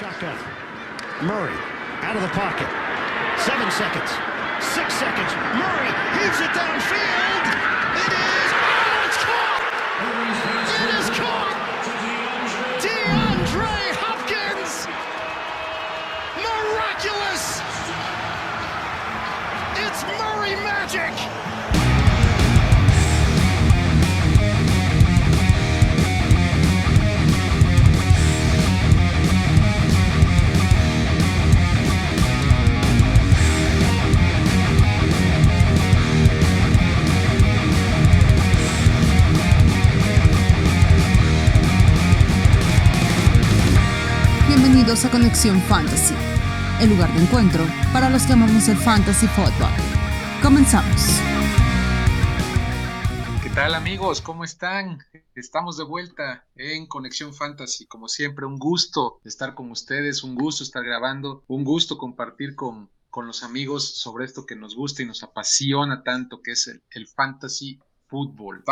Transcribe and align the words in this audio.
Shotgun. 0.00 0.34
Murray 1.20 1.52
out 2.00 2.16
of 2.16 2.22
the 2.22 2.32
pocket. 2.32 2.64
Seven 3.44 3.70
seconds. 3.70 4.08
Six 4.64 4.94
seconds. 4.96 5.28
Murray 5.60 5.92
heaves 6.16 6.40
it 6.40 6.48
downfield. 6.56 7.39
Bienvenidos 44.90 45.14
a 45.14 45.16
Conexión 45.16 45.62
Fantasy, 45.68 46.14
el 46.80 46.90
lugar 46.90 47.14
de 47.14 47.22
encuentro 47.22 47.64
para 47.92 48.10
los 48.10 48.24
que 48.24 48.32
amamos 48.32 48.66
el 48.66 48.76
fantasy 48.76 49.28
football. 49.28 49.70
Comenzamos. 50.42 51.20
¿Qué 53.40 53.50
tal 53.50 53.76
amigos? 53.76 54.20
¿Cómo 54.20 54.42
están? 54.42 54.98
Estamos 55.36 55.76
de 55.76 55.84
vuelta 55.84 56.44
en 56.56 56.88
Conexión 56.88 57.32
Fantasy. 57.32 57.86
Como 57.86 58.08
siempre, 58.08 58.46
un 58.46 58.58
gusto 58.58 59.20
estar 59.24 59.54
con 59.54 59.70
ustedes, 59.70 60.24
un 60.24 60.34
gusto 60.34 60.64
estar 60.64 60.82
grabando, 60.82 61.44
un 61.46 61.62
gusto 61.62 61.96
compartir 61.96 62.56
con, 62.56 62.90
con 63.10 63.28
los 63.28 63.44
amigos 63.44 63.96
sobre 63.96 64.24
esto 64.24 64.44
que 64.44 64.56
nos 64.56 64.74
gusta 64.74 65.04
y 65.04 65.06
nos 65.06 65.22
apasiona 65.22 66.02
tanto, 66.02 66.42
que 66.42 66.50
es 66.50 66.66
el, 66.66 66.82
el 66.90 67.06
fantasy 67.06 67.78
fútbol. 68.08 68.64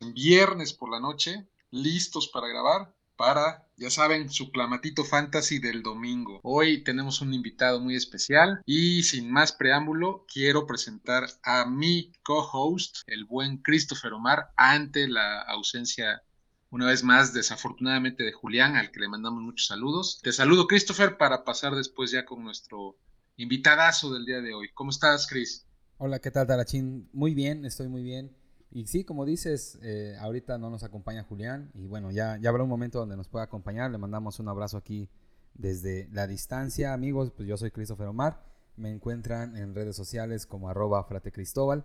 En 0.00 0.14
viernes 0.14 0.72
por 0.72 0.90
la 0.90 0.98
noche, 0.98 1.46
listos 1.70 2.26
para 2.28 2.48
grabar 2.48 2.94
para, 3.16 3.66
ya 3.76 3.90
saben, 3.90 4.28
su 4.28 4.50
clamatito 4.50 5.04
fantasy 5.04 5.58
del 5.58 5.82
domingo. 5.82 6.40
Hoy 6.42 6.82
tenemos 6.84 7.20
un 7.20 7.34
invitado 7.34 7.80
muy 7.80 7.96
especial 7.96 8.62
y 8.66 9.02
sin 9.02 9.30
más 9.30 9.52
preámbulo, 9.52 10.24
quiero 10.32 10.66
presentar 10.66 11.28
a 11.42 11.66
mi 11.66 12.12
co-host, 12.22 12.98
el 13.06 13.24
buen 13.24 13.58
Christopher 13.58 14.12
Omar, 14.12 14.50
ante 14.56 15.08
la 15.08 15.42
ausencia 15.42 16.22
una 16.70 16.86
vez 16.86 17.04
más, 17.04 17.34
desafortunadamente, 17.34 18.24
de 18.24 18.32
Julián, 18.32 18.76
al 18.76 18.90
que 18.90 19.00
le 19.00 19.08
mandamos 19.08 19.42
muchos 19.42 19.66
saludos. 19.66 20.20
Te 20.22 20.32
saludo, 20.32 20.66
Christopher, 20.66 21.18
para 21.18 21.44
pasar 21.44 21.74
después 21.74 22.10
ya 22.10 22.24
con 22.24 22.42
nuestro 22.42 22.96
invitadazo 23.36 24.12
del 24.14 24.24
día 24.24 24.40
de 24.40 24.54
hoy. 24.54 24.70
¿Cómo 24.72 24.90
estás, 24.90 25.26
Chris? 25.26 25.66
Hola, 25.98 26.18
¿qué 26.18 26.30
tal, 26.30 26.46
Tarachín? 26.46 27.10
Muy 27.12 27.34
bien, 27.34 27.66
estoy 27.66 27.88
muy 27.88 28.02
bien. 28.02 28.34
Y 28.74 28.86
sí, 28.86 29.04
como 29.04 29.26
dices, 29.26 29.78
eh, 29.82 30.16
ahorita 30.18 30.56
no 30.56 30.70
nos 30.70 30.82
acompaña 30.82 31.24
Julián 31.24 31.70
y 31.74 31.86
bueno, 31.86 32.10
ya, 32.10 32.38
ya 32.40 32.48
habrá 32.48 32.62
un 32.62 32.70
momento 32.70 32.98
donde 32.98 33.16
nos 33.16 33.28
pueda 33.28 33.44
acompañar. 33.44 33.90
Le 33.90 33.98
mandamos 33.98 34.40
un 34.40 34.48
abrazo 34.48 34.78
aquí 34.78 35.10
desde 35.54 36.08
la 36.10 36.26
distancia, 36.26 36.94
amigos. 36.94 37.30
Pues 37.36 37.46
yo 37.46 37.58
soy 37.58 37.70
Christopher 37.70 38.06
Omar. 38.06 38.42
Me 38.76 38.90
encuentran 38.90 39.56
en 39.56 39.74
redes 39.74 39.94
sociales 39.94 40.46
como 40.46 40.70
arroba 40.70 41.04
fratecristóbal. 41.04 41.84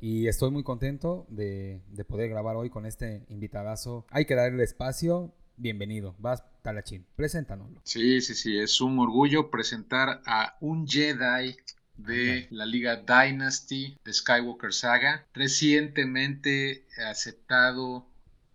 Y 0.00 0.26
estoy 0.26 0.50
muy 0.50 0.64
contento 0.64 1.24
de, 1.28 1.80
de, 1.92 2.04
poder 2.04 2.28
grabar 2.28 2.56
hoy 2.56 2.68
con 2.68 2.84
este 2.84 3.24
invitadazo. 3.28 4.04
Hay 4.10 4.24
que 4.24 4.34
darle 4.34 4.64
espacio. 4.64 5.32
Bienvenido. 5.56 6.16
Vas, 6.18 6.42
Talachín. 6.62 7.06
Preséntanoslo. 7.14 7.80
Sí, 7.84 8.20
sí, 8.20 8.34
sí. 8.34 8.58
Es 8.58 8.80
un 8.80 8.98
orgullo 8.98 9.52
presentar 9.52 10.20
a 10.26 10.56
un 10.60 10.88
Jedi 10.88 11.54
de 11.96 12.48
la 12.50 12.66
Liga 12.66 12.96
Dynasty 12.96 13.96
de 14.04 14.12
Skywalker 14.12 14.72
Saga, 14.72 15.26
recientemente 15.32 16.86
aceptado 17.08 18.06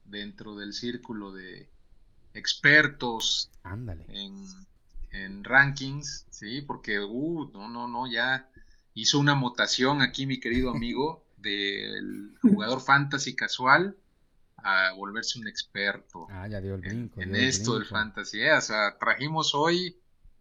dentro 0.05 0.55
del 0.55 0.73
círculo 0.73 1.31
de 1.31 1.69
expertos 2.33 3.49
En, 4.09 4.45
en, 5.11 5.43
rankings, 5.43 6.25
sí, 6.29 6.61
porque, 6.61 6.99
uh, 6.99 7.51
no, 7.53 7.69
no, 7.69 7.87
no, 7.87 8.11
ya 8.11 8.49
hizo 8.93 9.19
una 9.19 9.35
mutación 9.35 10.01
aquí 10.01 10.25
mi 10.25 10.39
querido 10.39 10.71
amigo 10.75 11.25
del 11.37 12.35
jugador 12.41 12.81
fantasy 12.81 13.35
casual 13.35 13.95
a 14.57 14.91
volverse 14.91 15.39
un 15.39 15.47
experto 15.47 16.27
ah, 16.29 16.45
ya 16.49 16.59
dio 16.59 16.75
el 16.75 16.81
brinco, 16.81 17.21
en, 17.21 17.33
esto 17.33 17.75
del 17.75 17.85
fantasy. 17.85 18.41
¿eh? 18.41 18.53
O 18.53 18.61
sea, 18.61 18.97
trajimos 18.99 19.55
hoy 19.55 19.95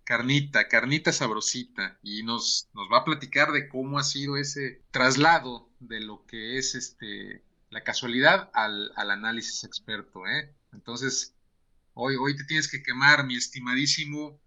carnita, 0.08 0.69
carnita 0.69 1.12
sabrosita, 1.12 1.98
y 2.02 2.22
nos, 2.22 2.70
nos 2.72 2.88
va 2.91 3.00
a 3.00 3.04
platicar 3.04 3.52
de 3.52 3.69
cómo 3.69 3.98
ha 3.98 4.02
sido 4.02 4.38
ese 4.38 4.80
traslado 4.91 5.69
de 5.80 6.00
lo 6.00 6.24
que 6.24 6.56
es 6.56 6.74
este 6.74 7.42
la 7.69 7.84
casualidad 7.84 8.48
al, 8.54 8.91
al 8.96 9.10
análisis 9.10 9.64
experto, 9.64 10.26
¿eh? 10.26 10.50
Entonces, 10.72 11.34
hoy, 11.92 12.16
hoy 12.16 12.34
te 12.34 12.44
tienes 12.44 12.70
que 12.70 12.82
quemar, 12.82 13.26
mi 13.26 13.36
estimadísimo 13.36 14.41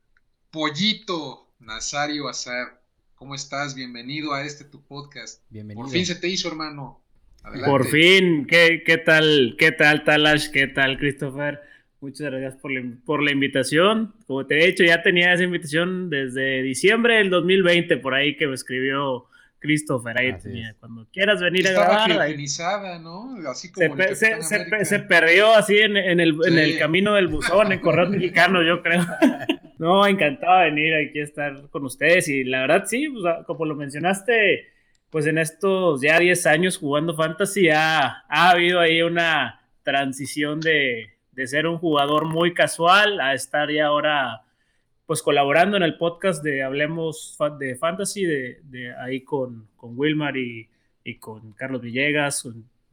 pollito 0.50 1.54
Nazario 1.60 2.28
Azar. 2.28 2.82
¿Cómo 3.14 3.36
estás? 3.36 3.76
Bienvenido 3.76 4.34
a 4.34 4.44
este 4.44 4.66
tu 4.66 4.84
podcast. 4.84 5.44
Bienvenido. 5.52 5.84
Por 5.84 5.94
fin 5.94 6.08
se 6.08 6.16
te 6.16 6.28
hizo, 6.28 6.48
hermano. 6.48 7.04
Adelante. 7.44 7.70
Por 7.70 7.86
fin, 7.86 8.48
¿qué, 8.48 8.82
qué 8.84 8.98
tal? 8.98 9.56
¿Qué 9.60 9.72
tal, 9.72 10.04
Talash? 10.06 10.50
¿Qué 10.50 10.66
tal, 10.66 10.98
Christopher? 10.98 11.62
Muchas 12.02 12.32
gracias 12.32 12.56
por 12.56 12.72
la, 12.72 12.82
por 13.06 13.22
la, 13.22 13.32
invitación. 13.32 14.16
Como 14.26 14.48
te 14.48 14.60
he 14.60 14.66
dicho, 14.66 14.84
ya 14.84 15.04
tenía 15.04 15.34
esa 15.34 15.44
invitación 15.44 16.10
desde 16.10 16.64
diciembre 16.64 17.18
del 17.18 17.30
2020, 17.30 17.98
por 17.98 18.16
ahí 18.16 18.36
que 18.36 18.48
me 18.48 18.56
escribió 18.56 19.28
Christopher. 19.60 20.18
Ahí 20.18 20.34
tenía, 20.40 20.76
cuando 20.80 21.06
quieras 21.14 21.40
venir 21.40 21.68
Estaba 21.68 21.86
a 21.86 22.08
grabar. 22.08 22.26
Filipinizada, 22.26 22.98
¿no? 22.98 23.38
Así 23.48 23.72
como 23.72 23.96
se, 23.96 24.16
se, 24.16 24.42
se, 24.42 24.86
se, 24.86 25.00
perdió 25.02 25.54
así 25.54 25.78
en, 25.78 25.96
en, 25.96 26.20
el, 26.20 26.34
sí. 26.34 26.50
en, 26.50 26.58
el, 26.58 26.80
camino 26.80 27.14
del 27.14 27.28
buzón, 27.28 27.72
en 27.72 27.80
Correo 27.80 28.10
Mexicano, 28.10 28.64
yo 28.64 28.82
creo. 28.82 29.06
no, 29.78 30.08
encantado 30.08 30.58
de 30.58 30.66
venir 30.72 30.96
aquí 30.96 31.20
a 31.20 31.24
estar 31.24 31.70
con 31.70 31.86
ustedes. 31.86 32.28
Y 32.28 32.44
la 32.44 32.62
verdad, 32.62 32.86
sí, 32.88 33.10
pues, 33.10 33.24
como 33.46 33.66
lo 33.66 33.76
mencionaste, 33.76 34.70
pues 35.12 35.28
en 35.28 35.38
estos 35.38 36.02
ya 36.02 36.18
10 36.18 36.48
años 36.48 36.78
jugando 36.80 37.16
Fantasy 37.16 37.70
ha, 37.70 38.24
ha 38.28 38.50
habido 38.50 38.80
ahí 38.80 39.04
una 39.04 39.62
transición 39.84 40.60
de 40.62 41.11
de 41.32 41.48
ser 41.48 41.68
un 41.68 41.78
jugador 41.78 42.26
muy 42.26 42.54
casual 42.54 43.20
a 43.20 43.34
estar 43.34 43.72
ya 43.72 43.88
ahora 43.88 44.42
pues 45.06 45.22
colaborando 45.22 45.76
en 45.76 45.84
el 45.84 45.98
podcast 45.98 46.42
de 46.42 46.64
Hablemos 46.64 47.38
de 47.60 47.76
Fantasy, 47.76 48.24
de, 48.26 48.96
ahí 48.98 49.22
con, 49.22 49.68
con 49.76 49.98
Wilmar 49.98 50.38
y, 50.38 50.70
y, 51.04 51.16
con 51.16 51.52
Carlos 51.52 51.82
Villegas, 51.82 52.48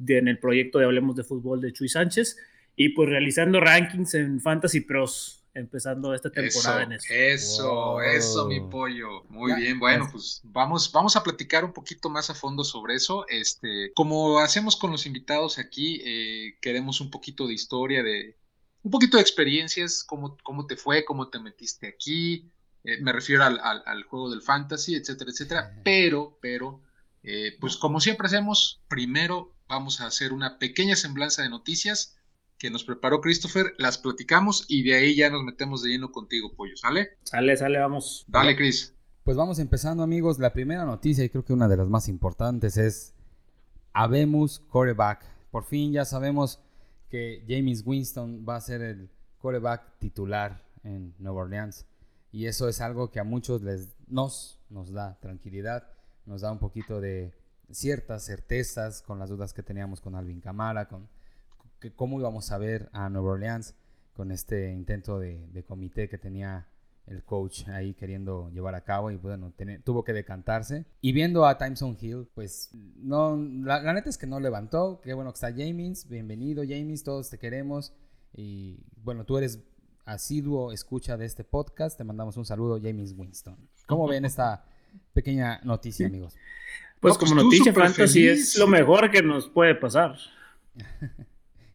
en 0.04 0.26
el 0.26 0.38
proyecto 0.38 0.80
de 0.80 0.86
Hablemos 0.86 1.14
de 1.14 1.22
Fútbol 1.22 1.60
de 1.60 1.72
Chuy 1.72 1.88
Sánchez, 1.88 2.36
y 2.74 2.88
pues 2.88 3.08
realizando 3.08 3.60
rankings 3.60 4.14
en 4.14 4.40
Fantasy 4.40 4.80
Pros, 4.80 5.37
empezando 5.58 6.14
esta 6.14 6.30
temporada 6.30 6.82
eso, 6.82 6.90
en 6.90 6.92
eso. 6.92 7.14
Eso, 7.14 7.74
wow. 7.92 8.00
eso, 8.00 8.46
mi 8.46 8.60
pollo. 8.60 9.24
Muy 9.28 9.50
ya, 9.52 9.56
bien, 9.56 9.78
bueno, 9.78 10.06
ya. 10.06 10.12
pues 10.12 10.40
vamos, 10.44 10.90
vamos 10.92 11.16
a 11.16 11.22
platicar 11.22 11.64
un 11.64 11.72
poquito 11.72 12.08
más 12.08 12.30
a 12.30 12.34
fondo 12.34 12.64
sobre 12.64 12.94
eso. 12.94 13.26
Este, 13.28 13.92
como 13.94 14.38
hacemos 14.38 14.76
con 14.76 14.90
los 14.90 15.06
invitados 15.06 15.58
aquí, 15.58 16.00
eh, 16.04 16.56
queremos 16.60 17.00
un 17.00 17.10
poquito 17.10 17.46
de 17.46 17.54
historia, 17.54 18.02
de 18.02 18.36
un 18.82 18.90
poquito 18.90 19.16
de 19.16 19.22
experiencias, 19.22 20.04
cómo, 20.04 20.36
cómo 20.42 20.66
te 20.66 20.76
fue, 20.76 21.04
cómo 21.04 21.28
te 21.28 21.38
metiste 21.38 21.88
aquí. 21.88 22.50
Eh, 22.84 23.00
me 23.00 23.12
refiero 23.12 23.44
al, 23.44 23.58
al, 23.60 23.82
al, 23.86 24.02
juego 24.04 24.30
del 24.30 24.42
fantasy, 24.42 24.94
etcétera, 24.94 25.30
etcétera. 25.30 25.80
Pero, 25.84 26.38
pero, 26.40 26.80
eh, 27.22 27.56
pues 27.60 27.76
como 27.76 28.00
siempre 28.00 28.26
hacemos, 28.26 28.80
primero 28.88 29.54
vamos 29.68 30.00
a 30.00 30.06
hacer 30.06 30.32
una 30.32 30.58
pequeña 30.58 30.96
semblanza 30.96 31.42
de 31.42 31.50
noticias 31.50 32.17
que 32.58 32.70
nos 32.70 32.84
preparó 32.84 33.20
Christopher, 33.20 33.74
las 33.78 33.98
platicamos 33.98 34.64
y 34.68 34.82
de 34.82 34.96
ahí 34.96 35.16
ya 35.16 35.30
nos 35.30 35.44
metemos 35.44 35.82
de 35.82 35.90
lleno 35.90 36.10
contigo, 36.10 36.52
Pollo, 36.54 36.76
¿sale? 36.76 37.10
Sale, 37.22 37.56
sale, 37.56 37.78
vamos. 37.78 38.24
Dale, 38.28 38.56
Chris. 38.56 38.94
Pues 39.22 39.36
vamos 39.36 39.58
empezando, 39.58 40.02
amigos. 40.02 40.38
La 40.38 40.52
primera 40.52 40.84
noticia, 40.84 41.24
y 41.24 41.28
creo 41.28 41.44
que 41.44 41.52
una 41.52 41.68
de 41.68 41.76
las 41.76 41.88
más 41.88 42.08
importantes, 42.08 42.76
es 42.76 43.14
Habemos 43.92 44.60
Coreback. 44.60 45.24
Por 45.50 45.64
fin 45.64 45.92
ya 45.92 46.04
sabemos 46.04 46.60
que 47.08 47.44
James 47.48 47.82
Winston 47.86 48.44
va 48.48 48.56
a 48.56 48.60
ser 48.60 48.82
el 48.82 49.10
coreback 49.38 49.98
titular 49.98 50.62
en 50.82 51.14
Nueva 51.18 51.42
Orleans. 51.42 51.86
Y 52.32 52.46
eso 52.46 52.68
es 52.68 52.80
algo 52.80 53.10
que 53.10 53.20
a 53.20 53.24
muchos 53.24 53.62
les, 53.62 53.96
nos, 54.06 54.60
nos 54.68 54.92
da 54.92 55.18
tranquilidad, 55.20 55.88
nos 56.26 56.42
da 56.42 56.52
un 56.52 56.58
poquito 56.58 57.00
de 57.00 57.32
ciertas 57.70 58.24
certezas 58.24 59.02
con 59.02 59.18
las 59.18 59.30
dudas 59.30 59.52
que 59.52 59.62
teníamos 59.62 60.00
con 60.00 60.14
Alvin 60.14 60.40
Kamara, 60.40 60.88
con 60.88 61.08
que 61.80 61.92
cómo 61.92 62.18
íbamos 62.20 62.50
a 62.52 62.58
ver 62.58 62.88
a 62.92 63.08
Nueva 63.08 63.32
Orleans 63.32 63.74
con 64.14 64.32
este 64.32 64.72
intento 64.72 65.18
de, 65.18 65.46
de, 65.52 65.62
comité 65.62 66.08
que 66.08 66.18
tenía 66.18 66.66
el 67.06 67.22
coach 67.22 67.68
ahí 67.68 67.94
queriendo 67.94 68.50
llevar 68.50 68.74
a 68.74 68.82
cabo 68.82 69.10
y 69.10 69.16
bueno, 69.16 69.52
ten, 69.56 69.80
tuvo 69.82 70.04
que 70.04 70.12
decantarse. 70.12 70.86
Y 71.00 71.12
viendo 71.12 71.46
a 71.46 71.56
Timeson 71.56 71.96
Hill, 72.00 72.28
pues 72.34 72.70
no, 72.96 73.36
la, 73.36 73.80
la, 73.80 73.92
neta 73.92 74.10
es 74.10 74.18
que 74.18 74.26
no 74.26 74.40
levantó. 74.40 75.00
Qué 75.02 75.14
bueno 75.14 75.30
que 75.30 75.36
está 75.36 75.52
James, 75.52 76.08
bienvenido 76.08 76.64
James, 76.68 77.04
todos 77.04 77.30
te 77.30 77.38
queremos. 77.38 77.92
Y 78.34 78.80
bueno, 79.02 79.24
tú 79.24 79.38
eres 79.38 79.60
asiduo 80.04 80.72
escucha 80.72 81.16
de 81.16 81.26
este 81.26 81.44
podcast. 81.44 81.96
Te 81.96 82.04
mandamos 82.04 82.36
un 82.36 82.44
saludo, 82.44 82.80
James 82.82 83.14
Winston. 83.16 83.56
¿Cómo 83.86 84.08
ven 84.08 84.24
esta 84.24 84.64
pequeña 85.12 85.60
noticia, 85.62 86.06
amigos? 86.06 86.34
Pues, 87.00 87.16
como 87.16 87.34
pues 87.34 87.44
noticia 87.44 87.72
fantasy 87.72 88.26
es 88.26 88.58
lo 88.58 88.66
mejor 88.66 89.10
que 89.10 89.22
nos 89.22 89.48
puede 89.48 89.74
pasar. 89.74 90.16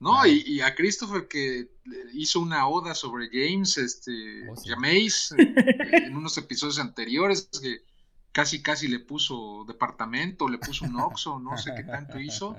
No, 0.04 0.26
y, 0.26 0.60
a 0.60 0.76
Christopher 0.76 1.30
que 1.30 1.70
hizo 2.14 2.42
una 2.42 2.68
oda 2.68 2.94
sobre 2.94 3.30
James, 3.32 3.78
este, 3.78 4.50
oh, 4.50 4.56
llaméis 4.66 5.34
en 5.38 6.16
unos 6.16 6.38
episodios 6.38 6.78
anteriores 6.78 7.50
que 7.62 7.84
casi 8.34 8.62
casi 8.62 8.90
le 8.90 9.00
puso 9.00 9.64
departamento, 9.66 10.50
le 10.50 10.58
puso 10.58 10.84
un 10.84 11.00
oxo, 11.00 11.40
no 11.40 11.58
sé 11.58 11.72
qué 11.74 11.84
tanto 11.84 12.20
hizo. 12.20 12.58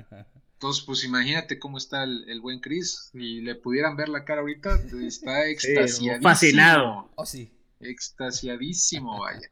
Entonces, 0.55 0.85
pues 0.85 1.05
imagínate 1.05 1.59
cómo 1.59 1.77
está 1.77 2.05
el, 2.05 2.41
buen 2.41 2.61
Chris. 2.61 3.11
Si 3.13 3.43
le 3.43 3.57
pudieran 3.57 3.95
ver 3.95 4.09
la 4.09 4.25
cara 4.25 4.41
ahorita, 4.41 4.81
está 5.07 5.47
extasiadísimo. 5.47 6.23
fascinado. 6.23 7.11
Oh, 7.17 7.27
sí. 7.27 7.53
Extasiadísimo, 7.81 9.21
vaya. 9.21 9.51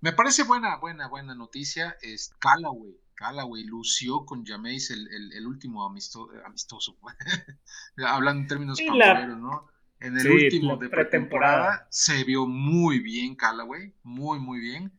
Me 0.00 0.14
parece 0.14 0.44
buena, 0.44 0.76
buena, 0.76 1.08
buena 1.08 1.34
noticia. 1.34 1.98
Es 2.00 2.30
Callaway. 2.38 2.96
Callaway 3.16 3.64
lució 3.64 4.24
con 4.24 4.44
Jameis 4.44 4.90
el, 4.90 5.08
el, 5.32 5.46
último 5.46 5.84
amistoso. 5.84 6.96
Hablando 8.06 8.42
en 8.42 8.46
términos 8.46 8.80
pamperos, 8.80 9.38
¿no? 9.38 9.68
En 9.98 10.18
el 10.18 10.30
último 10.30 10.76
de 10.76 10.90
pretemporada 10.90 11.88
se 11.90 12.22
vio 12.24 12.46
muy 12.46 13.00
bien 13.00 13.34
Callaway, 13.34 13.94
muy, 14.02 14.38
muy 14.38 14.60
bien. 14.60 14.92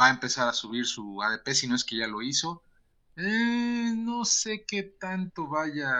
Va 0.00 0.06
a 0.06 0.10
empezar 0.10 0.48
a 0.48 0.52
subir 0.52 0.86
su 0.86 1.20
ADP, 1.20 1.48
si 1.52 1.66
no 1.66 1.74
es 1.74 1.84
que 1.84 1.96
ya 1.96 2.06
lo 2.06 2.22
hizo. 2.22 2.62
Eh, 3.16 3.92
no 3.96 4.24
sé 4.24 4.64
qué 4.64 4.82
tanto 4.84 5.48
vaya 5.48 5.90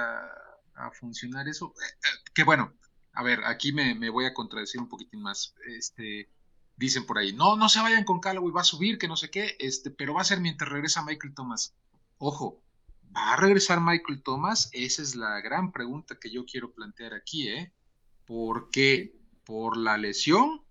a 0.75 0.91
funcionar 0.93 1.49
eso. 1.49 1.75
Eh, 1.81 1.93
eh, 1.93 2.31
que 2.33 2.45
bueno, 2.45 2.73
a 3.13 3.23
ver, 3.23 3.43
aquí 3.45 3.73
me, 3.73 3.95
me, 3.95 4.11
voy 4.11 4.27
a 4.27 4.35
contradecir 4.35 4.81
un 4.81 4.89
poquitín 4.89 5.23
más. 5.23 5.55
Este, 5.67 6.29
dicen 6.77 7.07
por 7.07 7.19
ahí, 7.19 7.33
no, 7.33 7.57
no 7.57 7.69
se 7.69 7.81
vayan 7.81 8.05
con 8.05 8.21
Callaway, 8.21 8.53
va 8.53 8.61
a 8.61 8.65
subir, 8.65 8.99
que 8.99 9.09
no 9.09 9.17
sé 9.17 9.31
qué, 9.31 9.57
este, 9.59 9.91
pero 9.91 10.15
va 10.15 10.21
a 10.21 10.25
ser 10.25 10.41
mientras 10.41 10.71
regresa 10.71 11.03
Michael 11.03 11.35
Thomas. 11.35 11.75
Ojo, 12.19 12.63
¿va 13.15 13.33
a 13.33 13.37
regresar 13.37 13.81
Michael 13.81 14.23
Thomas? 14.23 14.69
Esa 14.73 15.03
es 15.03 15.15
la 15.17 15.41
gran 15.41 15.73
pregunta 15.73 16.19
que 16.21 16.31
yo 16.31 16.45
quiero 16.45 16.73
plantear 16.73 17.15
aquí, 17.15 17.49
¿eh? 17.49 17.73
¿Por 18.27 18.71
qué? 18.71 19.17
Por 19.45 19.77
la 19.77 19.97
lesión 19.97 20.63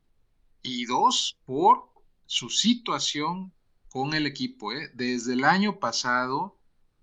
y 0.61 0.85
dos, 0.85 1.37
por 1.45 1.89
su 2.25 2.49
situación 2.49 3.53
con 3.89 4.13
el 4.13 4.27
equipo, 4.27 4.73
¿eh? 4.73 4.91
Desde 4.93 5.33
el 5.33 5.43
año 5.43 5.79
pasado, 5.79 6.59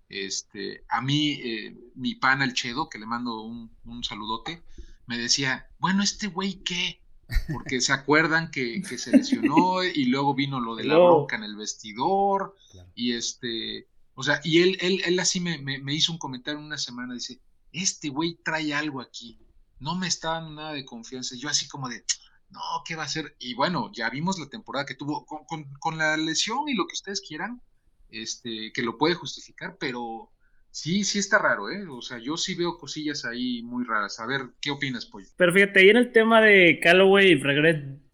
este, 0.09 0.85
a 0.87 1.01
mí, 1.01 1.31
eh, 1.43 1.75
mi 1.95 2.15
pana 2.15 2.45
el 2.45 2.53
Chedo, 2.53 2.89
que 2.89 2.99
le 2.99 3.05
mando 3.05 3.41
un, 3.41 3.75
un 3.83 4.03
saludote, 4.03 4.63
me 5.07 5.17
decía, 5.17 5.69
bueno, 5.79 6.03
este 6.03 6.27
güey, 6.27 6.63
¿qué? 6.63 7.02
Porque 7.51 7.81
se 7.81 7.93
acuerdan 7.93 8.51
que, 8.51 8.83
se 8.97 9.11
lesionó 9.11 9.83
y 9.83 10.05
luego 10.05 10.33
vino 10.33 10.59
lo 10.59 10.75
de 10.75 10.85
la 10.85 10.95
bronca 10.95 11.35
en 11.35 11.43
el 11.43 11.55
vestidor 11.55 12.55
y 12.95 13.13
este, 13.13 13.87
o 14.15 14.23
sea, 14.23 14.41
y 14.43 14.61
él, 14.61 14.77
él, 14.81 15.01
él 15.05 15.19
así 15.19 15.39
me, 15.39 15.57
me, 15.57 15.93
hizo 15.93 16.11
un 16.11 16.17
comentario 16.17 16.59
en 16.59 16.65
una 16.65 16.77
semana, 16.77 17.13
dice, 17.13 17.39
este 17.71 18.09
güey 18.09 18.39
trae 18.43 18.73
algo 18.73 19.01
aquí, 19.01 19.39
no 19.79 19.95
me 19.95 20.07
está 20.07 20.31
dando 20.33 20.51
nada 20.51 20.73
de 20.73 20.85
confianza, 20.85 21.35
yo 21.35 21.49
así 21.49 21.67
como 21.67 21.89
de, 21.89 22.03
no, 22.49 22.61
¿qué 22.85 22.95
va 22.95 23.03
a 23.03 23.07
hacer? 23.07 23.35
Y 23.39 23.55
bueno, 23.55 23.91
ya 23.93 24.09
vimos 24.09 24.37
la 24.39 24.49
temporada 24.49 24.85
que 24.85 24.95
tuvo 24.95 25.25
con, 25.25 25.45
con 25.79 25.97
la 25.97 26.17
lesión 26.17 26.69
y 26.69 26.75
lo 26.75 26.85
que 26.87 26.93
ustedes 26.93 27.21
quieran, 27.21 27.61
este, 28.09 28.71
que 28.73 28.83
lo 28.83 28.97
puede 28.97 29.15
justificar, 29.15 29.77
pero 29.79 30.32
Sí, 30.73 31.03
sí 31.03 31.19
está 31.19 31.37
raro, 31.37 31.69
¿eh? 31.69 31.85
O 31.87 32.01
sea, 32.01 32.17
yo 32.17 32.35
sí 32.35 32.55
veo 32.55 32.79
cosillas 32.79 33.25
ahí 33.25 33.61
muy 33.61 33.85
raras. 33.85 34.19
A 34.19 34.25
ver, 34.25 34.41
¿qué 34.59 34.71
opinas, 34.71 35.05
Pollo? 35.05 35.27
Pero 35.37 35.53
fíjate, 35.53 35.79
ahí 35.79 35.89
en 35.91 35.97
el 35.97 36.11
tema 36.11 36.41
de 36.41 36.79
Callaway, 36.81 37.39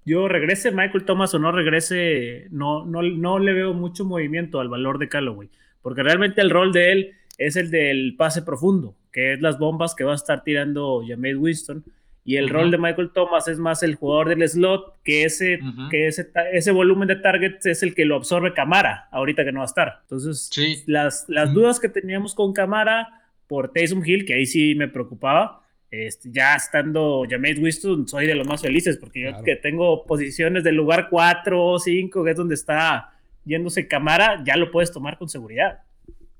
yo 0.03 0.27
regrese 0.27 0.71
Michael 0.71 1.05
Thomas 1.05 1.33
o 1.33 1.39
no 1.39 1.53
regrese, 1.53 2.47
no, 2.51 2.85
no, 2.85 3.01
no 3.01 3.39
le 3.39 3.53
veo 3.53 3.73
mucho 3.73 4.03
movimiento 4.03 4.59
al 4.59 4.67
valor 4.67 4.99
de 4.99 5.07
Callaway, 5.07 5.49
porque 5.81 6.03
realmente 6.03 6.41
el 6.41 6.49
rol 6.49 6.73
de 6.73 6.91
él 6.91 7.15
es 7.37 7.55
el 7.55 7.71
del 7.71 8.17
pase 8.17 8.41
profundo, 8.41 8.93
que 9.13 9.31
es 9.31 9.41
las 9.41 9.57
bombas 9.57 9.95
que 9.95 10.03
va 10.03 10.11
a 10.11 10.15
estar 10.15 10.43
tirando 10.43 11.01
Jameis 11.07 11.37
Winston 11.37 11.85
y 12.29 12.37
el 12.37 12.47
rol 12.47 12.69
de 12.69 12.77
Michael 12.77 13.09
Thomas 13.11 13.47
es 13.47 13.57
más 13.57 13.81
el 13.81 13.95
jugador 13.95 14.29
del 14.29 14.47
slot, 14.47 15.01
que 15.03 15.23
ese, 15.23 15.59
que 15.89 16.05
ese, 16.05 16.31
ese 16.53 16.69
volumen 16.69 17.07
de 17.07 17.15
targets 17.15 17.65
es 17.65 17.81
el 17.81 17.95
que 17.95 18.05
lo 18.05 18.15
absorbe 18.15 18.53
Camara, 18.53 19.07
ahorita 19.11 19.43
que 19.43 19.51
no 19.51 19.61
va 19.61 19.63
a 19.63 19.65
estar. 19.65 20.01
Entonces, 20.03 20.51
las, 20.85 21.25
las 21.27 21.51
dudas 21.55 21.79
que 21.79 21.89
teníamos 21.89 22.35
con 22.35 22.53
Camara 22.53 23.23
por 23.47 23.73
Taysom 23.73 24.05
Hill, 24.05 24.25
que 24.27 24.35
ahí 24.35 24.45
sí 24.45 24.75
me 24.75 24.87
preocupaba, 24.87 25.65
este, 25.89 26.29
ya 26.31 26.53
estando 26.53 27.23
Jameis 27.27 27.57
Winston, 27.57 28.07
soy 28.07 28.27
de 28.27 28.35
los 28.35 28.45
más 28.45 28.61
felices, 28.61 28.97
porque 28.97 29.23
yo 29.23 29.43
que 29.43 29.55
tengo 29.55 30.05
posiciones 30.05 30.63
del 30.63 30.75
lugar 30.75 31.07
4 31.09 31.65
o 31.65 31.79
5, 31.79 32.23
que 32.23 32.29
es 32.29 32.37
donde 32.37 32.53
está 32.53 33.11
yéndose 33.43 33.87
Camara, 33.87 34.43
ya 34.45 34.55
lo 34.55 34.69
puedes 34.69 34.91
tomar 34.91 35.17
con 35.17 35.29
seguridad. 35.29 35.79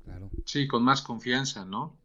Claro. 0.05 0.29
Sí, 0.45 0.67
con 0.67 0.83
más 0.83 1.01
confianza, 1.01 1.65
¿no? 1.65 1.97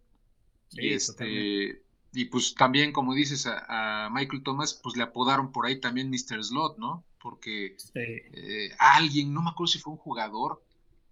y 0.73 0.95
este, 0.95 1.84
y 2.15 2.27
pues 2.27 2.55
también, 2.55 2.93
como 2.93 3.13
dices, 3.13 3.47
a, 3.47 4.09
Michael 4.13 4.43
Thomas, 4.43 4.75
pues 4.75 4.97
le 4.97 5.03
apodaron 5.03 5.51
por 5.51 5.67
ahí 5.67 5.81
también 5.81 6.11
Mr. 6.11 6.45
Slot, 6.45 6.79
¿no? 6.79 7.05
Porque 7.21 7.77
eh, 7.95 8.71
alguien, 8.79 9.35
no 9.35 9.43
me 9.43 9.51
acuerdo 9.51 9.73
si 9.73 9.81
fue 9.81 9.95
un 9.95 9.99
jugador, 9.99 10.63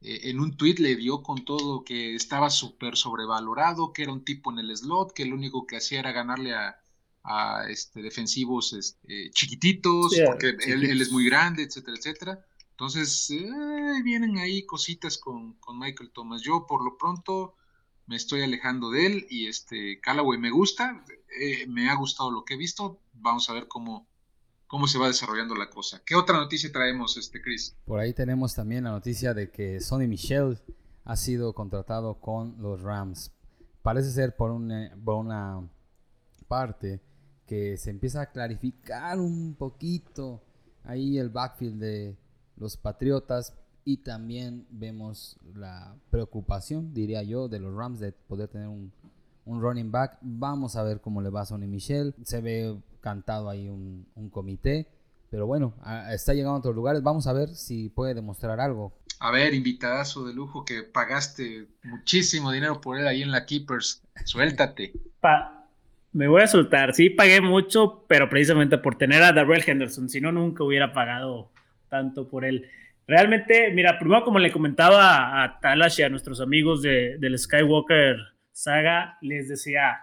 eh, 0.00 0.30
en 0.30 0.38
un 0.38 0.56
tweet 0.56 0.76
le 0.78 0.94
dio 0.94 1.22
con 1.22 1.44
todo 1.44 1.84
que 1.84 2.14
estaba 2.14 2.50
súper 2.50 2.96
sobrevalorado, 2.96 3.92
que 3.92 4.02
era 4.02 4.12
un 4.12 4.24
tipo 4.24 4.52
en 4.52 4.60
el 4.60 4.76
slot, 4.76 5.12
que 5.12 5.24
lo 5.24 5.34
único 5.34 5.66
que 5.66 5.76
hacía 5.76 5.98
era 6.00 6.12
ganarle 6.12 6.54
a, 6.54 6.78
este, 7.68 8.02
defensivos 8.02 8.72
este, 8.72 9.30
chiquititos, 9.30 10.12
porque 10.26 10.56
Él, 10.66 11.00
es 11.00 11.12
muy 11.12 11.24
grande, 11.24 11.62
etcétera, 11.62 11.96
etcétera. 11.96 12.46
Entonces, 12.70 13.30
eh, 13.30 14.02
vienen 14.02 14.38
ahí 14.38 14.66
cositas 14.66 15.18
con, 15.18 15.54
con 15.54 15.78
Michael 15.78 16.10
Thomas. 16.10 16.42
Yo, 16.42 16.66
por 16.66 16.84
lo 16.84 16.96
pronto, 16.98 17.54
me 18.12 18.18
estoy 18.18 18.42
alejando 18.42 18.90
de 18.90 19.06
él 19.06 19.26
y 19.30 19.46
este 19.46 19.98
Callaway 20.02 20.38
me 20.38 20.50
gusta, 20.50 21.02
eh, 21.40 21.66
me 21.66 21.88
ha 21.88 21.94
gustado 21.94 22.30
lo 22.30 22.44
que 22.44 22.52
he 22.52 22.56
visto, 22.58 23.00
vamos 23.14 23.48
a 23.48 23.54
ver 23.54 23.68
cómo, 23.68 24.06
cómo 24.66 24.86
se 24.86 24.98
va 24.98 25.06
desarrollando 25.06 25.54
la 25.54 25.70
cosa. 25.70 26.02
¿Qué 26.04 26.14
otra 26.14 26.36
noticia 26.36 26.70
traemos, 26.70 27.16
este 27.16 27.40
Chris? 27.40 27.74
Por 27.86 28.00
ahí 28.00 28.12
tenemos 28.12 28.54
también 28.54 28.84
la 28.84 28.90
noticia 28.90 29.32
de 29.32 29.50
que 29.50 29.80
Sonny 29.80 30.08
Michel 30.08 30.58
ha 31.06 31.16
sido 31.16 31.54
contratado 31.54 32.20
con 32.20 32.60
los 32.60 32.82
Rams. 32.82 33.32
Parece 33.80 34.10
ser 34.10 34.36
por 34.36 34.50
una, 34.50 34.94
por 35.02 35.14
una 35.14 35.66
parte 36.48 37.00
que 37.46 37.78
se 37.78 37.88
empieza 37.88 38.20
a 38.20 38.30
clarificar 38.30 39.18
un 39.20 39.54
poquito 39.54 40.42
ahí 40.84 41.16
el 41.16 41.30
backfield 41.30 41.80
de 41.80 42.18
los 42.56 42.76
Patriotas, 42.76 43.54
y 43.84 43.98
también 43.98 44.66
vemos 44.70 45.36
la 45.54 45.94
preocupación, 46.10 46.94
diría 46.94 47.22
yo, 47.22 47.48
de 47.48 47.58
los 47.58 47.74
Rams 47.74 47.98
de 47.98 48.12
poder 48.12 48.48
tener 48.48 48.68
un, 48.68 48.92
running 49.44 49.90
back. 49.90 50.18
Vamos 50.20 50.76
a 50.76 50.82
ver 50.82 51.00
cómo 51.00 51.20
le 51.20 51.30
va 51.30 51.42
a 51.42 51.46
Sonny 51.46 51.66
Michel. 51.66 52.14
Se 52.22 52.40
ve 52.40 52.76
cantado 53.00 53.50
ahí 53.50 53.68
un, 53.68 54.06
comité. 54.30 54.86
Pero 55.30 55.46
bueno, 55.46 55.74
está 56.10 56.34
llegando 56.34 56.56
a 56.56 56.58
otros 56.58 56.74
lugares. 56.74 57.02
Vamos 57.02 57.26
a 57.26 57.32
ver 57.32 57.48
si 57.48 57.88
puede 57.88 58.14
demostrar 58.14 58.60
algo. 58.60 58.92
A 59.18 59.30
ver, 59.30 59.54
invitadazo 59.54 60.26
de 60.26 60.34
lujo 60.34 60.64
que 60.64 60.82
pagaste 60.82 61.66
muchísimo 61.84 62.52
dinero 62.52 62.80
por 62.80 62.98
él 62.98 63.06
ahí 63.06 63.22
en 63.22 63.30
la 63.30 63.46
Keepers. 63.46 64.02
Suéltate. 64.24 64.92
me 66.12 66.28
voy 66.28 66.42
a 66.42 66.46
soltar. 66.46 66.94
Sí, 66.94 67.08
pagué 67.10 67.40
mucho, 67.40 68.04
pero 68.08 68.28
precisamente 68.28 68.78
por 68.78 68.96
tener 68.96 69.22
a 69.22 69.32
Darrell 69.32 69.64
Henderson. 69.66 70.08
Si 70.08 70.20
no, 70.20 70.32
nunca 70.32 70.64
hubiera 70.64 70.92
pagado 70.92 71.50
tanto 71.88 72.28
por 72.28 72.44
él. 72.44 72.68
Realmente, 73.06 73.70
mira, 73.72 73.98
primero 73.98 74.24
como 74.24 74.38
le 74.38 74.52
comentaba 74.52 75.42
a 75.42 75.58
Talash 75.60 76.00
y 76.00 76.02
a 76.02 76.08
nuestros 76.08 76.40
amigos 76.40 76.82
de, 76.82 77.18
del 77.18 77.38
Skywalker 77.38 78.16
saga, 78.52 79.18
les 79.20 79.48
decía, 79.48 79.98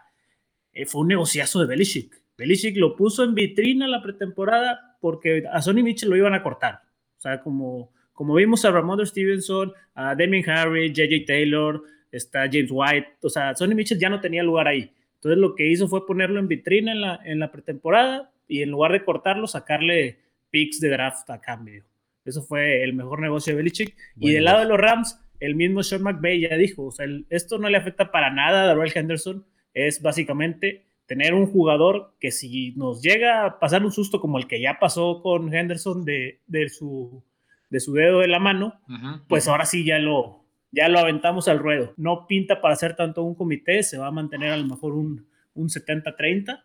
eh, 0.73 0.85
fue 0.85 1.01
un 1.01 1.07
negociazo 1.07 1.61
de 1.61 1.67
Belichick. 1.67 2.21
Belichick 2.37 2.77
lo 2.77 2.95
puso 2.95 3.23
en 3.23 3.35
vitrina 3.35 3.87
la 3.87 4.01
pretemporada 4.01 4.97
porque 5.01 5.43
a 5.51 5.61
Sonny 5.61 5.83
Mitchell 5.83 6.09
lo 6.09 6.17
iban 6.17 6.33
a 6.33 6.43
cortar. 6.43 6.81
O 7.17 7.21
sea, 7.21 7.41
como, 7.41 7.91
como 8.13 8.35
vimos 8.35 8.65
a 8.65 8.71
Ramon 8.71 9.05
Stevenson, 9.05 9.73
a 9.93 10.15
Damien 10.15 10.49
Harry, 10.49 10.91
JJ 10.93 11.25
Taylor, 11.25 11.83
está 12.11 12.49
James 12.51 12.69
White, 12.71 13.17
o 13.21 13.29
sea, 13.29 13.55
Sonny 13.55 13.75
Mitchell 13.75 13.99
ya 13.99 14.09
no 14.09 14.19
tenía 14.19 14.43
lugar 14.43 14.67
ahí. 14.67 14.93
Entonces 15.15 15.37
lo 15.37 15.55
que 15.55 15.69
hizo 15.69 15.87
fue 15.87 16.05
ponerlo 16.05 16.39
en 16.39 16.47
vitrina 16.47 16.91
en 16.91 17.01
la, 17.01 17.19
en 17.23 17.39
la 17.39 17.51
pretemporada 17.51 18.31
y 18.47 18.61
en 18.61 18.71
lugar 18.71 18.93
de 18.93 19.03
cortarlo, 19.03 19.47
sacarle 19.47 20.19
picks 20.49 20.79
de 20.79 20.89
draft 20.89 21.29
a 21.29 21.41
cambio. 21.41 21.83
Eso 22.29 22.43
fue 22.43 22.83
el 22.83 22.93
mejor 22.93 23.19
negocio 23.21 23.53
de 23.53 23.57
Belichick. 23.57 23.95
y 24.17 24.31
del 24.31 24.45
lado 24.45 24.59
de 24.59 24.65
los 24.65 24.77
Rams, 24.79 25.19
el 25.39 25.55
mismo 25.55 25.83
Sean 25.83 26.03
McVay 26.03 26.41
ya 26.41 26.55
dijo, 26.55 26.85
o 26.85 26.91
sea, 26.91 27.05
esto 27.29 27.57
no 27.57 27.69
le 27.69 27.77
afecta 27.77 28.11
para 28.11 28.31
nada 28.31 28.63
a 28.63 28.65
Darrell 28.67 28.91
Henderson, 28.93 29.45
es 29.73 30.01
básicamente 30.01 30.85
tener 31.05 31.33
un 31.33 31.47
jugador 31.47 32.13
que 32.19 32.31
si 32.31 32.73
nos 32.73 33.01
llega 33.01 33.45
a 33.45 33.59
pasar 33.59 33.83
un 33.83 33.91
susto 33.91 34.21
como 34.21 34.37
el 34.37 34.47
que 34.47 34.61
ya 34.61 34.77
pasó 34.79 35.21
con 35.23 35.53
Henderson 35.53 36.05
de, 36.05 36.41
de, 36.45 36.69
su, 36.69 37.23
de 37.69 37.79
su 37.79 37.93
dedo 37.93 38.19
de 38.19 38.27
la 38.27 38.39
mano, 38.39 38.79
pues 39.27 39.47
ahora 39.47 39.65
sí 39.65 39.83
ya 39.83 39.97
lo, 39.97 40.45
ya 40.71 40.87
lo 40.87 40.99
aventamos 40.99 41.47
al 41.47 41.59
ruedo. 41.59 41.93
No 41.97 42.27
pinta 42.27 42.61
para 42.61 42.75
hacer 42.75 42.95
tanto 42.95 43.23
un 43.23 43.33
comité, 43.33 43.81
se 43.81 43.97
va 43.97 44.07
a 44.07 44.11
mantener 44.11 44.51
a 44.51 44.57
lo 44.57 44.65
mejor 44.65 44.93
un, 44.93 45.25
un 45.55 45.69
70-30 45.69 46.61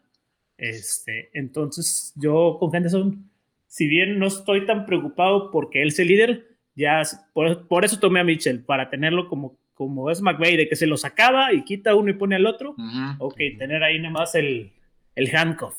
Este, 0.59 1.31
entonces, 1.33 2.13
yo 2.17 2.59
con 2.61 2.75
Henderson, 2.75 3.31
si 3.75 3.89
bien 3.89 4.21
no 4.21 4.29
estoy 4.29 4.67
tan 4.67 4.87
preocupado 4.87 5.51
porque 5.51 5.83
él 5.83 5.89
es 5.89 5.99
el 5.99 6.07
líder, 6.07 6.59
ya 6.77 7.03
por, 7.33 7.85
eso 7.85 7.99
tomé 7.99 8.21
a 8.21 8.25
Mitchell, 8.25 8.65
para 8.65 8.89
tenerlo 8.89 9.29
como, 9.29 9.59
como 9.75 10.13
es 10.13 10.21
McVeigh, 10.21 10.57
de 10.57 10.69
que 10.69 10.77
se 10.77 10.87
lo 10.87 10.97
sacaba 10.97 11.53
y 11.53 11.65
quita 11.65 11.97
uno 11.97 12.09
y 12.09 12.15
pone 12.15 12.37
al 12.37 12.47
otro. 12.47 12.77
Ok, 13.19 13.35
tener 13.59 13.83
ahí 13.83 13.99
nada 13.99 14.13
más 14.13 14.37
el, 14.37 14.73
el 15.17 15.35
handcuff. 15.35 15.75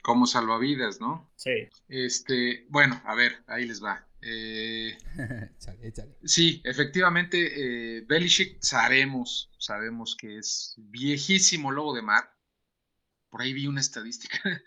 Como 0.00 0.26
salvavidas, 0.26 1.02
¿no? 1.02 1.30
Sí. 1.36 1.68
Este, 1.86 2.64
bueno, 2.70 2.98
a 3.04 3.14
ver, 3.14 3.32
ahí 3.46 3.66
les 3.66 3.84
va. 3.84 4.06
Eh, 4.22 4.96
sí, 6.24 6.62
efectivamente, 6.64 7.98
eh, 7.98 8.06
Belichick 8.08 8.56
sabemos, 8.62 9.50
sabemos 9.58 10.16
que 10.16 10.38
es 10.38 10.76
viejísimo 10.78 11.72
lobo 11.72 11.94
de 11.94 12.00
mar. 12.00 12.24
Por 13.28 13.42
ahí 13.42 13.52
vi 13.52 13.66
una 13.66 13.82
estadística. 13.82 14.38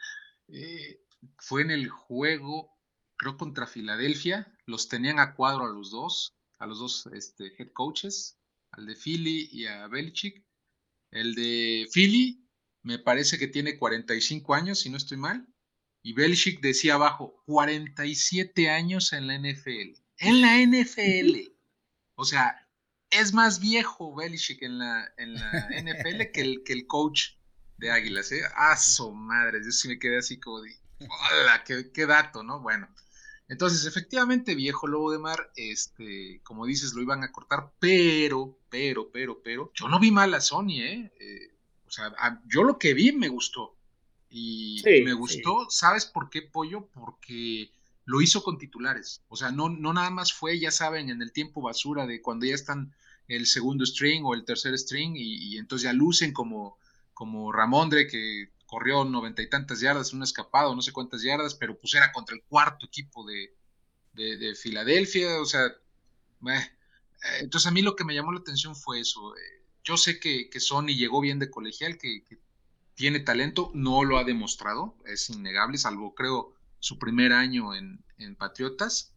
Eh, 0.53 0.99
fue 1.37 1.61
en 1.61 1.71
el 1.71 1.89
juego, 1.89 2.77
creo 3.17 3.37
contra 3.37 3.67
Filadelfia, 3.67 4.53
los 4.65 4.87
tenían 4.87 5.19
a 5.19 5.35
cuadro 5.35 5.65
a 5.65 5.69
los 5.69 5.91
dos, 5.91 6.33
a 6.59 6.65
los 6.65 6.79
dos 6.79 7.07
este, 7.13 7.53
head 7.57 7.71
coaches, 7.73 8.39
al 8.71 8.85
de 8.85 8.95
Philly 8.95 9.49
y 9.51 9.65
a 9.65 9.87
Belichick. 9.87 10.43
El 11.11 11.35
de 11.35 11.87
Philly 11.93 12.47
me 12.83 12.99
parece 12.99 13.37
que 13.37 13.47
tiene 13.47 13.77
45 13.77 14.53
años, 14.53 14.79
si 14.79 14.89
no 14.89 14.97
estoy 14.97 15.17
mal. 15.17 15.47
Y 16.03 16.13
Belichick 16.13 16.61
decía 16.61 16.95
abajo, 16.95 17.43
47 17.45 18.69
años 18.69 19.13
en 19.13 19.27
la 19.27 19.37
NFL. 19.37 19.99
En 20.17 20.41
la 20.41 20.57
NFL. 20.59 21.51
O 22.15 22.25
sea, 22.25 22.67
es 23.11 23.33
más 23.33 23.59
viejo 23.59 24.15
Belichick 24.15 24.63
en 24.63 24.79
la, 24.79 25.13
en 25.17 25.35
la 25.35 25.69
NFL 25.81 26.31
que 26.33 26.41
el, 26.41 26.63
que 26.63 26.73
el 26.73 26.87
coach 26.87 27.33
de 27.77 27.91
Águilas. 27.91 28.31
¿eh? 28.31 28.41
¡Ah, 28.55 28.77
su 28.77 29.11
madre! 29.11 29.59
Yo 29.63 29.71
sí 29.71 29.87
me 29.87 29.99
quedé 29.99 30.19
así 30.19 30.39
como 30.39 30.61
¡hola! 31.09 31.63
Qué, 31.65 31.91
qué, 31.91 32.05
dato, 32.05 32.43
¿no? 32.43 32.59
Bueno. 32.59 32.87
Entonces, 33.47 33.85
efectivamente, 33.85 34.55
viejo 34.55 34.87
lobo 34.87 35.11
de 35.11 35.19
mar, 35.19 35.51
este, 35.57 36.39
como 36.43 36.65
dices, 36.65 36.93
lo 36.93 37.01
iban 37.01 37.23
a 37.23 37.33
cortar, 37.33 37.71
pero, 37.79 38.57
pero, 38.69 39.11
pero, 39.11 39.41
pero, 39.43 39.71
yo 39.73 39.89
no 39.89 39.99
vi 39.99 40.09
mal 40.09 40.33
a 40.33 40.39
Sony, 40.39 40.79
¿eh? 40.79 41.11
eh 41.19 41.51
o 41.85 41.91
sea, 41.91 42.13
yo 42.47 42.63
lo 42.63 42.79
que 42.79 42.93
vi 42.93 43.11
me 43.11 43.27
gustó. 43.27 43.75
Y, 44.29 44.81
me 45.03 45.11
gustó, 45.11 45.69
¿sabes 45.69 46.05
por 46.05 46.29
qué 46.29 46.41
pollo? 46.41 46.87
Porque 46.93 47.69
lo 48.05 48.21
hizo 48.21 48.41
con 48.41 48.57
titulares. 48.57 49.21
O 49.27 49.35
sea, 49.35 49.51
no, 49.51 49.67
no 49.67 49.91
nada 49.91 50.09
más 50.09 50.31
fue, 50.31 50.57
ya 50.57 50.71
saben, 50.71 51.09
en 51.09 51.21
el 51.21 51.33
tiempo 51.33 51.61
basura 51.61 52.07
de 52.07 52.21
cuando 52.21 52.45
ya 52.45 52.55
están 52.55 52.93
el 53.27 53.45
segundo 53.45 53.85
string 53.85 54.23
o 54.23 54.33
el 54.33 54.45
tercer 54.45 54.77
string 54.77 55.13
y, 55.15 55.57
entonces 55.57 55.83
ya 55.83 55.93
lucen 55.93 56.31
como, 56.31 56.77
como 57.13 57.51
Ramondre 57.51 58.07
que 58.07 58.49
corrió 58.71 59.03
noventa 59.03 59.41
y 59.41 59.49
tantas 59.49 59.81
yardas, 59.81 60.13
un 60.13 60.23
escapado, 60.23 60.73
no 60.73 60.81
sé 60.81 60.93
cuántas 60.93 61.21
yardas, 61.21 61.55
pero 61.55 61.77
pues 61.77 61.93
era 61.93 62.13
contra 62.13 62.37
el 62.37 62.43
cuarto 62.43 62.85
equipo 62.85 63.25
de, 63.25 63.53
de, 64.13 64.55
Filadelfia, 64.55 65.41
o 65.41 65.45
sea, 65.45 65.75
entonces 67.41 67.67
a 67.67 67.71
mí 67.71 67.81
lo 67.81 67.97
que 67.97 68.05
me 68.05 68.15
llamó 68.15 68.31
la 68.31 68.39
atención 68.39 68.73
fue 68.73 69.01
eso. 69.01 69.35
Eh, 69.35 69.65
yo 69.83 69.97
sé 69.97 70.21
que, 70.21 70.49
que 70.49 70.61
Sony 70.61 70.95
llegó 70.95 71.19
bien 71.19 71.37
de 71.37 71.49
colegial, 71.49 71.97
que, 71.97 72.23
que 72.23 72.39
tiene 72.95 73.19
talento, 73.19 73.71
no 73.73 74.05
lo 74.05 74.17
ha 74.17 74.23
demostrado, 74.23 74.95
es 75.05 75.29
innegable, 75.29 75.77
salvo 75.77 76.15
creo 76.15 76.55
su 76.79 76.97
primer 76.97 77.33
año 77.33 77.75
en, 77.75 77.99
Patriotas. 78.37 79.13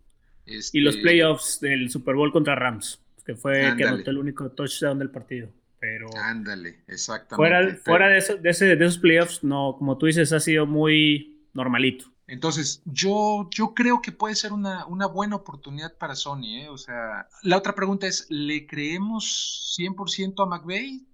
y 0.47 0.81
los 0.81 0.97
este, 0.97 1.03
playoffs 1.03 1.61
del 1.61 1.91
Super 1.91 2.17
Bowl 2.17 2.33
contra 2.33 2.57
Rams, 2.57 3.01
que 3.25 3.37
fue 3.37 3.73
que 3.77 3.85
anotó 3.85 4.11
el 4.11 4.19
único 4.19 4.51
touchdown 4.51 4.99
del 4.99 5.11
partido. 5.11 5.49
Pero 5.85 6.09
ándale, 6.17 6.83
exactamente. 6.89 7.37
Fuera, 7.37 7.77
fuera 7.77 8.09
de, 8.09 8.17
eso, 8.17 8.37
de, 8.39 8.49
esos 8.49 8.97
playoffs, 8.97 9.45
no, 9.45 9.77
como 9.79 9.99
tú 9.99 10.07
dices, 10.07 10.33
ha 10.33 10.41
sido 10.41 10.65
muy 10.65 11.47
normalito. 11.53 12.07
Entonces, 12.27 12.81
yo, 12.87 13.51
yo 13.51 13.75
creo 13.75 14.01
que 14.01 14.11
puede 14.11 14.35
ser 14.35 14.55
una, 14.55 14.87
una 14.87 15.05
buena 15.05 15.37
oportunidad 15.37 15.95
para 15.99 16.15
Sony. 16.15 16.63
¿eh? 16.63 16.69
O 16.71 16.79
sea, 16.79 17.29
la 17.43 17.59
otra 17.59 17.75
pregunta 17.75 18.07
es, 18.07 18.27
¿le 18.31 18.67
creemos 18.67 19.77
100% 19.79 20.43
a 20.43 20.47
McVeigh? 20.47 21.07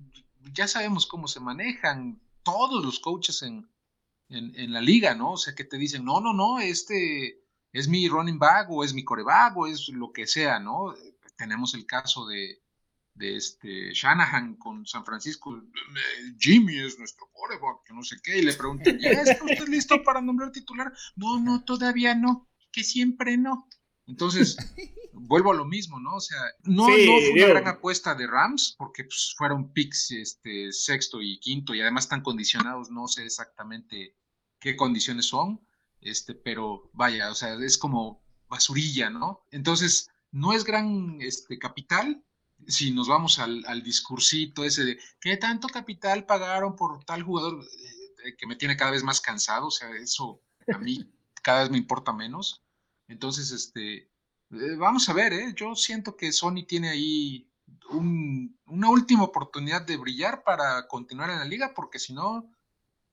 Ya 0.52 0.68
sabemos 0.68 1.04
cómo 1.04 1.26
se 1.26 1.40
manejan 1.40 2.20
todos 2.44 2.84
los 2.84 3.00
coaches 3.00 3.42
en, 3.42 3.68
en, 4.28 4.72
la 4.72 4.80
liga, 4.80 5.16
¿no? 5.16 5.32
O 5.32 5.36
sea, 5.36 5.56
que 5.56 5.64
te 5.64 5.78
dicen, 5.78 6.04
no, 6.04 6.20
no, 6.20 6.32
no, 6.32 6.60
este 6.60 7.42
es 7.72 7.88
mi 7.88 8.08
running 8.08 8.38
back 8.38 8.68
o 8.70 8.84
es 8.84 8.94
mi 8.94 9.02
coreback 9.02 9.56
o 9.56 9.66
es 9.66 9.88
lo 9.88 10.12
que 10.12 10.28
sea, 10.28 10.60
¿no? 10.60 10.94
Tenemos 11.36 11.74
el 11.74 11.86
caso 11.86 12.28
de, 12.28 12.62
de 13.14 13.36
este 13.36 13.92
Shanahan 13.92 14.56
con 14.56 14.86
San 14.86 15.04
Francisco, 15.04 15.62
Jimmy 16.38 16.78
es 16.78 16.98
nuestro 16.98 17.28
coreback, 17.32 17.84
que 17.86 17.94
no 17.94 18.02
sé 18.02 18.16
qué, 18.22 18.38
y 18.38 18.42
le 18.42 18.54
preguntan, 18.54 18.98
¿ya 18.98 19.10
está 19.10 19.44
usted 19.44 19.68
listo 19.68 20.02
para 20.02 20.20
nombrar 20.20 20.52
titular? 20.52 20.92
No, 21.16 21.38
no, 21.40 21.64
todavía 21.64 22.14
no, 22.14 22.48
que 22.72 22.84
siempre 22.84 23.36
no. 23.36 23.68
Entonces, 24.06 24.56
vuelvo 25.12 25.52
a 25.52 25.56
lo 25.56 25.64
mismo, 25.64 26.00
¿no? 26.00 26.16
O 26.16 26.20
sea, 26.20 26.40
no, 26.64 26.84
fue 26.84 27.30
una 27.32 27.46
gran 27.46 27.68
apuesta 27.68 28.14
de 28.14 28.26
Rams, 28.26 28.74
porque 28.78 29.04
pues, 29.04 29.34
fueron 29.36 29.72
picks 29.72 30.10
este, 30.12 30.72
sexto 30.72 31.20
y 31.20 31.38
quinto, 31.38 31.74
y 31.74 31.80
además 31.80 32.04
están 32.04 32.22
condicionados, 32.22 32.90
no 32.90 33.06
sé 33.06 33.24
exactamente 33.24 34.16
qué 34.58 34.76
condiciones 34.76 35.26
son, 35.26 35.60
este, 36.00 36.34
pero 36.34 36.90
vaya, 36.92 37.30
o 37.30 37.34
sea, 37.34 37.54
es 37.54 37.78
como 37.78 38.22
basurilla, 38.48 39.10
¿no? 39.10 39.46
Entonces, 39.50 40.08
no 40.32 40.52
es 40.52 40.64
gran 40.64 41.18
este, 41.20 41.58
capital, 41.58 42.24
si 42.66 42.92
nos 42.92 43.08
vamos 43.08 43.38
al, 43.38 43.64
al 43.66 43.82
discursito 43.82 44.64
ese 44.64 44.84
de 44.84 44.98
qué 45.20 45.36
tanto 45.36 45.68
capital 45.68 46.26
pagaron 46.26 46.76
por 46.76 47.04
tal 47.04 47.22
jugador 47.22 47.64
eh, 48.24 48.36
que 48.36 48.46
me 48.46 48.56
tiene 48.56 48.76
cada 48.76 48.90
vez 48.90 49.02
más 49.02 49.20
cansado, 49.20 49.66
o 49.66 49.70
sea, 49.70 49.90
eso 49.96 50.40
a 50.72 50.78
mí 50.78 50.98
cada 51.42 51.62
vez 51.62 51.70
me 51.70 51.78
importa 51.78 52.12
menos. 52.12 52.62
Entonces, 53.08 53.50
este, 53.50 54.10
eh, 54.50 54.76
vamos 54.76 55.08
a 55.08 55.12
ver, 55.12 55.32
¿eh? 55.32 55.52
yo 55.54 55.74
siento 55.74 56.16
que 56.16 56.32
Sony 56.32 56.64
tiene 56.66 56.90
ahí 56.90 57.46
una 57.88 58.88
última 58.90 59.24
oportunidad 59.24 59.82
de 59.82 59.96
brillar 59.96 60.42
para 60.42 60.86
continuar 60.88 61.30
en 61.30 61.38
la 61.38 61.44
liga, 61.44 61.72
porque 61.74 61.98
si 61.98 62.12
no, 62.12 62.50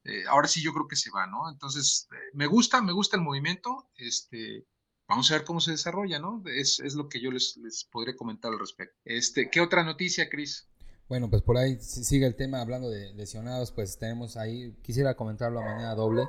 eh, 0.03 0.23
ahora 0.27 0.47
sí 0.47 0.61
yo 0.61 0.73
creo 0.73 0.87
que 0.87 0.95
se 0.95 1.11
va, 1.11 1.27
¿no? 1.27 1.49
Entonces, 1.49 2.07
me 2.33 2.47
gusta, 2.47 2.81
me 2.81 2.91
gusta 2.91 3.17
el 3.17 3.23
movimiento, 3.23 3.89
este, 3.97 4.65
vamos 5.07 5.31
a 5.31 5.35
ver 5.35 5.45
cómo 5.45 5.59
se 5.59 5.71
desarrolla, 5.71 6.19
¿no? 6.19 6.43
Es, 6.45 6.79
lo 6.95 7.09
que 7.09 7.21
yo 7.21 7.31
les, 7.31 7.57
les 7.57 7.83
podré 7.83 8.15
comentar 8.15 8.51
al 8.51 8.59
respecto. 8.59 8.95
Este, 9.05 9.49
¿Qué 9.49 9.61
otra 9.61 9.83
noticia, 9.83 10.29
Cris? 10.29 10.67
Bueno, 11.09 11.29
pues 11.29 11.41
por 11.41 11.57
ahí 11.57 11.77
sigue 11.79 12.25
el 12.25 12.35
tema 12.35 12.59
hablando 12.59 12.89
de 12.89 13.13
lesionados, 13.13 13.71
pues 13.71 13.97
tenemos 13.97 14.35
ahí, 14.35 14.75
quisiera 14.81 15.15
comentarlo 15.15 15.59
a 15.59 15.63
manera 15.63 15.95
doble. 15.95 16.27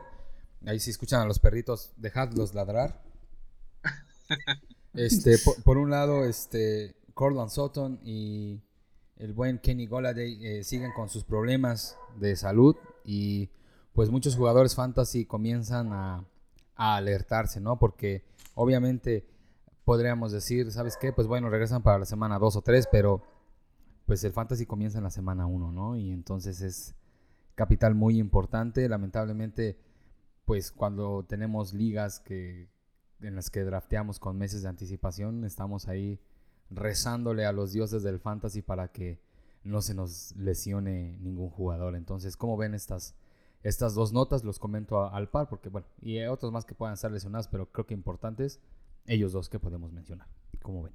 Ahí 0.67 0.79
si 0.79 0.91
escuchan 0.91 1.21
a 1.21 1.27
los 1.27 1.39
perritos, 1.39 1.93
dejadlos 1.97 2.55
ladrar. 2.55 3.03
Este, 4.95 5.37
por, 5.65 5.79
un 5.79 5.91
lado, 5.91 6.25
este, 6.25 6.97
Cortland 7.15 7.51
Sutton 7.51 8.01
y 8.03 8.61
el 9.17 9.33
buen 9.33 9.59
Kenny 9.59 9.87
Goladay 9.87 10.45
eh, 10.45 10.65
siguen 10.65 10.93
con 10.93 11.09
sus 11.09 11.23
problemas 11.25 11.97
de 12.19 12.35
salud 12.35 12.75
y 13.05 13.49
pues 13.93 14.11
muchos 14.11 14.35
jugadores 14.35 14.75
fantasy 14.75 15.25
comienzan 15.25 15.93
a, 15.93 16.25
alertarse, 16.75 17.61
¿no? 17.61 17.79
Porque 17.79 18.25
obviamente 18.59 19.25
podríamos 19.85 20.33
decir, 20.33 20.71
¿sabes 20.73 20.97
qué? 20.97 21.13
Pues 21.13 21.27
bueno, 21.29 21.49
regresan 21.49 21.83
para 21.83 21.99
la 21.99 22.05
semana 22.05 22.39
2 22.39 22.57
o 22.57 22.63
3, 22.63 22.89
pero 22.91 23.23
pues 24.05 24.25
el 24.25 24.33
fantasy 24.33 24.67
comienza 24.67 24.99
en 24.99 25.05
la 25.05 25.11
semana 25.11 25.47
1, 25.47 25.73
¿no? 25.73 25.97
Y 25.97 26.11
entonces 26.11 26.61
es 26.61 26.95
capital 27.55 27.95
muy 27.95 28.19
importante. 28.19 28.89
Lamentablemente, 28.89 29.79
pues 30.45 30.73
cuando 30.73 31.25
tenemos 31.25 31.73
ligas 31.73 32.19
que, 32.19 32.69
en 33.21 33.37
las 33.37 33.49
que 33.49 33.63
drafteamos 33.63 34.19
con 34.19 34.37
meses 34.37 34.63
de 34.63 34.69
anticipación, 34.69 35.45
estamos 35.45 35.87
ahí 35.87 36.21
rezándole 36.69 37.47
a 37.47 37.53
los 37.53 37.73
dioses 37.73 38.03
del 38.03 38.19
fantasy 38.19 38.61
para 38.61 38.89
que 38.89 39.21
no 39.63 39.83
se 39.83 39.95
nos 39.95 40.35
lesione 40.37 41.17
ningún 41.21 41.51
jugador. 41.51 41.95
Entonces, 41.95 42.37
¿cómo 42.37 42.57
ven 42.57 42.75
estas, 42.75 43.15
estas 43.63 43.95
dos 43.95 44.13
notas? 44.13 44.45
Los 44.45 44.59
comento 44.59 45.13
al 45.13 45.29
par, 45.29 45.49
porque 45.49 45.69
bueno, 45.69 45.87
y 46.01 46.19
hay 46.19 46.27
otros 46.27 46.53
más 46.53 46.65
que 46.65 46.75
puedan 46.75 46.95
estar 46.95 47.11
lesionados, 47.11 47.49
pero 47.49 47.67
creo 47.67 47.87
que 47.87 47.95
importantes, 47.95 48.61
ellos 49.07 49.33
dos 49.33 49.49
que 49.49 49.59
podemos 49.59 49.93
mencionar. 49.93 50.29
¿Cómo 50.63 50.83
ven? 50.83 50.95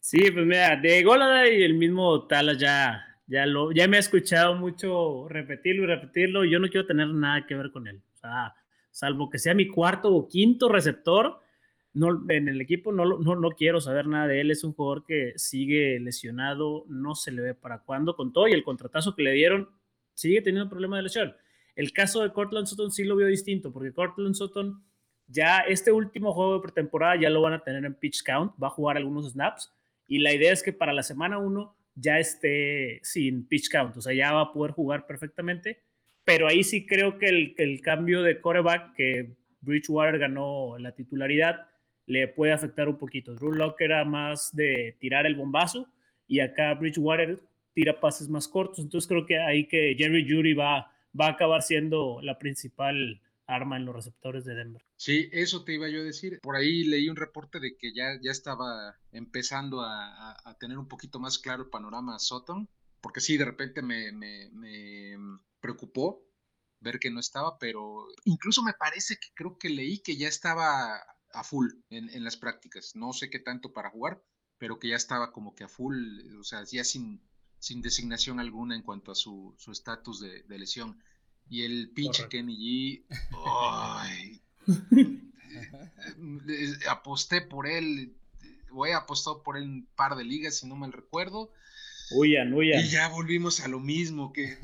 Sí, 0.00 0.30
pues 0.30 0.46
mira, 0.46 0.76
de 0.76 1.02
Golada 1.02 1.48
y 1.48 1.62
el 1.62 1.74
mismo 1.74 2.26
Talas 2.26 2.58
ya, 2.58 3.04
ya, 3.26 3.46
lo, 3.46 3.72
ya 3.72 3.88
me 3.88 3.96
ha 3.96 4.00
escuchado 4.00 4.54
mucho 4.54 5.26
repetirlo 5.28 5.84
y 5.84 5.86
repetirlo. 5.86 6.44
Yo 6.44 6.58
no 6.58 6.68
quiero 6.68 6.86
tener 6.86 7.08
nada 7.08 7.46
que 7.46 7.54
ver 7.54 7.70
con 7.70 7.86
él. 7.86 8.02
O 8.14 8.16
sea, 8.16 8.54
salvo 8.90 9.30
que 9.30 9.38
sea 9.38 9.54
mi 9.54 9.66
cuarto 9.66 10.14
o 10.14 10.28
quinto 10.28 10.68
receptor, 10.68 11.40
no, 11.92 12.24
en 12.30 12.48
el 12.48 12.60
equipo 12.60 12.92
no, 12.92 13.18
no, 13.18 13.34
no, 13.34 13.50
quiero 13.50 13.80
saber 13.80 14.06
nada 14.06 14.28
de 14.28 14.40
él. 14.40 14.50
Es 14.50 14.64
un 14.64 14.72
jugador 14.72 15.04
que 15.04 15.32
sigue 15.36 15.98
lesionado, 16.00 16.84
no 16.88 17.14
se 17.14 17.32
le 17.32 17.42
ve 17.42 17.54
para 17.54 17.80
cuándo. 17.80 18.14
Con 18.16 18.32
todo 18.32 18.48
y 18.48 18.52
el 18.52 18.62
contratazo 18.62 19.14
que 19.16 19.22
le 19.22 19.32
dieron, 19.32 19.68
sigue 20.14 20.42
teniendo 20.42 20.70
problema 20.70 20.96
de 20.96 21.04
lesión. 21.04 21.34
El 21.80 21.92
caso 21.92 22.22
de 22.22 22.32
Cortland 22.32 22.66
Sutton 22.66 22.90
sí 22.90 23.04
lo 23.04 23.16
veo 23.16 23.28
distinto, 23.28 23.72
porque 23.72 23.92
Cortland 23.92 24.34
Sutton 24.34 24.82
ya 25.26 25.60
este 25.60 25.92
último 25.92 26.32
juego 26.32 26.54
de 26.54 26.62
pretemporada 26.62 27.20
ya 27.20 27.30
lo 27.30 27.42
van 27.42 27.52
a 27.52 27.62
tener 27.62 27.84
en 27.84 27.94
pitch 27.94 28.22
count, 28.24 28.52
va 28.62 28.66
a 28.66 28.70
jugar 28.70 28.96
algunos 28.96 29.30
snaps 29.32 29.72
y 30.06 30.18
la 30.18 30.32
idea 30.32 30.52
es 30.52 30.62
que 30.62 30.72
para 30.72 30.92
la 30.92 31.02
semana 31.02 31.38
1 31.38 31.76
ya 31.94 32.18
esté 32.18 33.00
sin 33.02 33.46
pitch 33.46 33.70
count, 33.70 33.96
o 33.96 34.00
sea, 34.00 34.12
ya 34.12 34.32
va 34.32 34.40
a 34.42 34.52
poder 34.52 34.72
jugar 34.72 35.06
perfectamente 35.06 35.82
pero 36.24 36.46
ahí 36.46 36.62
sí 36.62 36.86
creo 36.86 37.18
que 37.18 37.54
el, 37.56 37.80
cambio 37.80 38.22
de 38.22 38.40
coreback, 38.40 38.94
que 38.94 39.34
Bridgewater 39.62 40.18
ganó 40.18 40.78
la 40.78 40.92
titularidad, 40.92 41.66
le 42.06 42.28
puede 42.28 42.52
afectar 42.52 42.88
un 42.88 42.98
poquito. 42.98 43.34
Drew 43.34 43.52
Lock 43.52 43.80
era 43.80 44.04
más 44.04 44.54
de 44.54 44.96
tirar 45.00 45.26
el 45.26 45.34
bombazo 45.34 45.88
y 46.26 46.38
acá 46.38 46.74
Bridgewater 46.74 47.40
tira 47.72 47.98
pases 47.98 48.28
más 48.28 48.48
cortos. 48.48 48.78
Entonces 48.78 49.08
creo 49.08 49.26
que 49.26 49.38
ahí 49.38 49.66
que 49.66 49.94
Jerry 49.98 50.24
Judy 50.28 50.54
va, 50.54 50.92
va 51.18 51.26
a 51.26 51.30
acabar 51.30 51.62
siendo 51.62 52.20
la 52.22 52.38
principal 52.38 53.20
arma 53.46 53.76
en 53.76 53.84
los 53.84 53.94
receptores 53.94 54.44
de 54.44 54.54
Denver. 54.54 54.84
Sí, 54.96 55.28
eso 55.32 55.64
te 55.64 55.74
iba 55.74 55.88
yo 55.88 56.00
a 56.00 56.04
decir. 56.04 56.38
Por 56.40 56.56
ahí 56.56 56.84
leí 56.84 57.08
un 57.08 57.16
reporte 57.16 57.58
de 57.58 57.76
que 57.76 57.92
ya, 57.92 58.18
ya 58.22 58.30
estaba 58.30 58.96
empezando 59.12 59.80
a, 59.80 60.36
a, 60.44 60.58
tener 60.58 60.78
un 60.78 60.88
poquito 60.88 61.18
más 61.18 61.38
claro 61.38 61.64
el 61.64 61.70
panorama 61.70 62.18
Sutton, 62.18 62.68
porque 63.00 63.20
sí, 63.20 63.36
de 63.36 63.44
repente 63.44 63.82
me, 63.82 64.12
me, 64.12 64.50
me 64.52 65.16
preocupó 65.60 66.22
ver 66.80 66.98
que 66.98 67.10
no 67.10 67.20
estaba, 67.20 67.58
pero 67.58 68.06
incluso 68.24 68.62
me 68.62 68.72
parece 68.72 69.16
que 69.16 69.28
creo 69.34 69.58
que 69.58 69.68
leí 69.68 69.98
que 69.98 70.16
ya 70.16 70.28
estaba 70.28 71.02
a 71.32 71.44
full 71.44 71.68
en, 71.90 72.08
en, 72.10 72.24
las 72.24 72.36
prácticas. 72.36 72.94
No 72.94 73.12
sé 73.12 73.30
qué 73.30 73.38
tanto 73.38 73.72
para 73.72 73.90
jugar, 73.90 74.22
pero 74.58 74.78
que 74.78 74.88
ya 74.88 74.96
estaba 74.96 75.32
como 75.32 75.54
que 75.54 75.64
a 75.64 75.68
full, 75.68 76.36
o 76.38 76.44
sea, 76.44 76.64
ya 76.64 76.84
sin, 76.84 77.22
sin 77.60 77.82
designación 77.82 78.40
alguna 78.40 78.74
en 78.74 78.82
cuanto 78.82 79.12
a 79.12 79.14
su 79.14 79.54
estatus 79.70 80.20
de, 80.20 80.42
de, 80.42 80.58
lesión. 80.58 81.00
Y 81.48 81.62
el 81.62 81.90
pinche 81.90 82.28
Kenny 82.28 82.56
G, 82.56 83.04
ay, 83.46 84.42
aposté 86.88 87.42
por 87.42 87.66
él, 87.66 88.16
voy 88.70 88.90
a 88.90 88.98
apostar 88.98 89.42
por 89.44 89.56
él 89.56 89.64
un 89.64 89.88
par 89.94 90.16
de 90.16 90.24
ligas, 90.24 90.56
si 90.56 90.66
no 90.66 90.76
me 90.76 90.90
recuerdo, 90.90 91.52
Huyan, 92.10 92.52
huyan. 92.52 92.84
Y 92.84 92.88
ya 92.88 93.08
volvimos 93.08 93.60
a 93.60 93.68
lo 93.68 93.80
mismo, 93.80 94.32
que 94.32 94.58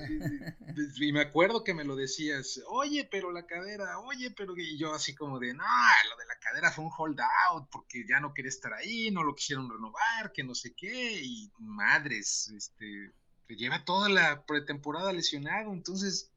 y 1.01 1.13
me 1.13 1.21
acuerdo 1.21 1.65
que 1.65 1.75
me 1.75 1.85
lo 1.85 1.97
decías, 1.97 2.61
oye, 2.69 3.09
pero 3.11 3.33
la 3.33 3.47
cadera, 3.47 3.99
oye, 4.01 4.31
pero 4.31 4.55
y 4.57 4.77
yo 4.79 4.93
así 4.93 5.15
como 5.15 5.39
de, 5.39 5.55
no, 5.55 5.65
lo 5.65 6.17
de 6.17 6.27
la 6.27 6.39
cadera 6.41 6.71
fue 6.71 6.85
un 6.85 6.91
hold 6.97 7.21
out, 7.21 7.69
porque 7.71 8.05
ya 8.09 8.21
no 8.21 8.35
quería 8.35 8.49
estar 8.49 8.73
ahí, 8.73 9.11
no 9.11 9.23
lo 9.23 9.35
quisieron 9.35 9.71
renovar, 9.71 10.33
que 10.33 10.45
no 10.45 10.55
sé 10.55 10.75
qué, 10.77 11.21
y 11.23 11.51
madres, 11.59 12.53
este, 12.57 13.13
lleva 13.49 13.85
toda 13.85 14.09
la 14.09 14.45
pretemporada 14.45 15.13
lesionado, 15.13 15.73
entonces, 15.73 16.33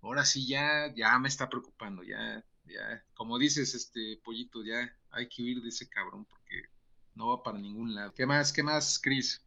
ahora 0.00 0.24
sí 0.24 0.46
ya, 0.46 0.92
ya 0.94 1.18
me 1.18 1.28
está 1.28 1.48
preocupando, 1.48 2.02
ya, 2.02 2.44
ya, 2.64 3.04
como 3.14 3.38
dices, 3.38 3.74
este, 3.74 4.20
pollito, 4.24 4.64
ya 4.64 4.90
hay 5.10 5.28
que 5.28 5.42
huir 5.42 5.60
de 5.60 5.68
ese 5.68 5.88
cabrón, 5.88 6.24
porque 6.24 6.62
no 7.14 7.28
va 7.28 7.42
para 7.42 7.58
ningún 7.58 7.94
lado. 7.94 8.12
¿Qué 8.14 8.26
más, 8.26 8.52
qué 8.52 8.62
más, 8.62 8.98
Chris? 8.98 9.42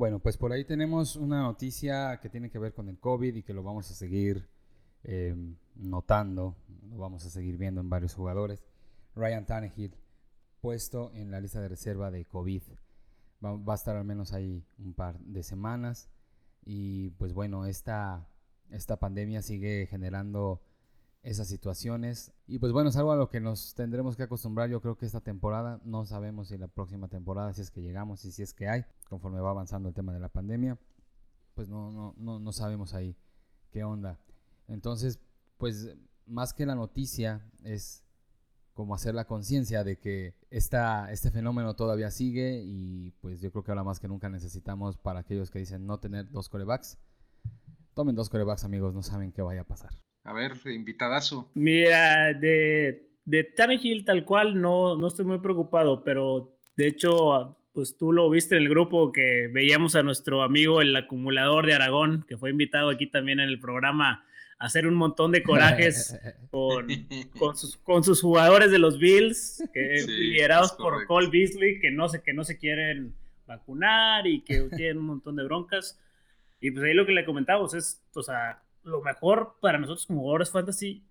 Bueno, 0.00 0.18
pues 0.18 0.38
por 0.38 0.50
ahí 0.50 0.64
tenemos 0.64 1.14
una 1.14 1.42
noticia 1.42 2.20
que 2.22 2.30
tiene 2.30 2.48
que 2.48 2.58
ver 2.58 2.72
con 2.72 2.88
el 2.88 2.98
COVID 2.98 3.36
y 3.36 3.42
que 3.42 3.52
lo 3.52 3.62
vamos 3.62 3.90
a 3.90 3.94
seguir 3.94 4.48
eh, 5.04 5.36
notando, 5.74 6.56
lo 6.88 6.96
vamos 6.96 7.26
a 7.26 7.28
seguir 7.28 7.58
viendo 7.58 7.82
en 7.82 7.90
varios 7.90 8.14
jugadores. 8.14 8.64
Ryan 9.14 9.44
Tannehill 9.44 9.94
puesto 10.62 11.12
en 11.12 11.30
la 11.30 11.38
lista 11.38 11.60
de 11.60 11.68
reserva 11.68 12.10
de 12.10 12.24
COVID. 12.24 12.62
Va, 13.44 13.52
va, 13.58 13.74
a 13.74 13.76
estar 13.76 13.94
al 13.94 14.06
menos 14.06 14.32
ahí 14.32 14.64
un 14.78 14.94
par 14.94 15.18
de 15.20 15.42
semanas. 15.42 16.08
Y 16.64 17.10
pues 17.18 17.34
bueno, 17.34 17.66
esta, 17.66 18.26
esta 18.70 18.96
pandemia 18.98 19.42
sigue 19.42 19.86
generando 19.86 20.62
esas 21.22 21.48
situaciones. 21.48 22.32
Y 22.46 22.58
pues 22.58 22.72
bueno, 22.72 22.90
es 22.90 22.96
algo 22.96 23.12
a 23.12 23.16
lo 23.16 23.28
que 23.28 23.40
nos 23.40 23.74
tendremos 23.74 24.16
que 24.16 24.22
acostumbrar 24.22 24.68
yo 24.70 24.80
creo 24.80 24.96
que 24.96 25.06
esta 25.06 25.20
temporada. 25.20 25.80
No 25.84 26.04
sabemos 26.04 26.48
si 26.48 26.58
la 26.58 26.68
próxima 26.68 27.08
temporada, 27.08 27.52
si 27.52 27.60
es 27.62 27.70
que 27.70 27.82
llegamos 27.82 28.24
y 28.24 28.32
si 28.32 28.42
es 28.42 28.54
que 28.54 28.68
hay, 28.68 28.84
conforme 29.08 29.40
va 29.40 29.50
avanzando 29.50 29.88
el 29.88 29.94
tema 29.94 30.12
de 30.12 30.20
la 30.20 30.28
pandemia, 30.28 30.78
pues 31.54 31.68
no, 31.68 31.90
no, 31.90 32.14
no, 32.16 32.38
no 32.38 32.52
sabemos 32.52 32.94
ahí 32.94 33.16
qué 33.70 33.84
onda. 33.84 34.18
Entonces, 34.68 35.20
pues 35.58 35.94
más 36.26 36.54
que 36.54 36.64
la 36.64 36.74
noticia 36.74 37.44
es 37.64 38.04
como 38.72 38.94
hacer 38.94 39.14
la 39.14 39.26
conciencia 39.26 39.84
de 39.84 39.98
que 39.98 40.34
esta, 40.48 41.12
este 41.12 41.30
fenómeno 41.30 41.74
todavía 41.74 42.10
sigue 42.10 42.62
y 42.64 43.10
pues 43.20 43.40
yo 43.40 43.50
creo 43.50 43.62
que 43.62 43.72
ahora 43.72 43.84
más 43.84 44.00
que 44.00 44.08
nunca 44.08 44.30
necesitamos 44.30 44.96
para 44.96 45.20
aquellos 45.20 45.50
que 45.50 45.58
dicen 45.58 45.86
no 45.86 45.98
tener 45.98 46.30
dos 46.30 46.48
corebacks. 46.48 46.96
Tomen 47.94 48.14
dos 48.14 48.30
corebacks 48.30 48.64
amigos, 48.64 48.94
no 48.94 49.02
saben 49.02 49.32
qué 49.32 49.42
vaya 49.42 49.62
a 49.62 49.64
pasar. 49.64 49.90
A 50.30 50.32
ver, 50.32 50.52
invitadazo. 50.66 51.50
Mira, 51.54 52.32
de, 52.34 53.02
de 53.24 53.42
Tannehill 53.42 54.04
tal 54.04 54.24
cual 54.24 54.60
no, 54.60 54.94
no 54.94 55.08
estoy 55.08 55.24
muy 55.24 55.40
preocupado, 55.40 56.04
pero 56.04 56.56
de 56.76 56.86
hecho, 56.86 57.58
pues 57.72 57.96
tú 57.96 58.12
lo 58.12 58.30
viste 58.30 58.56
en 58.56 58.62
el 58.62 58.68
grupo 58.68 59.10
que 59.10 59.50
veíamos 59.52 59.96
a 59.96 60.04
nuestro 60.04 60.44
amigo 60.44 60.82
el 60.82 60.94
acumulador 60.94 61.66
de 61.66 61.74
Aragón, 61.74 62.24
que 62.28 62.36
fue 62.36 62.50
invitado 62.50 62.90
aquí 62.90 63.08
también 63.08 63.40
en 63.40 63.48
el 63.48 63.58
programa 63.58 64.24
a 64.60 64.66
hacer 64.66 64.86
un 64.86 64.94
montón 64.94 65.32
de 65.32 65.42
corajes 65.42 66.16
con, 66.52 66.86
con, 67.36 67.56
sus, 67.56 67.76
con 67.78 68.04
sus 68.04 68.20
jugadores 68.20 68.70
de 68.70 68.78
los 68.78 69.00
Bills, 69.00 69.68
que, 69.74 70.04
liderados 70.06 70.70
por 70.74 71.06
Cole 71.06 71.28
Beasley, 71.28 71.80
que 71.80 71.90
no, 71.90 72.08
sé, 72.08 72.22
que 72.22 72.32
no 72.32 72.44
se 72.44 72.56
quieren 72.56 73.16
vacunar 73.48 74.28
y 74.28 74.42
que 74.42 74.60
tienen 74.76 74.98
un 74.98 75.06
montón 75.06 75.34
de 75.34 75.42
broncas. 75.42 75.98
Y 76.60 76.70
pues 76.70 76.84
ahí 76.84 76.94
lo 76.94 77.04
que 77.04 77.10
le 77.10 77.24
comentamos 77.24 77.74
es, 77.74 78.00
o 78.14 78.22
sea, 78.22 78.62
lo 78.82 79.02
mejor 79.02 79.56
para 79.60 79.78
nosotros 79.78 80.06
como 80.06 80.20
jugadores 80.20 80.50
fantasy 80.50 81.04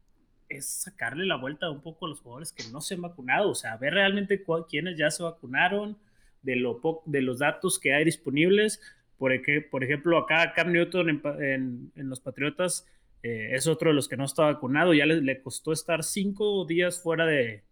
es 0.50 0.68
sacarle 0.68 1.26
la 1.26 1.38
vuelta 1.38 1.70
un 1.70 1.82
poco 1.82 2.06
a 2.06 2.10
los 2.10 2.22
jugadores 2.22 2.52
que 2.52 2.64
no 2.72 2.82
se 2.82 2.96
han 2.96 3.02
vacunado, 3.02 3.52
o 3.52 3.56
sea, 3.56 3.78
ver 3.78 3.94
realmente 3.94 4.44
quiénes 4.68 4.98
ya 4.98 5.12
se 5.12 5.24
vacunaron, 5.24 5.98
de, 6.42 6.56
lo 6.56 6.82
de 7.06 7.22
los 7.22 7.40
datos 7.40 7.80
que 7.80 7.94
hay 7.94 8.06
disponibles. 8.06 8.82
Por, 9.18 9.34
por 9.70 9.84
ejemplo, 9.84 10.18
acá 10.18 10.54
Cam 10.56 10.72
Newton 10.72 11.10
en, 11.10 11.92
en, 11.96 12.10
los 12.10 12.20
Patriotas 12.22 12.88
eh, 13.22 13.50
es 13.52 13.68
otro 13.68 13.90
de 13.90 13.96
los 13.96 14.08
que 14.08 14.18
no 14.18 14.26
está 14.26 14.44
vacunado, 14.44 14.94
ya 14.94 15.06
le, 15.06 15.22
le 15.22 15.42
costó 15.42 15.74
estar 15.74 16.04
cinco 16.04 16.66
días 16.66 17.02
fuera 17.02 17.26
de, 17.26 17.64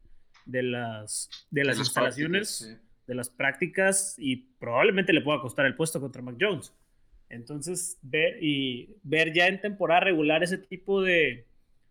de 0.46 0.64
las, 0.64 1.30
de 1.50 1.64
las, 1.64 1.78
instalaciones, 1.78 2.78
de 3.06 3.16
las 3.16 3.30
prácticas, 3.30 4.16
y 4.18 4.38
probablemente 4.60 5.14
le 5.14 5.22
pueda 5.22 5.42
costar 5.42 5.66
el 5.66 5.76
puesto 5.76 6.02
contra 6.02 6.22
Mac 6.22 6.36
Jones. 6.40 6.74
Entonces, 7.30 7.98
ver, 8.02 8.42
y 8.42 8.96
ver 9.04 9.34
ya 9.34 9.48
en 9.48 9.60
temporada 9.60 10.02
regular 10.02 10.44
ese 10.44 10.58
tipo 10.58 11.02
de, 11.02 11.46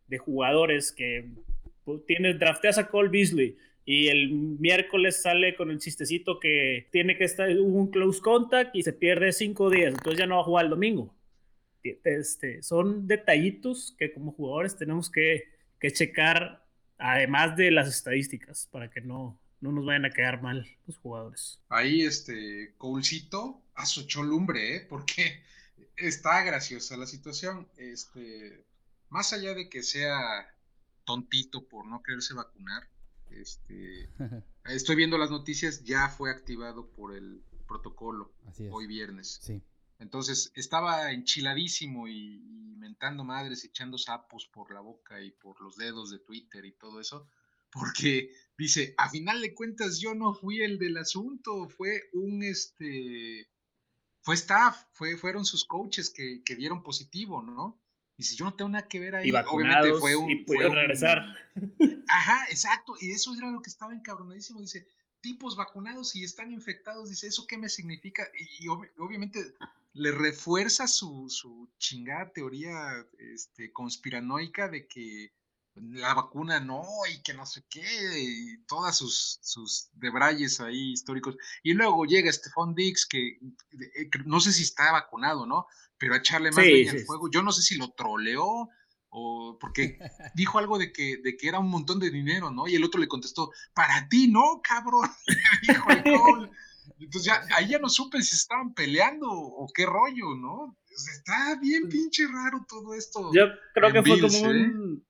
de 0.08 0.18
jugadores 0.18 0.92
que 0.92 1.28
pues, 1.84 2.04
tienes, 2.06 2.38
drafteas 2.38 2.78
a 2.78 2.88
Cole 2.88 3.10
Beasley 3.10 3.56
y 3.84 4.08
el 4.08 4.32
miércoles 4.32 5.22
sale 5.22 5.54
con 5.54 5.70
el 5.70 5.78
chistecito 5.78 6.40
que 6.40 6.88
tiene 6.90 7.16
que 7.16 7.24
estar 7.24 7.48
un 7.50 7.90
close 7.90 8.20
contact 8.20 8.74
y 8.74 8.82
se 8.82 8.92
pierde 8.92 9.32
cinco 9.32 9.70
días, 9.70 9.94
entonces 9.94 10.18
ya 10.18 10.26
no 10.26 10.34
va 10.36 10.40
a 10.40 10.44
jugar 10.44 10.64
el 10.64 10.70
domingo. 10.70 11.14
Este, 11.82 12.62
son 12.64 13.06
detallitos 13.06 13.94
que 13.96 14.12
como 14.12 14.32
jugadores 14.32 14.76
tenemos 14.76 15.08
que, 15.08 15.44
que 15.78 15.92
checar, 15.92 16.64
además 16.98 17.56
de 17.56 17.70
las 17.70 17.88
estadísticas, 17.88 18.68
para 18.72 18.90
que 18.90 19.00
no, 19.00 19.38
no 19.66 19.72
nos 19.72 19.84
vayan 19.84 20.04
a 20.04 20.10
quedar 20.10 20.40
mal 20.40 20.66
los 20.86 20.96
jugadores. 20.98 21.58
Ahí, 21.68 22.02
este, 22.02 22.74
Coulcito 22.78 23.60
asochó 23.74 24.22
lumbre, 24.22 24.76
¿eh? 24.76 24.86
Porque 24.88 25.42
está 25.96 26.42
graciosa 26.42 26.96
la 26.96 27.06
situación. 27.06 27.68
Este, 27.76 28.64
más 29.08 29.32
allá 29.32 29.54
de 29.54 29.68
que 29.68 29.82
sea 29.82 30.48
tontito 31.04 31.68
por 31.68 31.86
no 31.86 32.02
quererse 32.02 32.34
vacunar, 32.34 32.88
este, 33.30 34.08
estoy 34.66 34.96
viendo 34.96 35.18
las 35.18 35.30
noticias, 35.30 35.82
ya 35.82 36.08
fue 36.08 36.30
activado 36.30 36.86
por 36.90 37.14
el 37.14 37.42
protocolo 37.66 38.32
hoy 38.70 38.86
viernes. 38.86 39.40
Sí. 39.42 39.60
Entonces 39.98 40.52
estaba 40.54 41.10
enchiladísimo 41.10 42.06
y, 42.06 42.36
y, 42.36 42.76
mentando 42.76 43.24
madres, 43.24 43.64
echando 43.64 43.98
sapos 43.98 44.46
por 44.46 44.72
la 44.72 44.80
boca 44.80 45.20
y 45.20 45.32
por 45.32 45.60
los 45.60 45.76
dedos 45.76 46.10
de 46.10 46.18
Twitter 46.20 46.64
y 46.64 46.72
todo 46.72 47.00
eso, 47.00 47.26
porque 47.78 48.30
dice, 48.56 48.94
a 48.96 49.08
final 49.10 49.40
de 49.40 49.54
cuentas 49.54 49.98
yo 49.98 50.14
no 50.14 50.34
fui 50.34 50.62
el 50.62 50.78
del 50.78 50.96
asunto, 50.96 51.68
fue 51.68 52.08
un 52.12 52.42
este 52.42 53.48
fue 54.22 54.34
staff, 54.34 54.84
fue, 54.92 55.16
fueron 55.16 55.44
sus 55.44 55.64
coaches 55.64 56.10
que, 56.10 56.42
que 56.42 56.56
dieron 56.56 56.82
positivo, 56.82 57.42
¿no? 57.42 57.80
Y 58.18 58.24
si 58.24 58.34
yo 58.34 58.46
no 58.46 58.54
tengo 58.54 58.70
nada 58.70 58.88
que 58.88 58.98
ver 58.98 59.14
ahí, 59.14 59.30
obviamente 59.30 59.92
fue 60.00 60.16
un. 60.16 60.30
Y 60.30 60.44
pudieron 60.44 60.74
regresar. 60.74 61.22
Ajá, 62.08 62.46
exacto. 62.50 62.94
Y 63.00 63.12
eso 63.12 63.34
era 63.36 63.50
lo 63.50 63.60
que 63.60 63.68
estaba 63.68 63.92
encabronadísimo. 63.92 64.60
Dice, 64.60 64.88
tipos 65.20 65.54
vacunados 65.54 66.16
y 66.16 66.24
están 66.24 66.50
infectados. 66.50 67.10
Dice, 67.10 67.26
¿eso 67.26 67.46
qué 67.46 67.58
me 67.58 67.68
significa? 67.68 68.26
Y, 68.58 68.68
obviamente 68.68 69.54
le 69.92 70.12
refuerza 70.12 70.86
su, 70.86 71.28
su 71.30 71.68
chingada 71.78 72.30
teoría 72.32 73.06
este, 73.18 73.72
conspiranoica 73.72 74.68
de 74.68 74.86
que 74.86 75.32
la 75.76 76.14
vacuna 76.14 76.60
no, 76.60 76.84
y 77.12 77.22
que 77.22 77.34
no 77.34 77.44
sé 77.44 77.64
qué, 77.68 77.82
y 78.18 78.58
todas 78.66 78.96
sus, 78.96 79.38
sus 79.42 79.90
debrayes 79.92 80.60
ahí 80.60 80.92
históricos. 80.92 81.36
Y 81.62 81.74
luego 81.74 82.04
llega 82.04 82.32
Stefan 82.32 82.74
Dix, 82.74 83.06
que, 83.06 83.28
eh, 83.28 84.10
no 84.24 84.40
sé 84.40 84.52
si 84.52 84.62
está 84.62 84.92
vacunado, 84.92 85.46
¿no? 85.46 85.66
Pero 85.98 86.14
a 86.14 86.18
echarle 86.18 86.50
más 86.50 86.64
leña 86.64 86.92
al 86.92 87.00
fuego. 87.00 87.30
Yo 87.30 87.42
no 87.42 87.52
sé 87.52 87.62
si 87.62 87.76
lo 87.76 87.90
troleó 87.90 88.68
o 89.08 89.58
porque 89.60 89.98
dijo 90.34 90.58
algo 90.58 90.78
de 90.78 90.92
que, 90.92 91.18
de 91.22 91.36
que 91.36 91.48
era 91.48 91.58
un 91.58 91.70
montón 91.70 92.00
de 92.00 92.10
dinero, 92.10 92.50
¿no? 92.50 92.66
Y 92.68 92.74
el 92.74 92.84
otro 92.84 93.00
le 93.00 93.08
contestó, 93.08 93.50
para 93.74 94.08
ti 94.08 94.28
no, 94.28 94.60
cabrón. 94.62 95.10
dijo 95.62 96.48
Entonces 96.98 97.24
ya, 97.24 97.42
ahí 97.54 97.68
ya 97.68 97.78
no 97.78 97.88
supe 97.88 98.22
si 98.22 98.34
estaban 98.34 98.72
peleando 98.72 99.28
o 99.30 99.66
qué 99.74 99.84
rollo, 99.84 100.34
¿no? 100.36 100.76
está 100.96 101.56
bien 101.60 101.90
pinche 101.90 102.26
raro 102.26 102.64
todo 102.66 102.94
esto. 102.94 103.30
Yo 103.34 103.48
creo 103.74 103.92
que 103.92 104.02
fue 104.02 104.18
como 104.18 104.38
¿eh? 104.38 104.48
un 104.48 105.06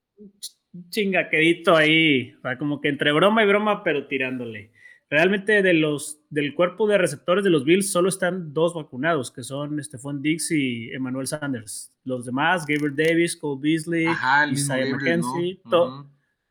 chingaquedito 0.91 1.77
ahí, 1.77 2.35
o 2.39 2.43
sea, 2.43 2.59
como 2.59 2.81
que 2.81 2.89
entre 2.89 3.13
broma 3.13 3.43
y 3.43 3.47
broma, 3.47 3.83
pero 3.83 4.07
tirándole. 4.07 4.73
Realmente 5.09 5.63
de 5.63 5.73
los, 5.73 6.19
del 6.31 6.55
cuerpo 6.55 6.89
de 6.89 6.99
receptores 6.99 7.45
de 7.45 7.51
los 7.51 7.65
Bills 7.65 7.91
solo 7.91 8.09
están 8.09 8.53
dos 8.53 8.75
vacunados, 8.75 9.31
que 9.31 9.45
son 9.45 9.83
Stephon 9.83 10.21
Dix 10.21 10.51
y 10.51 10.91
Emmanuel 10.91 11.29
Sanders. 11.29 11.93
Los 12.03 12.27
demás, 12.27 12.67
Gabriel 12.67 12.97
Davis, 12.97 13.37
Cole 13.37 13.61
Beasley, 13.61 14.07
Isaiah 14.51 14.93
McKenzie, 14.93 15.61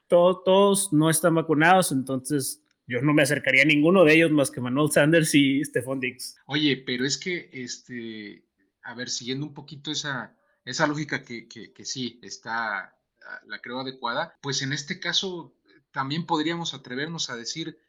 todos 0.08 0.94
no 0.94 1.10
están 1.10 1.36
vacunados, 1.36 1.92
entonces 1.92 2.62
yo 2.88 3.02
no 3.02 3.14
me 3.14 3.24
acercaría 3.24 3.64
a 3.64 3.66
ninguno 3.66 4.04
de 4.04 4.14
ellos 4.14 4.32
más 4.32 4.52
que 4.52 4.60
Emmanuel 4.60 4.92
Sanders 4.92 5.34
y 5.36 5.64
Stephon 5.66 6.00
Dix. 6.00 6.38
Oye, 6.46 6.78
pero 6.78 7.06
es 7.06 7.18
que, 7.18 7.50
este, 7.52 8.46
a 8.84 8.94
ver, 8.94 9.10
siguiendo 9.10 9.46
un 9.46 9.54
poquito 9.54 9.92
esa, 9.92 10.34
esa 10.64 10.88
lógica 10.88 11.24
que, 11.24 11.48
que, 11.48 11.74
que 11.74 11.84
sí 11.84 12.20
está, 12.22 12.96
la 13.46 13.60
creo 13.60 13.80
adecuada, 13.80 14.38
pues 14.42 14.62
en 14.62 14.74
este 14.74 15.00
caso 15.00 15.56
también 15.92 16.26
podríamos 16.26 16.74
atrevernos 16.74 17.30
a 17.30 17.36
decir, 17.36 17.80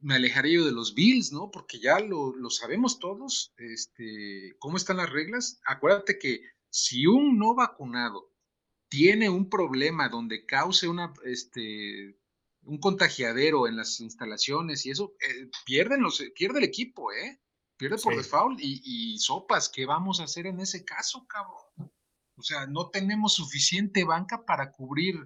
me 0.00 0.14
alejaría 0.14 0.56
yo 0.56 0.64
de 0.64 0.72
los 0.72 0.94
Bills, 0.94 1.32
¿no? 1.32 1.50
Porque 1.50 1.78
ya 1.78 2.00
lo, 2.00 2.34
sabemos 2.50 2.98
todos, 2.98 3.54
este, 3.56 4.54
cómo 4.58 4.76
están 4.76 4.98
las 4.98 5.10
reglas. 5.10 5.60
Acuérdate 5.64 6.18
que 6.18 6.42
si 6.70 7.06
un 7.06 7.38
no 7.38 7.54
vacunado 7.54 8.32
tiene 8.88 9.28
un 9.28 9.48
problema 9.48 10.08
donde 10.08 10.44
cause 10.44 10.88
una, 10.88 11.12
este, 11.24 12.18
un 12.62 12.78
contagiadero 12.78 13.66
en 13.66 13.76
las 13.76 14.00
instalaciones 14.00 14.84
y 14.86 14.90
eso, 14.90 15.14
eh, 15.20 15.50
pierden 15.64 16.02
los, 16.02 16.22
pierde 16.34 16.58
el 16.58 16.64
equipo, 16.64 17.12
¿eh? 17.12 17.40
Pierde 17.76 17.98
por 17.98 18.16
default 18.16 18.58
y, 18.60 18.80
y 18.84 19.18
sopas, 19.18 19.68
¿qué 19.68 19.84
vamos 19.86 20.20
a 20.20 20.24
hacer 20.24 20.46
en 20.46 20.60
ese 20.60 20.84
caso, 20.84 21.26
cabrón? 21.26 21.90
O 22.36 22.42
sea, 22.42 22.66
no 22.66 22.90
tenemos 22.90 23.34
suficiente 23.34 24.04
banca 24.04 24.44
para 24.44 24.72
cubrir 24.72 25.16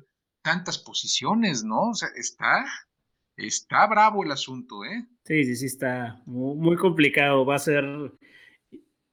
tantas 0.42 0.78
posiciones, 0.78 1.64
¿no? 1.64 1.90
O 1.90 1.94
sea, 1.94 2.08
está, 2.14 2.64
Está 3.46 3.86
bravo 3.86 4.24
el 4.24 4.32
asunto, 4.32 4.84
¿eh? 4.84 5.06
Sí, 5.24 5.44
sí, 5.44 5.56
sí, 5.56 5.66
está 5.66 6.20
muy, 6.26 6.76
complicado. 6.76 7.46
Va 7.46 7.56
a 7.56 7.60
ser, 7.60 7.84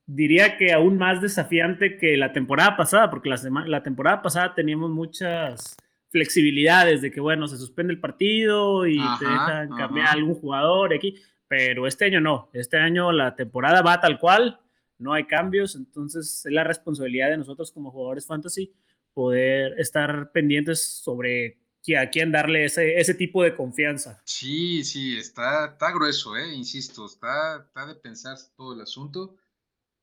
diría 0.05 0.57
que 0.57 0.73
aún 0.73 0.97
más 0.97 1.21
desafiante 1.21 1.97
que 1.97 2.17
la 2.17 2.33
temporada 2.33 2.75
pasada, 2.75 3.09
porque 3.09 3.29
la, 3.29 3.37
la 3.65 3.83
temporada 3.83 4.21
pasada 4.21 4.53
teníamos 4.53 4.91
muchas 4.91 5.77
flexibilidades 6.09 7.01
de 7.01 7.11
que, 7.11 7.21
bueno, 7.21 7.47
se 7.47 7.57
suspende 7.57 7.93
el 7.93 7.99
partido 7.99 8.85
y 8.85 8.97
te 9.19 9.25
dejan 9.25 9.69
cambiar 9.69 10.07
a 10.07 10.11
algún 10.11 10.35
jugador 10.35 10.93
aquí, 10.93 11.15
pero 11.47 11.87
este 11.87 12.05
año 12.05 12.19
no. 12.19 12.49
Este 12.53 12.77
año 12.77 13.11
la 13.11 13.35
temporada 13.35 13.81
va 13.81 14.01
tal 14.01 14.19
cual, 14.19 14.59
no 14.97 15.13
hay 15.13 15.25
cambios, 15.27 15.75
entonces 15.75 16.45
es 16.45 16.51
la 16.51 16.63
responsabilidad 16.63 17.29
de 17.29 17.37
nosotros 17.37 17.71
como 17.71 17.91
jugadores 17.91 18.25
fantasy 18.25 18.73
poder 19.13 19.79
estar 19.79 20.31
pendientes 20.31 20.81
sobre 20.81 21.59
a 21.95 22.09
quién 22.09 22.31
darle 22.31 22.65
ese, 22.65 22.99
ese 22.99 23.13
tipo 23.13 23.43
de 23.43 23.55
confianza. 23.55 24.21
Sí, 24.25 24.83
sí, 24.83 25.17
está, 25.17 25.67
está 25.67 25.91
grueso, 25.91 26.35
eh, 26.35 26.53
insisto, 26.53 27.05
está, 27.05 27.65
está 27.67 27.85
de 27.85 27.95
pensar 27.95 28.37
todo 28.57 28.73
el 28.73 28.81
asunto. 28.81 29.37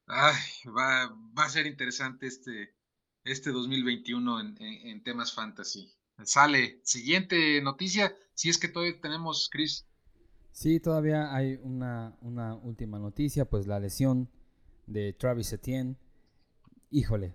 Ay, 0.07 0.35
va, 0.67 1.15
va 1.37 1.45
a 1.45 1.49
ser 1.49 1.67
interesante 1.67 2.27
este, 2.27 2.75
este 3.25 3.51
2021 3.51 4.41
en, 4.41 4.57
en, 4.61 5.03
temas 5.03 5.35
fantasy. 5.35 5.93
Sale, 6.23 6.81
siguiente 6.85 7.61
noticia, 7.61 8.15
si 8.35 8.49
es 8.49 8.59
que 8.59 8.69
todavía 8.69 9.01
tenemos, 9.01 9.49
Chris. 9.51 9.87
Sí, 10.53 10.79
todavía 10.79 11.35
hay 11.35 11.59
una, 11.63 12.17
una 12.21 12.55
última 12.55 12.99
noticia, 12.99 13.45
pues 13.45 13.67
la 13.67 13.81
lesión 13.81 14.31
de 14.87 15.13
Travis 15.13 15.53
Etienne. 15.53 15.97
Híjole, 16.91 17.35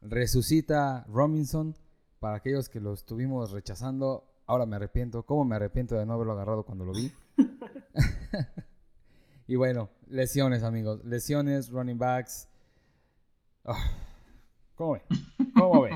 resucita 0.00 1.04
Robinson 1.08 1.76
para 2.20 2.36
aquellos 2.36 2.68
que 2.68 2.80
lo 2.80 2.94
estuvimos 2.94 3.50
rechazando, 3.50 4.24
ahora 4.46 4.66
me 4.66 4.76
arrepiento. 4.76 5.24
¿Cómo 5.24 5.44
me 5.44 5.56
arrepiento 5.56 5.94
de 5.94 6.06
no 6.06 6.14
haberlo 6.14 6.32
agarrado 6.32 6.64
cuando 6.64 6.84
lo 6.84 6.92
vi? 6.92 7.12
y 9.46 9.56
bueno, 9.56 9.90
lesiones, 10.08 10.62
amigos. 10.62 11.04
Lesiones, 11.04 11.68
running 11.68 11.98
backs. 11.98 12.48
Ah, 13.64 13.90
¿Cómo 14.74 14.94
ve? 14.94 15.02
¿Cómo 15.54 15.82
ve? 15.82 15.90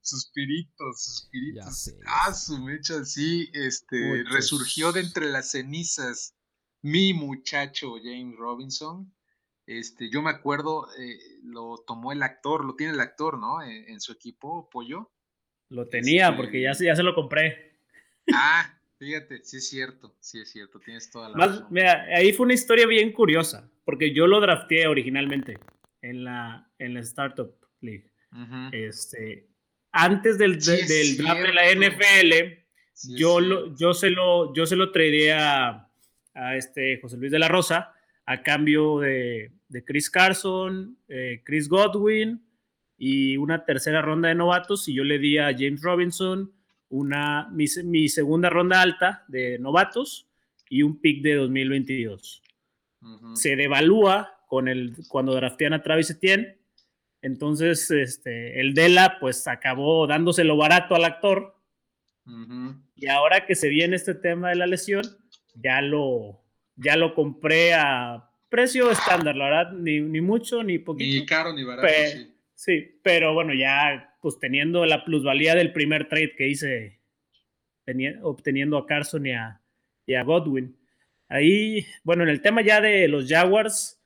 suspiritos, 0.00 1.04
suspiritos. 1.04 1.94
Ah, 2.06 2.34
su 2.34 2.58
mecha, 2.58 3.04
sí, 3.04 3.48
este, 3.52 4.24
resurgió 4.30 4.92
de 4.92 5.00
entre 5.00 5.30
las 5.30 5.52
cenizas 5.52 6.34
mi 6.82 7.14
muchacho 7.14 7.94
James 8.02 8.36
Robinson. 8.36 9.12
Este, 9.66 10.10
yo 10.10 10.20
me 10.22 10.30
acuerdo, 10.30 10.88
eh, 10.98 11.18
lo 11.44 11.82
tomó 11.86 12.12
el 12.12 12.22
actor, 12.22 12.64
lo 12.64 12.74
tiene 12.74 12.92
el 12.94 13.00
actor, 13.00 13.38
¿no? 13.38 13.62
En, 13.62 14.00
su 14.00 14.12
equipo, 14.12 14.68
Pollo. 14.68 15.10
Lo 15.68 15.88
tenía, 15.88 16.26
este 16.26 16.36
porque 16.36 16.60
ya, 16.60 16.72
ya 16.72 16.96
se 16.96 17.02
lo 17.02 17.14
compré. 17.14 17.72
Ah, 18.34 18.78
fíjate, 18.98 19.42
sí 19.44 19.58
es 19.58 19.68
cierto, 19.68 20.14
sí 20.20 20.40
es 20.40 20.50
cierto, 20.50 20.80
tienes 20.80 21.10
toda 21.10 21.30
la 21.30 21.46
razón. 21.46 21.66
Mira, 21.70 22.06
ahí 22.14 22.32
fue 22.32 22.44
una 22.44 22.54
historia 22.54 22.86
bien 22.86 23.12
curiosa, 23.12 23.70
porque 23.84 24.12
yo 24.12 24.26
lo 24.26 24.40
drafteé 24.40 24.88
originalmente 24.88 25.58
en 26.02 26.24
la, 26.24 26.68
en 26.78 26.94
la 26.94 27.00
Startup 27.00 27.54
League. 27.80 28.10
este, 28.72 29.48
antes 29.92 30.38
del, 30.38 30.58
del 30.60 31.16
draft 31.18 31.40
de 31.40 31.52
la 31.52 31.72
NFL, 31.72 33.16
yo, 33.16 33.40
lo, 33.40 33.76
yo, 33.76 33.94
se 33.94 34.10
lo, 34.10 34.52
yo 34.54 34.66
se 34.66 34.76
lo 34.76 34.90
traeré 34.90 35.32
a, 35.32 35.91
a 36.34 36.56
este 36.56 36.98
José 37.00 37.16
Luis 37.16 37.30
de 37.30 37.38
la 37.38 37.48
Rosa 37.48 37.94
a 38.26 38.42
cambio 38.42 39.00
de, 39.00 39.52
Chris 39.84 40.10
Carson, 40.10 40.98
eh, 41.08 41.42
Chris 41.44 41.68
Godwin 41.68 42.42
y 42.96 43.36
una 43.36 43.64
tercera 43.64 44.02
ronda 44.02 44.28
de 44.28 44.34
novatos. 44.34 44.88
Y 44.88 44.94
yo 44.94 45.04
le 45.04 45.18
di 45.18 45.38
a 45.38 45.52
James 45.52 45.82
Robinson 45.82 46.52
una, 46.88 47.48
mi, 47.50 48.08
segunda 48.08 48.50
ronda 48.50 48.82
alta 48.82 49.24
de 49.28 49.58
novatos 49.58 50.28
y 50.68 50.82
un 50.82 51.00
pick 51.00 51.22
de 51.22 51.34
2022. 51.34 52.42
Se 53.34 53.56
devalúa 53.56 54.38
con 54.46 54.68
el, 54.68 54.94
cuando 55.08 55.34
draftean 55.34 55.72
a 55.72 55.82
Travis 55.82 56.10
Etienne. 56.10 56.58
Entonces, 57.20 57.90
este, 57.90 58.60
el 58.60 58.74
Dela 58.74 59.16
pues 59.18 59.48
acabó 59.48 60.06
dándoselo 60.06 60.56
barato 60.56 60.94
al 60.94 61.04
actor. 61.04 61.56
Y 62.94 63.08
ahora 63.08 63.46
que 63.46 63.56
se 63.56 63.68
viene 63.68 63.96
este 63.96 64.14
tema 64.14 64.50
de 64.50 64.56
la 64.56 64.66
lesión, 64.66 65.02
ya 65.54 65.80
lo, 65.80 66.40
ya 66.76 66.96
lo 66.96 67.14
compré 67.14 67.74
a 67.74 68.28
precio 68.48 68.90
estándar, 68.90 69.34
la 69.36 69.44
verdad, 69.44 69.72
ni, 69.72 70.00
ni 70.00 70.20
mucho 70.20 70.62
ni 70.62 70.78
poquito. 70.78 71.20
Ni 71.20 71.26
caro 71.26 71.52
ni 71.54 71.64
barato, 71.64 71.88
sí. 72.54 72.98
pero 73.02 73.34
bueno, 73.34 73.54
ya 73.54 74.14
pues 74.20 74.38
teniendo 74.38 74.84
la 74.86 75.04
plusvalía 75.04 75.54
del 75.54 75.72
primer 75.72 76.08
trade 76.08 76.36
que 76.36 76.48
hice, 76.48 77.00
obteniendo 78.22 78.78
a 78.78 78.86
Carson 78.86 79.26
y 79.26 79.32
a, 79.32 79.60
y 80.06 80.14
a 80.14 80.22
Godwin. 80.22 80.76
Ahí, 81.28 81.86
bueno, 82.04 82.22
en 82.22 82.28
el 82.28 82.42
tema 82.42 82.62
ya 82.62 82.80
de 82.80 83.08
los 83.08 83.26
Jaguars, 83.28 84.00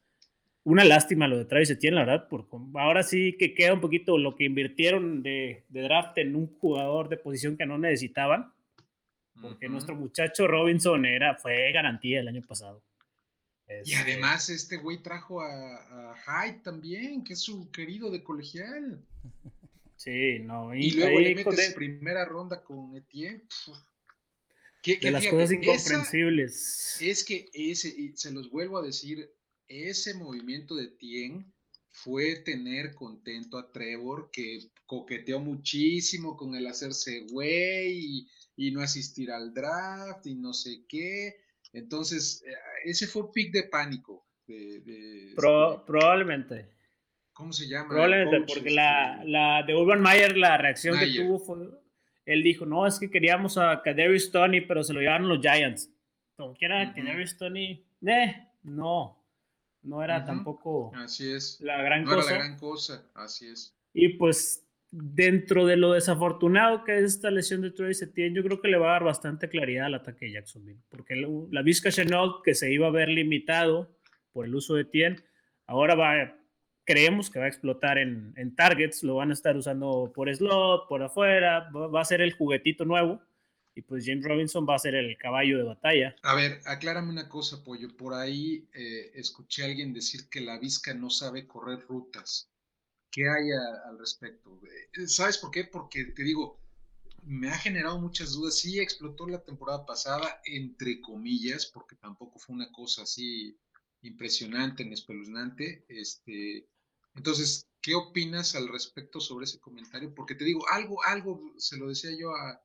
una 0.62 0.84
lástima 0.84 1.28
lo 1.28 1.38
de 1.38 1.44
Travis 1.44 1.70
Etienne, 1.70 1.96
la 1.96 2.04
verdad, 2.04 2.28
porque 2.30 2.56
ahora 2.74 3.02
sí 3.02 3.36
que 3.38 3.52
queda 3.52 3.74
un 3.74 3.80
poquito 3.80 4.16
lo 4.16 4.36
que 4.36 4.44
invirtieron 4.44 5.22
de, 5.22 5.64
de 5.68 5.82
draft 5.82 6.16
en 6.18 6.34
un 6.34 6.46
jugador 6.58 7.08
de 7.08 7.16
posición 7.18 7.56
que 7.56 7.66
no 7.66 7.78
necesitaban 7.78 8.52
porque 9.40 9.68
nuestro 9.68 9.94
muchacho 9.94 10.46
Robinson 10.46 11.04
era, 11.04 11.36
fue 11.36 11.72
garantía 11.72 12.20
el 12.20 12.28
año 12.28 12.42
pasado. 12.42 12.82
y 13.68 13.92
este 13.92 13.96
además 13.96 14.48
este 14.48 14.76
güey 14.76 14.98
trajo 14.98 15.42
a, 15.42 16.14
Hyde 16.26 16.60
también, 16.62 17.24
que 17.24 17.34
es 17.34 17.40
su 17.40 17.70
querido 17.70 18.10
de 18.10 18.22
colegial. 18.22 19.04
Sí, 19.96 20.38
no. 20.40 20.74
Y, 20.74 20.92
luego 20.92 21.18
le 21.18 21.34
metes 21.34 21.74
primera 21.74 22.24
ronda 22.24 22.62
con 22.62 22.94
Etienne. 22.94 23.42
de 24.84 25.10
las 25.10 25.26
cosas 25.26 25.52
incomprensibles. 25.52 26.98
es 27.00 27.24
que 27.24 27.48
ese, 27.52 28.12
se 28.14 28.30
los 28.30 28.50
vuelvo 28.50 28.78
a 28.78 28.82
decir, 28.82 29.30
ese 29.68 30.14
movimiento 30.14 30.76
de 30.76 30.84
Etienne 30.84 31.46
fue 31.88 32.36
tener 32.36 32.94
contento 32.94 33.58
a 33.58 33.72
Trevor, 33.72 34.30
que 34.30 34.70
coqueteó 34.84 35.40
muchísimo 35.40 36.36
con 36.36 36.54
el 36.54 36.66
hacerse 36.66 37.20
güey 37.30 37.98
y 37.98 38.28
y 38.56 38.70
no 38.72 38.80
asistir 38.80 39.30
al 39.30 39.52
draft 39.52 40.26
y 40.26 40.34
no 40.34 40.52
sé 40.52 40.84
qué. 40.88 41.36
Entonces, 41.72 42.42
eh, 42.46 42.54
ese 42.84 43.06
fue 43.06 43.30
pick 43.32 43.52
de 43.52 43.64
pánico. 43.64 44.26
De, 44.46 45.34
probablemente. 45.36 46.70
¿Cómo 47.32 47.52
se 47.52 47.68
llama? 47.68 47.90
Probablemente, 47.90 48.52
porque 48.52 48.70
la, 48.70 49.16
este 49.16 49.28
la, 49.28 49.62
de 49.66 49.74
Urban 49.74 50.00
Meyer, 50.00 50.36
la 50.38 50.56
reacción 50.56 50.98
que 50.98 51.12
tuvo 51.12 51.38
fue, 51.38 51.68
él 52.24 52.42
dijo, 52.42 52.64
no, 52.64 52.86
es 52.86 52.98
que 52.98 53.10
queríamos 53.10 53.58
a 53.58 53.82
Kadarius 53.82 54.30
Tony, 54.30 54.62
pero 54.62 54.82
se 54.82 54.92
lo 54.92 55.00
llevaron 55.00 55.28
los 55.28 55.40
Giants. 55.40 55.90
Como 56.36 56.54
quiera, 56.54 56.94
uh 56.96 57.38
Tony, 57.38 57.84
eh, 58.06 58.48
no, 58.62 59.22
no 59.82 60.02
era 60.02 60.24
tampoco 60.24 60.92
así 60.94 61.30
es. 61.30 61.60
la 61.60 61.82
gran 61.82 62.04
cosa. 62.04 62.30
Era 62.30 62.38
la 62.38 62.44
gran 62.44 62.58
cosa, 62.58 63.10
así 63.14 63.48
es. 63.48 63.74
Y 63.92 64.10
pues 64.10 64.65
dentro 64.98 65.66
de 65.66 65.76
lo 65.76 65.92
desafortunado 65.92 66.84
que 66.84 66.96
es 66.96 67.04
esta 67.04 67.30
lesión 67.30 67.60
de 67.60 67.70
Troy 67.70 67.94
Setien, 67.94 68.34
yo 68.34 68.42
creo 68.42 68.60
que 68.60 68.68
le 68.68 68.78
va 68.78 68.88
a 68.88 68.92
dar 68.92 69.04
bastante 69.04 69.48
claridad 69.48 69.86
al 69.86 69.96
ataque 69.96 70.26
de 70.26 70.32
Jacksonville, 70.32 70.80
porque 70.88 71.14
la 71.50 71.62
Vizca 71.62 71.90
Chenault 71.90 72.42
que 72.42 72.54
se 72.54 72.72
iba 72.72 72.86
a 72.86 72.90
ver 72.90 73.08
limitado 73.08 73.94
por 74.32 74.46
el 74.46 74.54
uso 74.54 74.74
de 74.74 74.84
Tien, 74.84 75.22
ahora 75.66 75.94
va, 75.94 76.36
creemos 76.84 77.30
que 77.30 77.38
va 77.38 77.44
a 77.44 77.48
explotar 77.48 77.98
en, 77.98 78.32
en 78.36 78.54
targets, 78.54 79.02
lo 79.02 79.16
van 79.16 79.30
a 79.30 79.34
estar 79.34 79.56
usando 79.56 80.12
por 80.14 80.34
slot, 80.34 80.88
por 80.88 81.02
afuera, 81.02 81.70
va, 81.70 82.00
a 82.00 82.04
ser 82.04 82.22
el 82.22 82.32
juguetito 82.32 82.84
nuevo. 82.84 83.20
Y 83.74 83.82
pues 83.82 84.06
James 84.06 84.24
Robinson 84.24 84.66
va 84.66 84.76
a 84.76 84.78
ser 84.78 84.94
el 84.94 85.18
caballo 85.18 85.58
de 85.58 85.64
batalla. 85.64 86.16
A 86.22 86.34
ver, 86.34 86.60
aclárame 86.64 87.10
una 87.10 87.28
cosa, 87.28 87.62
Pollo. 87.62 87.94
Por 87.94 88.14
ahí 88.14 88.66
eh, 88.72 89.10
escuché 89.14 89.64
a 89.64 89.66
alguien 89.66 89.92
decir 89.92 90.30
que 90.30 90.40
la 90.40 90.58
Vizca 90.58 90.94
no 90.94 91.10
sabe 91.10 91.46
correr 91.46 91.80
rutas. 91.86 92.48
¿Qué 93.16 93.26
hay 93.30 93.50
al 93.50 93.98
respecto? 93.98 94.60
¿Sabes 95.06 95.38
por 95.38 95.50
qué? 95.50 95.64
Porque 95.64 96.04
te 96.04 96.22
digo, 96.22 96.60
me 97.22 97.48
ha 97.48 97.56
generado 97.56 97.98
muchas 97.98 98.32
dudas. 98.32 98.58
Sí 98.58 98.78
explotó 98.78 99.26
la 99.26 99.42
temporada 99.42 99.86
pasada, 99.86 100.42
entre 100.44 101.00
comillas, 101.00 101.64
porque 101.64 101.96
tampoco 101.96 102.38
fue 102.38 102.54
una 102.54 102.70
cosa 102.72 103.04
así 103.04 103.58
impresionante 104.02 104.84
ni 104.84 104.92
espeluznante. 104.92 105.86
Este, 105.88 106.68
entonces, 107.14 107.70
¿qué 107.80 107.94
opinas 107.94 108.54
al 108.54 108.68
respecto 108.68 109.18
sobre 109.18 109.46
ese 109.46 109.60
comentario? 109.60 110.14
Porque 110.14 110.34
te 110.34 110.44
digo, 110.44 110.68
algo, 110.70 111.02
algo, 111.02 111.54
se 111.56 111.78
lo 111.78 111.88
decía 111.88 112.10
yo 112.14 112.36
a, 112.36 112.62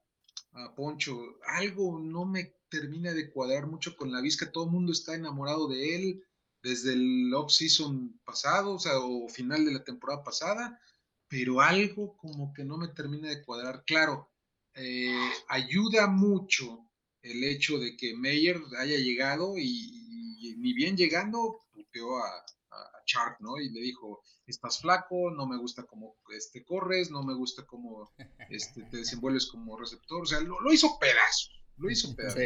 a 0.51 0.75
Poncho, 0.75 1.17
algo 1.47 1.97
no 1.97 2.25
me 2.25 2.57
termina 2.67 3.13
de 3.13 3.31
cuadrar 3.31 3.67
mucho 3.67 3.95
con 3.95 4.11
la 4.11 4.19
Vizca. 4.19 4.51
Todo 4.51 4.65
el 4.65 4.71
mundo 4.71 4.91
está 4.91 5.15
enamorado 5.15 5.69
de 5.69 5.95
él 5.95 6.25
desde 6.63 6.93
el 6.93 7.33
off-season 7.33 8.19
pasado, 8.23 8.75
o 8.75 8.79
sea, 8.79 8.99
o 8.99 9.27
final 9.29 9.65
de 9.65 9.73
la 9.73 9.83
temporada 9.83 10.23
pasada, 10.23 10.79
pero 11.27 11.61
algo 11.61 12.17
como 12.17 12.53
que 12.53 12.63
no 12.63 12.77
me 12.77 12.89
termina 12.89 13.29
de 13.29 13.43
cuadrar. 13.43 13.83
Claro, 13.85 14.29
eh, 14.75 15.31
ayuda 15.47 16.07
mucho 16.07 16.89
el 17.21 17.43
hecho 17.43 17.77
de 17.79 17.95
que 17.95 18.15
Meyer 18.15 18.59
haya 18.77 18.97
llegado 18.97 19.57
y, 19.57 20.55
ni 20.57 20.73
bien 20.73 20.97
llegando, 20.97 21.61
puteó 21.71 22.17
a, 22.17 22.27
a, 22.27 23.03
Chark, 23.05 23.39
¿no? 23.39 23.57
Y 23.57 23.69
le 23.69 23.81
dijo, 23.81 24.23
estás 24.45 24.79
flaco, 24.79 25.31
no 25.31 25.47
me 25.47 25.57
gusta 25.57 25.83
cómo 25.83 26.17
este, 26.35 26.63
corres, 26.63 27.11
no 27.11 27.23
me 27.23 27.33
gusta 27.33 27.65
cómo 27.65 28.11
este, 28.49 28.83
te 28.83 28.97
desenvuelves 28.97 29.47
como 29.47 29.77
receptor, 29.77 30.23
o 30.23 30.25
sea, 30.25 30.39
lo, 30.41 30.71
hizo 30.71 30.97
pedazo, 30.99 31.49
lo 31.77 31.89
hizo 31.89 32.15
pedazo. 32.15 32.39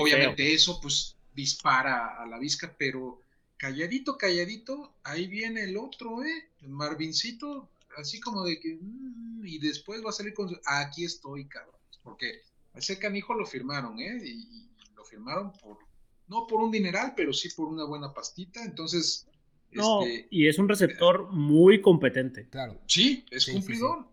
Obviamente 0.00 0.52
eso 0.52 0.80
pues 0.80 1.16
dispara 1.32 2.22
a 2.22 2.26
la 2.26 2.38
visca, 2.38 2.74
pero 2.78 3.22
calladito, 3.60 4.16
calladito, 4.16 4.94
ahí 5.04 5.26
viene 5.26 5.64
el 5.64 5.76
otro, 5.76 6.24
¿eh? 6.24 6.48
El 6.62 6.70
Marvincito, 6.70 7.68
así 7.98 8.18
como 8.18 8.42
de 8.42 8.58
que, 8.58 8.78
mm", 8.80 9.46
y 9.46 9.58
después 9.58 10.02
va 10.02 10.08
a 10.08 10.14
salir 10.14 10.32
con, 10.32 10.58
aquí 10.64 11.04
estoy, 11.04 11.44
cabrón, 11.44 11.76
porque 12.02 12.40
ese 12.74 12.98
canijo 12.98 13.34
lo 13.34 13.44
firmaron, 13.44 14.00
¿eh? 14.00 14.18
Y, 14.24 14.66
lo 14.96 15.04
firmaron 15.04 15.52
por, 15.52 15.78
no 16.28 16.46
por 16.46 16.62
un 16.62 16.70
dineral, 16.70 17.12
pero 17.14 17.34
sí 17.34 17.50
por 17.50 17.68
una 17.68 17.84
buena 17.84 18.12
pastita, 18.14 18.64
entonces... 18.64 19.26
No, 19.72 20.02
este, 20.04 20.26
y 20.30 20.48
es 20.48 20.58
un 20.58 20.68
receptor 20.68 21.30
muy 21.30 21.80
competente. 21.80 22.48
Claro. 22.48 22.80
Sí, 22.86 23.24
es 23.30 23.46
cumplidor. 23.46 24.06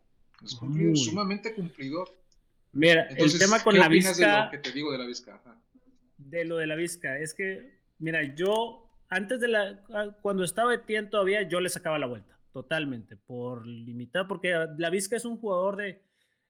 Es 0.44 0.56
cumplidor, 0.56 0.98
sumamente 0.98 1.54
cumplidor. 1.54 2.16
Mira, 2.74 3.08
el 3.10 3.40
tema 3.40 3.64
con 3.64 3.78
la 3.78 3.88
Vizca. 3.88 4.14
De 4.14 4.46
lo 4.46 4.52
que 4.52 4.58
te 4.58 4.72
digo 4.72 4.92
de 4.92 4.98
la 5.00 5.06
Vizca. 5.06 5.42
De 6.18 6.46
lo 6.46 6.58
de 6.58 6.68
la 6.68 6.76
Vizca, 6.76 7.18
es 7.18 7.34
que, 7.34 7.80
mira, 7.98 8.36
yo 8.36 8.87
antes 9.10 9.40
de 9.40 9.48
la, 9.48 9.84
ah, 9.94 10.16
cuando 10.22 10.44
estaba 10.44 10.74
Etienne 10.74 11.10
todavía, 11.10 11.44
yo 11.44 11.60
le 11.60 11.70
sacaba 11.70 12.00
la 12.00 12.08
vuelta, 12.08 12.40
totalmente, 12.52 13.16
por 13.16 13.66
limitar, 13.66 14.28
porque 14.28 14.54
la 14.78 14.90
Vizca 14.90 15.16
es 15.16 15.26
un 15.26 15.38
jugador 15.38 15.76
de, 15.78 16.02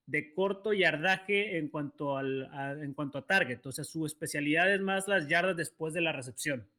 de 0.05 0.33
corto 0.33 0.73
yardaje 0.73 1.57
en 1.57 1.69
cuanto, 1.69 2.17
al, 2.17 2.45
a, 2.53 2.71
en 2.73 2.93
cuanto 2.93 3.17
a 3.17 3.25
target, 3.25 3.65
o 3.65 3.71
sea, 3.71 3.83
su 3.83 4.05
especialidad 4.05 4.73
es 4.73 4.81
más 4.81 5.07
las 5.07 5.27
yardas 5.27 5.57
después 5.57 5.93
de 5.93 6.01
la 6.01 6.11
recepción. 6.11 6.69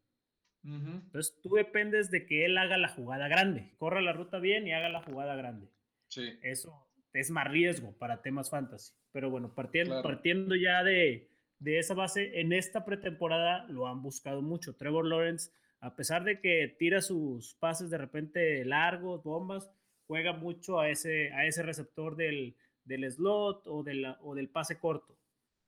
Entonces 0.64 1.40
tú 1.40 1.54
dependes 1.54 2.10
de 2.10 2.26
que 2.26 2.44
él 2.44 2.58
haga 2.58 2.76
la 2.76 2.88
jugada 2.88 3.26
grande, 3.28 3.72
corra 3.78 4.02
la 4.02 4.12
ruta 4.12 4.38
bien 4.38 4.66
y 4.66 4.72
haga 4.72 4.90
la 4.90 5.02
jugada 5.02 5.34
grande. 5.34 5.70
Sí. 6.08 6.38
Eso 6.42 6.86
es 7.12 7.30
más 7.30 7.48
riesgo 7.48 7.96
para 7.96 8.20
temas 8.20 8.50
fantasy. 8.50 8.92
Pero 9.12 9.30
bueno, 9.30 9.54
partiendo, 9.54 10.02
partiendo 10.02 10.54
ya 10.56 10.84
de, 10.84 11.30
de 11.58 11.78
esa 11.78 11.94
base, 11.94 12.40
en 12.40 12.52
esta 12.52 12.84
pretemporada 12.84 13.66
lo 13.68 13.86
han 13.86 14.02
buscado 14.02 14.42
mucho. 14.42 14.76
Trevor 14.76 15.06
Lawrence 15.06 15.52
a 15.80 15.94
pesar 15.94 16.24
de 16.24 16.40
que 16.40 16.74
tira 16.78 17.00
sus 17.00 17.54
pases 17.54 17.90
de 17.90 17.98
repente 17.98 18.64
largos, 18.64 19.22
bombas, 19.22 19.70
juega 20.06 20.32
mucho 20.32 20.80
a 20.80 20.88
ese, 20.90 21.32
a 21.32 21.46
ese 21.46 21.62
receptor 21.62 22.16
del, 22.16 22.56
del 22.84 23.10
slot 23.10 23.66
o, 23.66 23.84
o 24.22 24.34
del 24.34 24.48
pase 24.48 24.78
corto. 24.78 25.16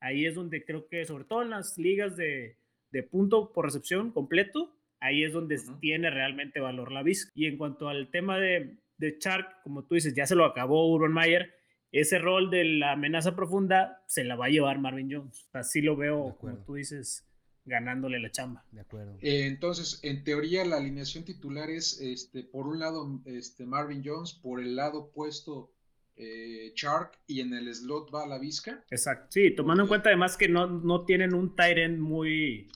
Ahí 0.00 0.24
es 0.26 0.34
donde 0.34 0.64
creo 0.64 0.88
que, 0.88 1.04
sobre 1.04 1.24
todo 1.24 1.42
en 1.42 1.50
las 1.50 1.76
ligas 1.76 2.16
de, 2.16 2.56
de 2.90 3.02
punto 3.02 3.52
por 3.52 3.66
recepción 3.66 4.10
completo, 4.10 4.74
ahí 4.98 5.24
es 5.24 5.32
donde 5.32 5.60
tiene 5.80 6.10
realmente 6.10 6.60
valor 6.60 6.90
la 6.90 7.02
vista. 7.02 7.30
Y 7.34 7.46
en 7.46 7.58
cuanto 7.58 7.88
al 7.88 8.10
tema 8.10 8.38
de, 8.38 8.78
de 8.96 9.18
Chark, 9.18 9.62
como 9.62 9.84
tú 9.84 9.94
dices, 9.94 10.14
ya 10.14 10.26
se 10.26 10.34
lo 10.34 10.44
acabó 10.44 10.90
Urban 10.90 11.12
Mayer, 11.12 11.54
ese 11.92 12.18
rol 12.18 12.50
de 12.50 12.64
la 12.64 12.92
amenaza 12.92 13.34
profunda 13.34 14.02
se 14.06 14.24
la 14.24 14.36
va 14.36 14.46
a 14.46 14.50
llevar 14.50 14.78
Marvin 14.78 15.10
Jones. 15.12 15.48
Así 15.52 15.82
lo 15.82 15.96
veo, 15.96 16.36
como 16.38 16.56
tú 16.64 16.74
dices, 16.74 17.26
ganándole 17.64 18.18
la 18.18 18.30
chamba. 18.30 18.64
De 18.72 18.80
acuerdo. 18.80 19.16
Eh, 19.20 19.46
entonces, 19.46 20.00
en 20.02 20.24
teoría, 20.24 20.64
la 20.64 20.76
alineación 20.76 21.24
titular 21.24 21.70
es, 21.70 22.00
este, 22.00 22.42
por 22.42 22.66
un 22.66 22.78
lado, 22.78 23.20
este, 23.26 23.66
Marvin 23.66 24.02
Jones, 24.04 24.32
por 24.32 24.60
el 24.60 24.76
lado 24.76 25.00
opuesto, 25.00 25.72
eh, 26.16 26.72
Chark, 26.74 27.18
y 27.26 27.40
en 27.40 27.54
el 27.54 27.74
slot 27.74 28.14
va 28.14 28.26
la 28.26 28.38
Vizca. 28.38 28.84
Exacto, 28.90 29.28
sí, 29.30 29.54
tomando 29.54 29.84
en 29.84 29.88
cuenta 29.88 30.10
además 30.10 30.36
que 30.36 30.48
no, 30.48 30.66
no 30.66 31.04
tienen 31.04 31.34
un 31.34 31.56
Tyrant 31.56 31.98
muy, 31.98 32.70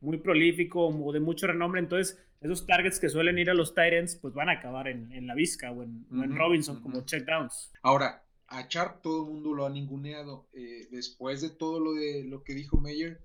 muy 0.00 0.18
prolífico 0.18 0.86
o 0.86 1.12
de 1.12 1.20
mucho 1.20 1.46
renombre, 1.46 1.80
entonces 1.80 2.18
esos 2.40 2.66
targets 2.66 3.00
que 3.00 3.08
suelen 3.08 3.38
ir 3.38 3.50
a 3.50 3.54
los 3.54 3.74
Tyrants, 3.74 4.16
pues 4.16 4.34
van 4.34 4.50
a 4.50 4.52
acabar 4.52 4.86
en, 4.86 5.26
la 5.26 5.34
Vizca 5.34 5.72
o 5.72 5.82
en, 5.82 6.06
Robinson 6.36 6.82
como 6.82 7.04
checkdowns. 7.04 7.72
Ahora, 7.82 8.22
a 8.48 8.68
Chark 8.68 9.00
todo 9.00 9.24
el 9.24 9.32
mundo 9.32 9.54
lo 9.54 9.64
ha 9.64 9.70
ninguneado. 9.70 10.46
Eh, 10.52 10.86
después 10.90 11.40
de 11.40 11.48
todo 11.48 11.80
lo 11.80 11.94
de 11.94 12.24
lo 12.24 12.44
que 12.44 12.54
dijo 12.54 12.78
Meyer, 12.78 13.18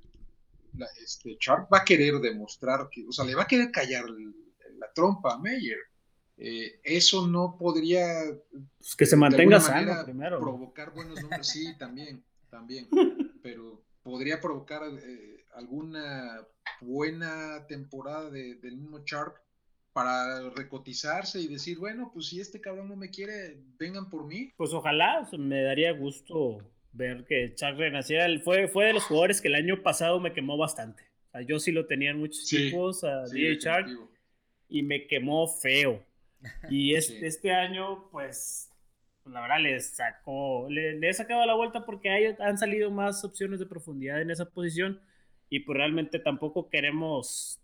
este, 1.01 1.37
Sharp 1.39 1.71
va 1.71 1.79
a 1.79 1.85
querer 1.85 2.15
demostrar 2.15 2.87
que, 2.89 3.05
o 3.07 3.11
sea, 3.11 3.25
le 3.25 3.35
va 3.35 3.43
a 3.43 3.47
querer 3.47 3.71
callar 3.71 4.05
la 4.09 4.91
trompa 4.93 5.33
a 5.33 5.39
Meyer. 5.39 5.79
Eh, 6.37 6.79
eso 6.83 7.27
no 7.27 7.57
podría 7.59 8.05
pues 8.77 8.95
que 8.95 9.05
se 9.05 9.17
mantenga 9.17 9.59
sano 9.59 10.05
primero 10.05 10.39
provocar 10.39 10.93
buenos 10.93 11.21
números. 11.21 11.45
Sí 11.45 11.73
también 11.77 12.23
también. 12.49 12.87
Pero 13.43 13.83
podría 14.03 14.39
provocar 14.39 14.83
eh, 14.83 15.45
alguna 15.55 16.39
buena 16.79 17.65
temporada 17.67 18.29
del 18.29 18.77
mismo 18.77 19.03
Sharp 19.05 19.35
para 19.91 20.49
recotizarse 20.51 21.41
y 21.41 21.47
decir 21.47 21.77
bueno 21.77 22.11
pues 22.13 22.27
si 22.27 22.39
este 22.39 22.61
cabrón 22.61 22.87
no 22.87 22.95
me 22.95 23.09
quiere 23.09 23.59
vengan 23.77 24.09
por 24.09 24.25
mí 24.25 24.53
pues 24.55 24.71
ojalá 24.71 25.27
me 25.37 25.63
daría 25.63 25.91
gusto 25.91 26.59
ver 26.99 27.25
que 27.25 27.55
Chuck 27.55 27.77
renaciera. 27.77 28.27
Fue, 28.41 28.67
fue 28.67 28.85
de 28.85 28.93
los 28.93 29.05
jugadores 29.05 29.41
que 29.41 29.47
el 29.47 29.55
año 29.55 29.81
pasado 29.81 30.19
me 30.19 30.33
quemó 30.33 30.57
bastante. 30.57 31.03
yo 31.47 31.59
sí 31.59 31.71
lo 31.71 31.87
tenía 31.87 32.11
en 32.11 32.19
muchos 32.19 32.51
equipos, 32.53 33.03
a 33.03 33.23
DJ 33.23 33.85
y 34.67 34.83
me 34.83 35.07
quemó 35.07 35.47
feo. 35.47 36.05
Y 36.69 36.95
este, 36.95 37.27
este 37.27 37.51
año, 37.51 38.09
pues, 38.11 38.71
la 39.25 39.41
verdad, 39.41 39.59
le 39.59 39.77
sacó, 39.81 40.67
le, 40.69 40.97
he 41.05 41.13
sacado 41.13 41.45
la 41.45 41.53
vuelta 41.53 41.85
porque 41.85 42.09
hay, 42.09 42.35
han 42.39 42.57
salido 42.57 42.89
más 42.91 43.25
opciones 43.25 43.59
de 43.59 43.65
profundidad 43.65 44.21
en 44.21 44.31
esa 44.31 44.49
posición 44.49 45.01
y 45.49 45.59
pues 45.61 45.77
realmente 45.77 46.17
tampoco 46.17 46.69
queremos 46.69 47.59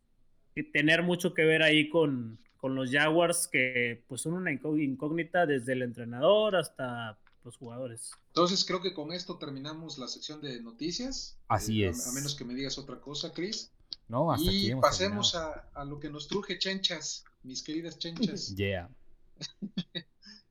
tener 0.74 1.04
mucho 1.04 1.34
que 1.34 1.46
ver 1.46 1.64
ahí 1.64 1.88
con, 1.88 2.38
con 2.58 2.76
los 2.76 2.92
Jaguars, 2.92 3.48
que 3.48 4.04
pues 4.10 4.22
son 4.22 4.34
una 4.34 4.52
incógnita 4.52 5.46
desde 5.46 5.72
el 5.72 5.84
entrenador 5.84 6.58
hasta 6.58 7.18
los 7.46 7.58
jugadores. 7.58 8.12
Entonces 8.28 8.66
creo 8.66 8.82
que 8.82 8.94
con 8.94 9.14
esto 9.14 9.38
terminamos 9.38 9.98
la 9.98 10.08
sección 10.08 10.42
de 10.42 10.62
noticias. 10.62 11.38
Así 11.48 11.84
eh, 11.84 11.90
es. 11.90 12.08
A, 12.08 12.12
menos 12.12 12.36
que 12.36 12.44
me 12.44 12.56
digas 12.56 12.78
otra 12.78 13.00
cosa, 13.00 13.32
Chris. 13.32 13.72
No, 14.08 14.32
hasta 14.32 14.52
y 14.52 14.76
pasemos 14.76 15.36
a, 15.36 15.84
lo 15.86 16.00
que 16.00 16.10
nos 16.10 16.28
truje, 16.28 16.60
chenchas, 16.60 17.24
mis 17.44 17.64
queridas 17.64 17.98
chenchas. 17.98 18.54
Yeah. 18.56 18.90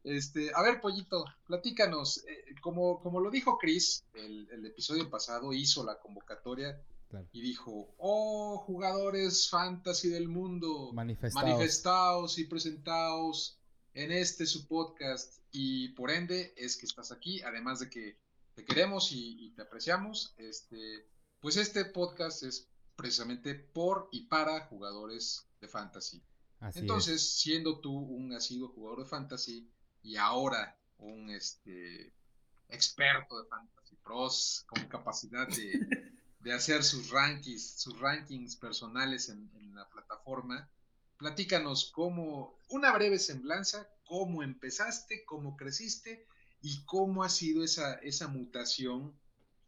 este, 0.04 0.52
a 0.54 0.62
ver, 0.62 0.80
pollito, 0.80 1.24
platícanos. 1.46 2.24
Eh, 2.26 2.54
como, 2.61 3.00
como 3.00 3.20
lo 3.20 3.30
dijo 3.30 3.59
Chris, 3.59 4.04
el, 4.14 4.66
episodio 4.66 5.11
pasado 5.11 5.52
hizo 5.52 5.85
la 5.85 5.98
convocatoria 5.98 6.80
y 7.33 7.42
dijo, 7.42 7.94
oh, 7.98 8.59
jugadores 8.66 9.48
fantasy 9.48 10.09
del 10.09 10.28
mundo, 10.28 10.90
manifestados, 10.92 11.48
manifestaos 11.48 12.38
y 12.38 12.44
presentaos 12.44 13.59
en 13.94 14.12
este 14.12 14.46
su 14.46 14.66
podcast 14.66 15.38
y 15.50 15.88
por 15.90 16.11
ende 16.11 16.52
es 16.57 16.76
que 16.76 16.87
estás 16.87 17.12
aquí, 17.12 17.40
además 17.42 17.80
de 17.80 17.88
que 17.88 18.18
te 18.54 18.64
queremos 18.64 19.11
y, 19.12 19.52
te 19.57 19.62
apreciamos, 19.62 20.35
este, 20.37 21.09
pues 21.40 21.57
este 21.57 21.85
podcast 21.87 22.42
es 22.42 22.68
precisamente 22.96 23.54
por 23.54 24.09
y 24.12 24.26
para 24.26 24.66
jugadores 24.66 25.48
de 25.61 25.68
fantasy. 25.68 26.22
Entonces, 26.74 27.37
siendo 27.38 27.80
tú 27.80 27.92
un 27.92 28.33
asiduo 28.33 28.68
jugador 28.68 29.00
de 29.00 29.09
fantasy 29.11 29.70
y 30.02 30.16
ahora 30.16 30.78
un 30.98 31.30
este, 31.30 32.14
experto 32.68 33.42
de 33.42 33.48
Fantasy 33.48 33.96
Pros 33.96 34.64
con 34.66 34.85
capacidad 34.87 35.48
de, 35.48 36.52
hacer 36.52 36.85
sus 36.85 37.11
rankings, 37.11 37.80
sus 37.80 37.98
rankings 37.98 38.57
personales 38.57 39.28
en, 39.28 39.50
la 39.74 39.88
plataforma. 39.88 40.68
Platícanos 41.24 41.90
cómo, 41.90 42.60
una 42.68 42.92
breve 42.92 43.18
semblanza, 43.18 43.88
cómo 44.04 44.42
empezaste, 44.42 45.24
cómo 45.24 45.56
creciste 45.56 46.26
y 46.60 46.84
cómo 46.84 47.24
ha 47.24 47.30
sido 47.30 47.64
esa, 47.64 47.94
esa 47.94 48.28
mutación 48.28 49.18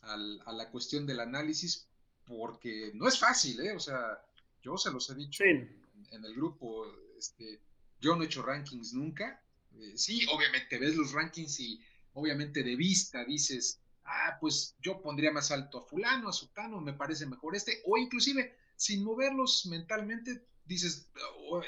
a 0.03 0.53
la 0.53 0.71
cuestión 0.71 1.07
del 1.07 1.19
análisis, 1.19 1.89
porque 2.27 2.93
no 2.93 3.09
es 3.09 3.19
fácil, 3.19 3.59
¿eh? 3.61 3.73
O 3.75 3.81
sea, 3.81 4.23
yo 4.61 4.77
se 4.77 4.91
los 4.91 5.09
he 5.09 5.15
dicho 5.15 5.45
en, 5.45 5.83
el 6.11 6.35
grupo, 6.35 6.85
este, 7.19 7.63
yo 8.03 8.17
no 8.17 8.23
he 8.23 8.27
hecho 8.27 8.43
rankings 8.43 8.93
nunca. 8.93 9.43
Eh, 9.79 9.97
sí, 9.97 10.27
obviamente 10.31 10.79
ves 10.79 10.95
los 10.95 11.13
rankings 11.13 11.59
y 11.59 11.81
obviamente 12.13 12.65
de 12.65 12.77
vista 12.77 13.25
dices, 13.25 13.81
ah, 14.05 14.37
pues 14.43 14.77
yo 14.83 15.01
pondría 15.01 15.33
más 15.33 15.51
alto 15.51 15.79
a 15.79 15.87
fulano, 15.87 16.29
a 16.29 16.35
sutano, 16.35 16.83
me 16.83 16.93
parece 16.93 17.25
mejor 17.25 17.57
este, 17.57 17.81
o 17.87 17.97
inclusive 17.97 18.59
sin 18.77 19.03
moverlos 19.03 19.65
mentalmente, 19.65 20.45
dices, 20.67 21.11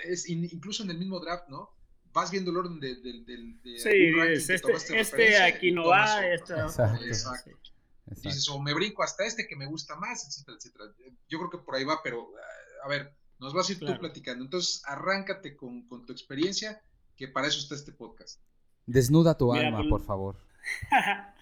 es 0.05 0.29
incluso 0.29 0.83
en 0.83 0.91
el 0.91 0.99
mismo 0.99 1.21
draft, 1.21 1.49
¿no? 1.49 1.71
Vas 2.13 2.31
viendo 2.31 2.51
el 2.51 2.57
orden 2.57 2.81
de, 2.81 2.97
de, 2.97 3.79
sí, 3.79 4.53
este, 4.53 4.99
este 4.99 5.43
aquí 5.43 5.73
no 5.73 5.89
va, 5.89 6.27
este, 6.27 6.55
exacto. 6.55 7.51
Dices, 8.07 8.49
o 8.49 8.59
me 8.59 8.73
brinco 8.73 9.03
hasta 9.03 9.27
este 9.27 9.47
que 9.47 9.55
me 9.55 9.67
gusta 9.67 9.95
más, 9.97 10.27
etcétera, 10.27 10.57
etcétera. 10.57 10.85
Yo 11.29 11.39
creo 11.39 11.51
que 11.51 11.59
por 11.59 11.77
ahí 11.77 11.85
va, 11.85 12.01
pero 12.03 12.31
a 12.83 12.89
ver, 12.89 13.15
nos 13.39 13.53
vas 13.53 13.69
a 13.69 13.73
ir 13.73 13.79
tú 13.79 13.99
platicando. 13.99 14.45
Entonces, 14.45 14.83
arráncate 14.87 15.57
con, 15.57 15.87
tu 15.89 16.13
experiencia, 16.13 16.83
que 17.17 17.29
para 17.29 17.47
eso 17.47 17.59
está 17.59 17.75
este 17.75 17.93
podcast. 17.93 18.41
Desnuda 18.87 19.37
tu 19.37 19.53
alma, 19.53 19.83
por 19.89 20.03
favor. 20.03 20.37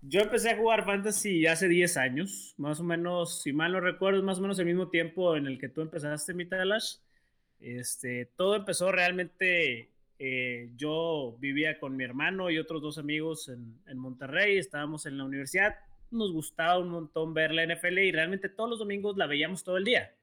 Yo 0.00 0.20
empecé 0.20 0.50
a 0.50 0.56
jugar 0.56 0.84
fantasy 0.84 1.46
hace 1.46 1.66
10 1.68 1.96
años, 1.96 2.54
más 2.56 2.78
o 2.78 2.84
menos, 2.84 3.42
si 3.42 3.52
mal 3.52 3.72
no 3.72 3.80
recuerdo, 3.80 4.22
más 4.22 4.38
o 4.38 4.42
menos 4.42 4.58
el 4.58 4.66
mismo 4.66 4.88
tiempo 4.88 5.36
en 5.36 5.46
el 5.46 5.58
que 5.58 5.68
tú 5.68 5.80
empezaste, 5.80 6.34
mi 6.34 6.48
Este, 7.58 8.26
todo 8.36 8.54
empezó 8.54 8.92
realmente, 8.92 9.90
eh, 10.20 10.70
yo 10.76 11.36
vivía 11.40 11.80
con 11.80 11.96
mi 11.96 12.04
hermano 12.04 12.48
y 12.48 12.58
otros 12.58 12.80
dos 12.80 12.98
amigos 12.98 13.48
en, 13.48 13.80
en, 13.86 13.98
Monterrey, 13.98 14.58
estábamos 14.58 15.04
en 15.06 15.18
la 15.18 15.24
universidad, 15.24 15.74
nos 16.12 16.32
gustaba 16.32 16.78
un 16.78 16.90
montón 16.90 17.34
ver 17.34 17.52
la 17.52 17.66
NFL 17.66 17.98
y 17.98 18.12
realmente 18.12 18.48
todos 18.48 18.70
los 18.70 18.78
domingos 18.78 19.16
la 19.16 19.26
veíamos 19.26 19.64
todo 19.64 19.78
el 19.78 19.84
día. 19.84 20.14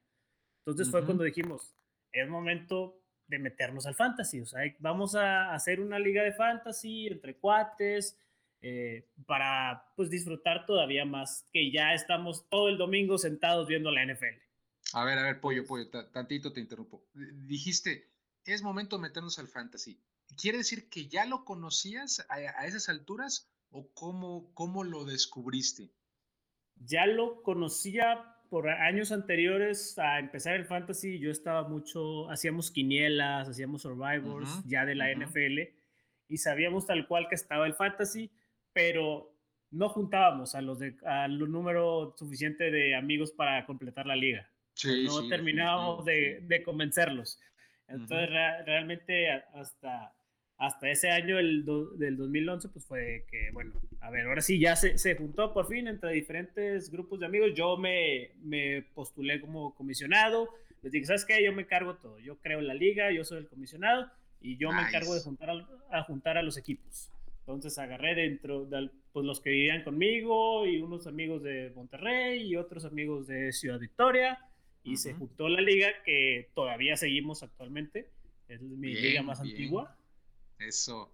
Entonces 0.59 0.89
fue 0.89 1.03
cuando 1.03 1.25
dijimos, 1.25 1.75
es 2.13 2.29
momento 2.29 2.97
de 3.27 3.39
meternos 3.39 3.85
al 3.85 3.95
fantasy, 3.95 4.39
o 4.39 4.45
sea, 4.45 4.61
vamos 4.79 5.15
a 5.15 5.53
hacer 5.53 5.81
una 5.81 5.99
liga 5.99 6.23
de 6.23 6.31
fantasy 6.31 7.07
entre 7.07 7.35
cuates 7.35 8.17
eh, 8.67 9.07
para 9.27 9.93
pues 9.95 10.09
disfrutar 10.09 10.65
todavía 10.65 11.05
más, 11.05 11.45
que 11.53 11.71
ya 11.71 11.93
estamos 11.93 12.49
todo 12.49 12.67
el 12.67 12.79
domingo 12.79 13.19
sentados 13.19 13.67
viendo 13.67 13.91
la 13.91 14.03
NFL. 14.03 14.41
A 14.93 15.05
ver, 15.05 15.19
a 15.19 15.21
ver, 15.21 15.39
pollo, 15.39 15.67
pollo, 15.67 15.87
tantito 16.11 16.51
te 16.51 16.61
interrumpo. 16.61 17.05
Dijiste, 17.13 18.09
es 18.43 18.63
momento 18.63 18.95
de 18.95 19.03
meternos 19.03 19.37
al 19.37 19.49
fantasy. 19.49 20.01
¿Quiere 20.35 20.57
decir 20.57 20.89
que 20.89 21.07
ya 21.07 21.25
lo 21.25 21.45
conocías 21.45 22.25
a, 22.27 22.65
esas 22.65 22.89
alturas 22.89 23.51
o 23.69 23.93
cómo, 23.93 24.51
cómo 24.55 24.83
lo 24.83 25.05
descubriste? 25.05 25.91
Ya 26.75 27.05
lo 27.05 27.43
conocía 27.43 28.35
por 28.49 28.67
años 28.67 29.11
anteriores 29.11 29.99
a 29.99 30.17
empezar 30.17 30.55
el 30.55 30.65
fantasy, 30.65 31.19
yo 31.19 31.29
estaba 31.29 31.67
mucho, 31.67 32.31
hacíamos 32.31 32.71
quinielas, 32.71 33.47
hacíamos 33.47 33.83
survivors 33.83 34.49
ya 34.65 34.85
de 34.85 34.95
la 34.95 35.13
NFL 35.13 35.59
y 36.27 36.37
sabíamos 36.37 36.87
tal 36.87 37.07
cual 37.07 37.27
que 37.29 37.35
estaba 37.35 37.67
el 37.67 37.75
fantasy, 37.75 38.31
pero 38.75 39.33
no 39.71 39.87
juntábamos 39.87 40.53
a 40.53 40.61
los 40.61 40.79
de, 40.79 40.97
al 41.05 41.39
número 41.39 42.13
suficiente 42.19 42.71
de 42.71 42.93
amigos 42.93 43.31
para 43.31 43.65
completar 43.65 44.05
la 44.05 44.17
liga. 44.17 44.51
no 45.05 45.29
terminábamos 45.29 46.03
de, 46.03 46.41
de, 46.41 46.61
convencerlos. 46.61 47.39
Entonces, 47.87 48.29
realmente 48.65 49.31
hasta 49.31 50.13
hasta 50.57 50.89
ese 50.89 51.09
año 51.09 51.37
el 51.37 51.65
del 51.97 52.17
2011, 52.17 52.69
pues 52.69 52.85
fue 52.85 53.25
que, 53.29 53.51
bueno, 53.51 53.73
a 53.99 54.09
ver, 54.09 54.25
ahora 54.25 54.41
sí 54.41 54.59
ya 54.59 54.75
se, 54.75 54.97
se, 54.97 55.15
juntó 55.15 55.53
por 55.53 55.67
fin 55.67 55.87
entre 55.87 56.11
diferentes 56.11 56.89
grupos 56.89 57.19
de 57.19 57.25
amigos. 57.25 57.51
Yo 57.55 57.77
me, 57.77 58.31
me 58.41 58.81
postulé 58.93 59.41
como 59.41 59.75
comisionado. 59.75 60.49
Les 60.81 60.91
dije, 60.91 61.05
¿sabes 61.05 61.25
qué? 61.25 61.43
Yo 61.43 61.51
me 61.51 61.67
cargo 61.67 61.95
todo. 61.95 62.19
Yo 62.19 62.37
creo 62.39 62.61
la 62.61 62.73
liga, 62.73 63.11
yo 63.11 63.25
soy 63.25 63.39
el 63.39 63.47
comisionado 63.47 64.09
y 64.39 64.57
yo 64.57 64.71
me 64.71 64.81
encargo 64.81 65.13
de 65.13 65.21
juntar 65.21 65.49
a, 65.91 66.03
juntar 66.03 66.37
a 66.37 66.43
los 66.43 66.57
equipos. 66.57 67.11
Entonces 67.45 67.77
agarré 67.77 68.15
dentro 68.15 68.65
de 68.65 68.89
pues, 69.13 69.25
los 69.25 69.39
que 69.39 69.51
vivían 69.51 69.83
conmigo 69.83 70.65
y 70.65 70.81
unos 70.81 71.05
amigos 71.05 71.43
de 71.43 71.71
Monterrey 71.75 72.41
y 72.41 72.55
otros 72.55 72.85
amigos 72.85 73.27
de 73.27 73.51
Ciudad 73.51 73.79
Victoria 73.79 74.39
y 74.83 74.97
se 74.97 75.13
juntó 75.13 75.47
la 75.47 75.61
liga 75.61 75.87
que 76.03 76.49
todavía 76.55 76.97
seguimos 76.97 77.43
actualmente. 77.43 78.09
Es 78.47 78.61
mi 78.61 78.93
liga 78.93 79.21
más 79.21 79.39
antigua 79.39 79.95
eso. 80.59 81.11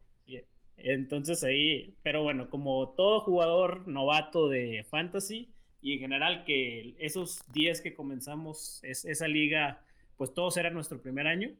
Entonces 0.84 1.44
ahí, 1.44 1.96
pero 2.02 2.24
bueno, 2.24 2.50
como 2.50 2.90
todo 2.98 3.20
jugador 3.20 3.88
novato 3.88 4.50
de 4.50 4.84
fantasy 4.90 5.54
y 5.80 5.94
en 5.94 6.00
general 6.00 6.44
que 6.44 6.96
esos 6.98 7.40
10 7.54 7.82
que 7.82 7.94
comenzamos 7.94 8.80
es, 8.84 9.06
esa 9.06 9.28
liga, 9.28 9.86
pues 10.18 10.34
todos 10.34 10.58
era 10.58 10.72
nuestro 10.72 11.00
primer 11.00 11.28
año, 11.28 11.52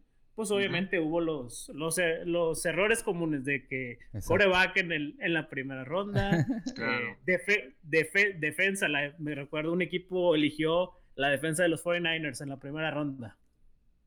pues 0.42 0.50
obviamente 0.50 1.00
hubo 1.00 1.22
los, 1.22 1.70
los, 1.70 2.00
eh, 2.00 2.26
los, 2.26 2.66
errores 2.66 3.04
comunes 3.04 3.46
de 3.46 3.68
que 3.68 4.00
coreback 4.26 4.76
en, 4.78 4.92
el, 4.92 5.16
en 5.20 5.36
la 5.36 5.50
primera 5.50 5.84
ronda, 5.84 6.32
eh, 6.78 7.76
defensa, 7.84 8.88
me 9.20 9.36
recuerdo 9.36 9.72
un 9.72 9.84
equipo 9.84 10.34
eligió 10.34 10.94
la 11.14 11.30
defensa 11.30 11.62
de 11.62 11.70
los 11.70 11.84
49ers 11.84 12.42
en 12.42 12.50
la 12.50 12.58
primera 12.58 12.90
ronda. 12.90 13.38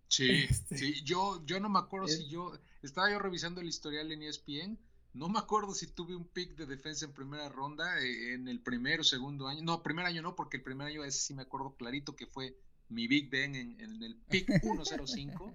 Sí, 0.08 0.28
este, 0.50 0.76
sí, 0.76 1.04
yo, 1.04 1.40
yo 1.46 1.60
no 1.60 1.68
me 1.68 1.78
acuerdo 1.78 2.08
si 2.08 2.28
yo, 2.28 2.58
estaba 2.82 3.12
yo 3.12 3.20
revisando 3.20 3.60
el 3.60 3.68
historial 3.68 4.10
en 4.10 4.22
ESPN, 4.22 4.76
no 5.12 5.28
me 5.28 5.38
acuerdo 5.38 5.72
si 5.72 5.86
tuve 5.86 6.16
un 6.16 6.26
pick 6.26 6.56
de 6.56 6.66
defensa 6.66 7.04
en 7.04 7.12
primera 7.12 7.48
ronda 7.48 8.00
eh, 8.00 8.34
en 8.34 8.48
el 8.48 8.58
primer 8.58 8.98
o 8.98 9.04
segundo 9.04 9.46
año, 9.46 9.62
no, 9.62 9.84
primer 9.84 10.04
año 10.04 10.20
no, 10.20 10.34
porque 10.34 10.56
el 10.56 10.64
primer 10.64 10.88
año 10.88 11.04
ese 11.04 11.20
sí 11.20 11.32
me 11.32 11.42
acuerdo 11.42 11.76
clarito 11.76 12.16
que 12.16 12.26
fue 12.26 12.58
mi 12.88 13.06
Big 13.06 13.30
Ben 13.30 13.54
en, 13.54 14.02
el 14.02 14.16
pick 14.28 14.48
105, 14.60 15.54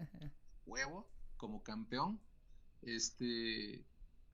huevo, 0.69 1.09
como 1.37 1.63
campeón, 1.63 2.19
este, 2.81 3.83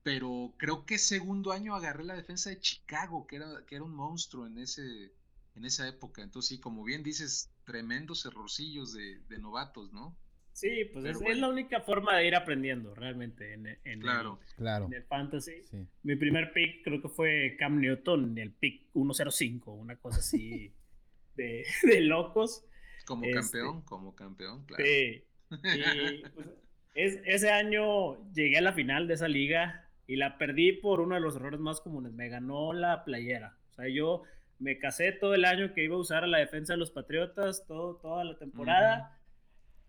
pero 0.02 0.54
creo 0.56 0.86
que 0.86 0.98
segundo 0.98 1.52
año 1.52 1.74
agarré 1.74 2.04
la 2.04 2.14
defensa 2.14 2.50
de 2.50 2.60
Chicago, 2.60 3.26
que 3.26 3.36
era, 3.36 3.64
que 3.66 3.74
era 3.74 3.84
un 3.84 3.94
monstruo 3.94 4.46
en 4.46 4.58
ese, 4.58 5.12
en 5.56 5.64
esa 5.64 5.88
época, 5.88 6.22
entonces 6.22 6.50
sí, 6.50 6.60
como 6.60 6.84
bien 6.84 7.02
dices, 7.02 7.50
tremendos 7.64 8.24
errorcillos 8.26 8.92
de, 8.92 9.38
novatos, 9.40 9.92
¿no? 9.92 10.16
Sí, 10.52 10.86
pues 10.92 11.04
es, 11.04 11.38
la 11.38 11.48
única 11.48 11.80
forma 11.80 12.16
de 12.16 12.28
ir 12.28 12.34
aprendiendo 12.34 12.94
realmente 12.94 13.52
en, 13.52 13.66
en, 13.84 14.00
claro, 14.00 14.38
el, 14.48 14.54
claro. 14.54 14.86
en 14.86 14.94
el 14.94 15.02
fantasy. 15.02 15.64
Mi 16.02 16.16
primer 16.16 16.52
pick 16.54 16.82
creo 16.82 17.02
que 17.02 17.10
fue 17.10 17.56
Cam 17.58 17.78
Newton, 17.78 18.38
el 18.38 18.52
pick 18.52 18.86
105, 18.92 19.72
una 19.72 19.96
cosa 19.96 20.20
así 20.20 20.72
de, 21.36 21.64
locos. 22.00 22.64
Como 23.04 23.24
este, 23.24 23.34
campeón, 23.34 23.82
como 23.82 24.14
campeón, 24.14 24.64
claro. 24.64 24.84
Sí. 24.84 25.24
Y, 25.50 26.22
pues, 26.30 26.48
ese 26.94 27.50
año 27.50 28.32
llegué 28.32 28.58
a 28.58 28.62
la 28.62 28.72
final 28.72 29.06
de 29.06 29.14
esa 29.14 29.28
liga 29.28 29.88
y 30.06 30.16
la 30.16 30.38
perdí 30.38 30.72
por 30.72 31.00
uno 31.00 31.14
de 31.14 31.20
los 31.20 31.36
errores 31.36 31.60
más 31.60 31.80
comunes. 31.80 32.12
Me 32.12 32.28
ganó 32.28 32.72
la 32.72 33.04
playera. 33.04 33.56
O 33.70 33.74
sea, 33.74 33.88
yo 33.88 34.22
me 34.58 34.78
casé 34.78 35.12
todo 35.12 35.34
el 35.34 35.44
año 35.44 35.74
que 35.74 35.84
iba 35.84 35.96
a 35.96 35.98
usar 35.98 36.24
a 36.24 36.26
la 36.26 36.38
defensa 36.38 36.72
de 36.72 36.78
los 36.78 36.90
Patriotas, 36.90 37.66
todo, 37.66 37.96
toda 37.96 38.24
la 38.24 38.38
temporada. 38.38 39.18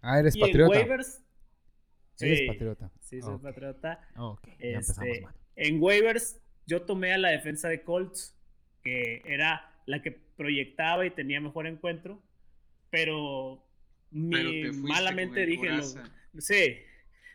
Ah, 0.02 0.20
eres 0.20 0.38
patriota. 0.38 0.76
En 0.76 0.82
waivers. 0.82 1.24
Sí, 2.16 2.26
eres 2.26 2.48
patriota. 2.48 2.92
Sí, 3.00 3.22
soy 3.22 3.38
patriota. 3.38 4.02
Ya 4.16 4.80
este, 4.80 5.26
En 5.56 5.82
waivers, 5.82 6.42
yo 6.66 6.82
tomé 6.82 7.14
a 7.14 7.18
la 7.18 7.30
defensa 7.30 7.70
de 7.70 7.84
Colts, 7.84 8.36
que 8.84 9.22
era 9.26 9.72
la 9.86 10.02
que 10.02 10.12
proyectaba 10.12 11.06
y 11.06 11.12
tenía 11.12 11.40
mejor 11.40 11.68
encuentro, 11.68 12.22
pero, 12.90 13.67
malamente 14.12 15.46
dije, 15.46 15.70
sí, 16.38 16.78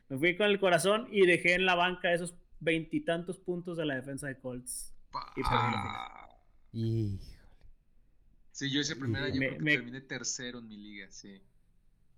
me 0.09 0.19
fui 0.19 0.37
con 0.37 0.47
el 0.47 0.61
corazón 0.61 1.09
y 1.11 1.27
dejé 1.27 1.55
en 1.55 1.67
la 1.67 1.75
banca 1.75 2.13
esos 2.13 2.35
veintitantos 2.61 3.39
puntos 3.39 3.77
de 3.77 3.87
la 3.87 3.97
defensa 3.97 4.29
de 4.29 4.39
Colts. 4.39 4.93
Y 5.37 5.41
Híjole. 5.41 7.19
Sí, 8.53 8.71
yo 8.71 8.81
ese 8.81 8.97
primer 8.97 9.23
año 9.23 9.41
terminé 9.65 10.01
tercero 10.03 10.59
en 10.59 10.69
mi 10.69 10.77
liga, 10.77 11.11
sí. 11.11 11.41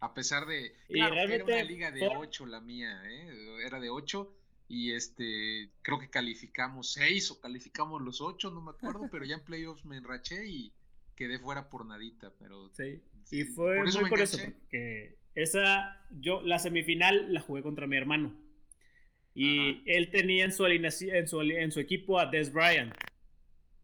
A 0.00 0.12
pesar 0.12 0.46
de. 0.46 0.76
Claro, 0.88 1.14
era 1.14 1.44
una 1.44 1.62
liga 1.62 1.90
de 1.90 2.06
8 2.06 2.46
la 2.46 2.60
mía, 2.60 3.00
¿eh? 3.06 3.64
Era 3.64 3.80
de 3.80 3.88
8 3.88 4.36
y 4.68 4.92
este. 4.92 5.70
Creo 5.82 5.98
que 5.98 6.10
calificamos 6.10 6.92
6 6.92 7.30
o 7.30 7.40
calificamos 7.40 8.02
los 8.02 8.20
8, 8.20 8.50
no 8.50 8.60
me 8.60 8.72
acuerdo, 8.72 9.08
pero 9.10 9.24
ya 9.24 9.36
en 9.36 9.44
playoffs 9.44 9.84
me 9.84 9.96
enraché 9.96 10.46
y 10.46 10.72
quedé 11.16 11.38
fuera 11.38 11.70
por 11.70 11.86
nadita, 11.86 12.32
pero. 12.38 12.68
Sí, 12.74 13.00
y 13.30 13.44
fue 13.44 13.76
por 13.76 13.88
eso 13.88 14.00
muy 14.00 14.10
por 14.10 14.20
eso, 14.20 14.38
porque 14.38 15.18
esa. 15.34 16.00
Yo, 16.10 16.42
la 16.42 16.58
semifinal 16.58 17.32
la 17.32 17.40
jugué 17.40 17.62
contra 17.62 17.86
mi 17.86 17.96
hermano. 17.96 18.34
Y 19.34 19.82
él 19.90 20.10
tenía 20.10 20.44
en 20.44 20.52
su, 20.52 20.64
en, 20.66 21.28
su, 21.28 21.40
en 21.40 21.72
su 21.72 21.80
equipo 21.80 22.20
a 22.20 22.26
Des 22.26 22.52
Bryant. 22.52 22.94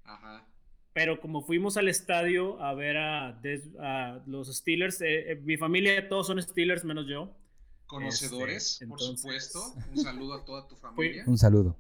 Ajá. 0.05 0.47
Pero 0.93 1.20
como 1.20 1.43
fuimos 1.43 1.76
al 1.76 1.88
estadio 1.88 2.61
a 2.62 2.74
ver 2.74 2.97
a, 2.97 4.22
los 4.26 4.55
Steelers, 4.57 5.01
eh, 5.01 5.32
eh, 5.32 5.41
mi 5.43 5.57
familia 5.57 6.09
todos 6.09 6.26
son 6.26 6.41
Steelers 6.43 6.84
menos 6.84 7.07
yo. 7.09 7.36
Conocedores, 7.86 8.72
este, 8.72 8.86
por 8.86 9.01
supuesto. 9.01 9.61
Un 9.91 9.99
saludo 9.99 10.34
a 10.34 10.45
toda 10.45 10.68
tu 10.68 10.76
familia. 10.76 11.24
Un 11.26 11.38
saludo. 11.38 11.76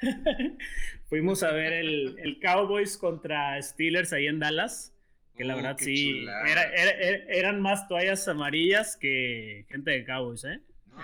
Fuimos 1.08 1.42
a 1.42 1.52
ver 1.52 1.72
el, 1.72 2.38
Cowboys 2.40 2.96
contra 2.96 3.60
Steelers 3.62 4.12
ahí 4.12 4.26
en 4.26 4.38
Dallas. 4.38 4.95
Que 5.36 5.44
la 5.44 5.54
oh, 5.54 5.56
verdad 5.56 5.76
sí, 5.78 6.24
eran 7.28 7.60
más 7.60 7.86
toallas 7.88 8.26
amarillas 8.26 8.96
que 8.96 9.66
gente 9.68 9.90
de 9.90 10.04
Cowboys, 10.04 10.44
¿eh? 10.44 10.60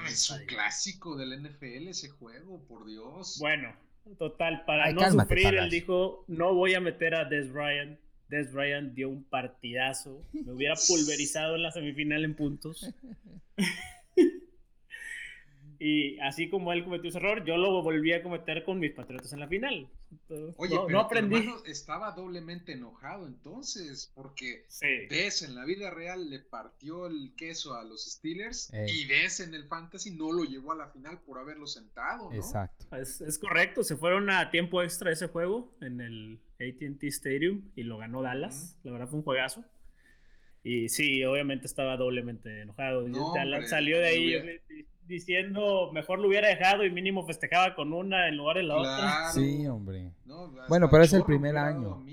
es 0.07 0.31
un 0.31 0.45
clásico 0.47 1.17
del 1.17 1.43
NFL 1.43 1.89
ese 1.89 2.09
juego, 2.09 2.61
por 2.67 2.87
Dios. 2.87 3.37
Bueno, 3.39 3.75
total, 4.19 4.65
para 4.65 4.93
no 4.93 5.11
sufrir, 5.11 5.55
él 5.55 5.71
dijo, 5.71 6.25
no 6.29 6.55
voy 6.55 6.75
a 6.75 6.81
meter 6.81 7.15
a 7.15 7.25
Des 7.25 7.53
Bryant. 7.53 7.99
Des 8.29 8.51
Bryant 8.53 8.95
dio 8.95 9.11
un 9.11 9.25
partidazo. 9.25 10.25
Me 10.33 10.53
hubiera 10.53 10.75
pulverizado 10.89 11.57
en 11.57 11.63
la 11.63 11.71
semifinal 11.71 12.25
en 12.25 12.35
puntos. 12.35 12.91
Y 15.85 16.17
así 16.21 16.49
como 16.49 16.73
él 16.73 16.85
cometió 16.85 17.09
ese 17.09 17.19
error, 17.19 17.45
yo 17.45 17.57
lo 17.57 17.83
volví 17.83 18.13
a 18.13 18.23
cometer 18.23 18.63
con 18.63 18.79
mis 18.79 18.93
patriotas 18.93 19.33
en 19.33 19.41
la 19.41 19.49
final. 19.49 19.89
Oye, 20.57 20.77
no, 20.77 20.87
pero 20.87 21.01
aprendí. 21.01 21.53
estaba 21.67 22.13
doblemente 22.13 22.75
enojado 22.75 23.27
entonces, 23.27 24.13
porque 24.15 24.65
sí. 24.69 24.87
en 24.87 25.55
la 25.57 25.65
vida 25.65 25.91
real 25.91 26.31
le 26.31 26.39
partió 26.39 27.09
el 27.09 27.35
queso 27.37 27.75
a 27.75 27.83
los 27.83 28.05
Steelers 28.05 28.71
y 28.87 29.07
Des 29.07 29.41
en 29.41 29.55
el 29.55 29.65
Fantasy 29.67 30.13
no 30.13 30.31
lo 30.31 30.45
llevó 30.45 30.71
a 30.71 30.77
la 30.77 30.87
final 30.87 31.19
por 31.19 31.41
haberlo 31.41 31.67
sentado, 31.67 32.31
¿no? 32.31 32.37
Exacto. 32.37 32.87
Es, 32.97 33.37
correcto, 33.41 33.83
se 33.83 33.97
fueron 33.97 34.31
a 34.31 34.53
tiempo 34.53 34.85
extra 34.85 35.11
ese 35.11 35.27
juego 35.27 35.77
en 35.81 36.01
el 36.01 36.39
ATT 36.61 37.03
Stadium 37.07 37.73
y 37.75 37.83
lo 37.83 37.99
ganó 37.99 38.23
Dallas. 38.23 38.79
La 38.85 38.93
verdad 38.93 39.09
fue 39.09 39.19
un 39.19 39.25
juegazo. 39.25 39.65
Y 40.63 40.89
sí, 40.91 41.25
obviamente 41.25 41.67
estaba 41.67 41.97
doblemente 41.97 42.61
enojado. 42.61 43.05
salió 43.67 43.99
de 43.99 44.07
ahí 44.07 44.61
diciendo 45.07 45.91
mejor 45.93 46.19
lo 46.19 46.29
hubiera 46.29 46.49
dejado 46.49 46.85
y 46.85 46.91
mínimo 46.91 47.27
festejaba 47.27 47.75
con 47.75 47.93
una 47.93 48.29
en 48.29 48.37
lugar 48.37 48.57
de 48.57 48.63
la 48.63 48.77
otra. 48.77 49.33
Sí, 49.33 49.67
hombre. 49.67 50.13
bueno, 50.69 50.89
pero 50.91 51.05
es 51.05 51.13
el 51.13 51.25
primer 51.25 51.57
año. 51.57 52.05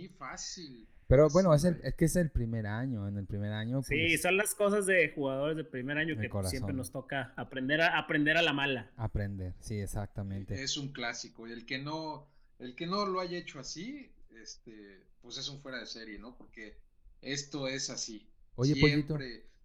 Pero 1.07 1.27
bueno, 1.29 1.55
es, 1.55 1.63
el, 1.63 1.79
es 1.83 1.95
que 1.95 2.05
es 2.05 2.15
el 2.17 2.29
primer 2.29 2.67
año. 2.67 3.07
En 3.07 3.17
el 3.17 3.25
primer 3.25 3.51
año. 3.51 3.81
sí, 3.81 3.95
pues, 3.95 4.21
son 4.21 4.37
las 4.37 4.53
cosas 4.53 4.85
de 4.85 5.11
jugadores 5.15 5.57
de 5.57 5.63
primer 5.63 5.97
año 5.97 6.15
que 6.15 6.29
siempre 6.47 6.73
nos 6.73 6.91
toca 6.91 7.33
aprender 7.35 7.81
a 7.81 7.97
aprender 7.97 8.37
a 8.37 8.43
la 8.43 8.53
mala. 8.53 8.91
Aprender, 8.95 9.55
sí, 9.59 9.79
exactamente. 9.79 10.61
Es 10.61 10.77
un 10.77 10.89
clásico. 10.89 11.47
Y 11.47 11.51
el 11.51 11.65
que 11.65 11.79
no, 11.79 12.27
el 12.59 12.75
que 12.75 12.85
no 12.85 13.07
lo 13.07 13.21
haya 13.21 13.39
hecho 13.39 13.59
así, 13.59 14.11
este, 14.39 15.03
pues 15.23 15.39
es 15.39 15.49
un 15.49 15.59
fuera 15.61 15.79
de 15.79 15.87
serie, 15.87 16.19
¿no? 16.19 16.37
Porque 16.37 16.77
esto 17.21 17.67
es 17.67 17.89
así. 17.89 18.29
Oye, 18.53 18.75
Pollito. 18.79 19.17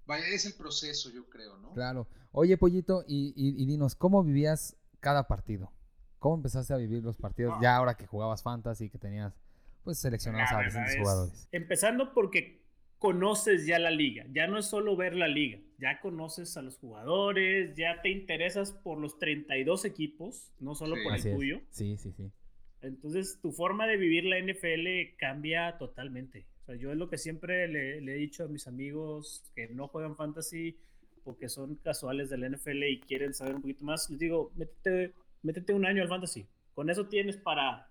Vaya, 0.06 0.26
es 0.28 0.44
el 0.46 0.54
proceso, 0.54 1.10
yo 1.10 1.28
creo, 1.28 1.56
¿no? 1.58 1.72
Claro. 1.72 2.08
Oye, 2.32 2.56
Pollito, 2.58 3.04
y, 3.06 3.64
dinos, 3.66 3.94
¿cómo 3.94 4.22
vivías 4.22 4.76
cada 5.00 5.26
partido? 5.26 5.72
¿Cómo 6.18 6.36
empezaste 6.36 6.72
a 6.74 6.76
vivir 6.76 7.02
los 7.02 7.16
partidos 7.16 7.54
ya 7.60 7.76
ahora 7.76 7.94
que 7.94 8.06
jugabas 8.06 8.42
fantasy, 8.42 8.88
que 8.88 8.98
tenías 8.98 9.34
pues 9.82 9.98
seleccionados 9.98 10.50
a 10.52 10.62
distintos 10.62 10.96
jugadores? 10.96 11.48
Empezando 11.52 12.14
porque 12.14 12.64
conoces 12.98 13.66
ya 13.66 13.78
la 13.78 13.90
liga, 13.90 14.24
ya 14.32 14.46
no 14.46 14.58
es 14.58 14.66
solo 14.66 14.96
ver 14.96 15.14
la 15.14 15.28
liga, 15.28 15.58
ya 15.78 16.00
conoces 16.00 16.56
a 16.56 16.62
los 16.62 16.78
jugadores, 16.78 17.74
ya 17.76 18.00
te 18.00 18.08
interesas 18.08 18.72
por 18.72 18.98
los 18.98 19.18
32 19.18 19.84
equipos, 19.84 20.52
no 20.58 20.74
solo 20.74 20.96
por 21.04 21.14
el 21.14 21.22
tuyo. 21.22 21.60
Sí, 21.68 21.98
sí, 21.98 22.12
sí. 22.12 22.32
Entonces 22.80 23.38
tu 23.42 23.52
forma 23.52 23.86
de 23.86 23.98
vivir 23.98 24.24
la 24.24 24.38
NFL 24.38 25.16
cambia 25.18 25.76
totalmente. 25.76 26.46
O 26.64 26.66
sea, 26.66 26.76
yo 26.76 26.90
es 26.90 26.96
lo 26.96 27.10
que 27.10 27.18
siempre 27.18 27.68
le, 27.68 27.98
he 27.98 28.16
dicho 28.16 28.44
a 28.44 28.48
mis 28.48 28.66
amigos 28.66 29.44
que 29.54 29.68
no 29.68 29.86
juegan 29.88 30.16
fantasy 30.16 30.78
o 31.24 31.36
que 31.36 31.50
son 31.50 31.74
casuales 31.76 32.30
del 32.30 32.50
NFL 32.50 32.84
y 32.84 33.00
quieren 33.00 33.34
saber 33.34 33.56
un 33.56 33.60
poquito 33.60 33.84
más, 33.84 34.08
les 34.08 34.18
digo, 34.18 34.50
métete, 34.56 35.12
métete 35.42 35.74
un 35.74 35.84
año 35.84 36.02
al 36.02 36.08
fantasy. 36.08 36.46
Con 36.74 36.88
eso 36.88 37.06
tienes 37.06 37.36
para, 37.36 37.90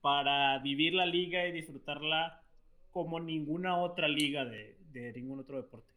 para 0.00 0.58
vivir 0.60 0.94
la 0.94 1.04
liga 1.04 1.46
y 1.46 1.52
disfrutarla 1.52 2.42
como 2.90 3.20
ninguna 3.20 3.76
otra 3.76 4.08
liga 4.08 4.46
de, 4.46 4.78
de 4.92 5.12
ningún 5.12 5.40
otro 5.40 5.58
deporte. 5.58 5.92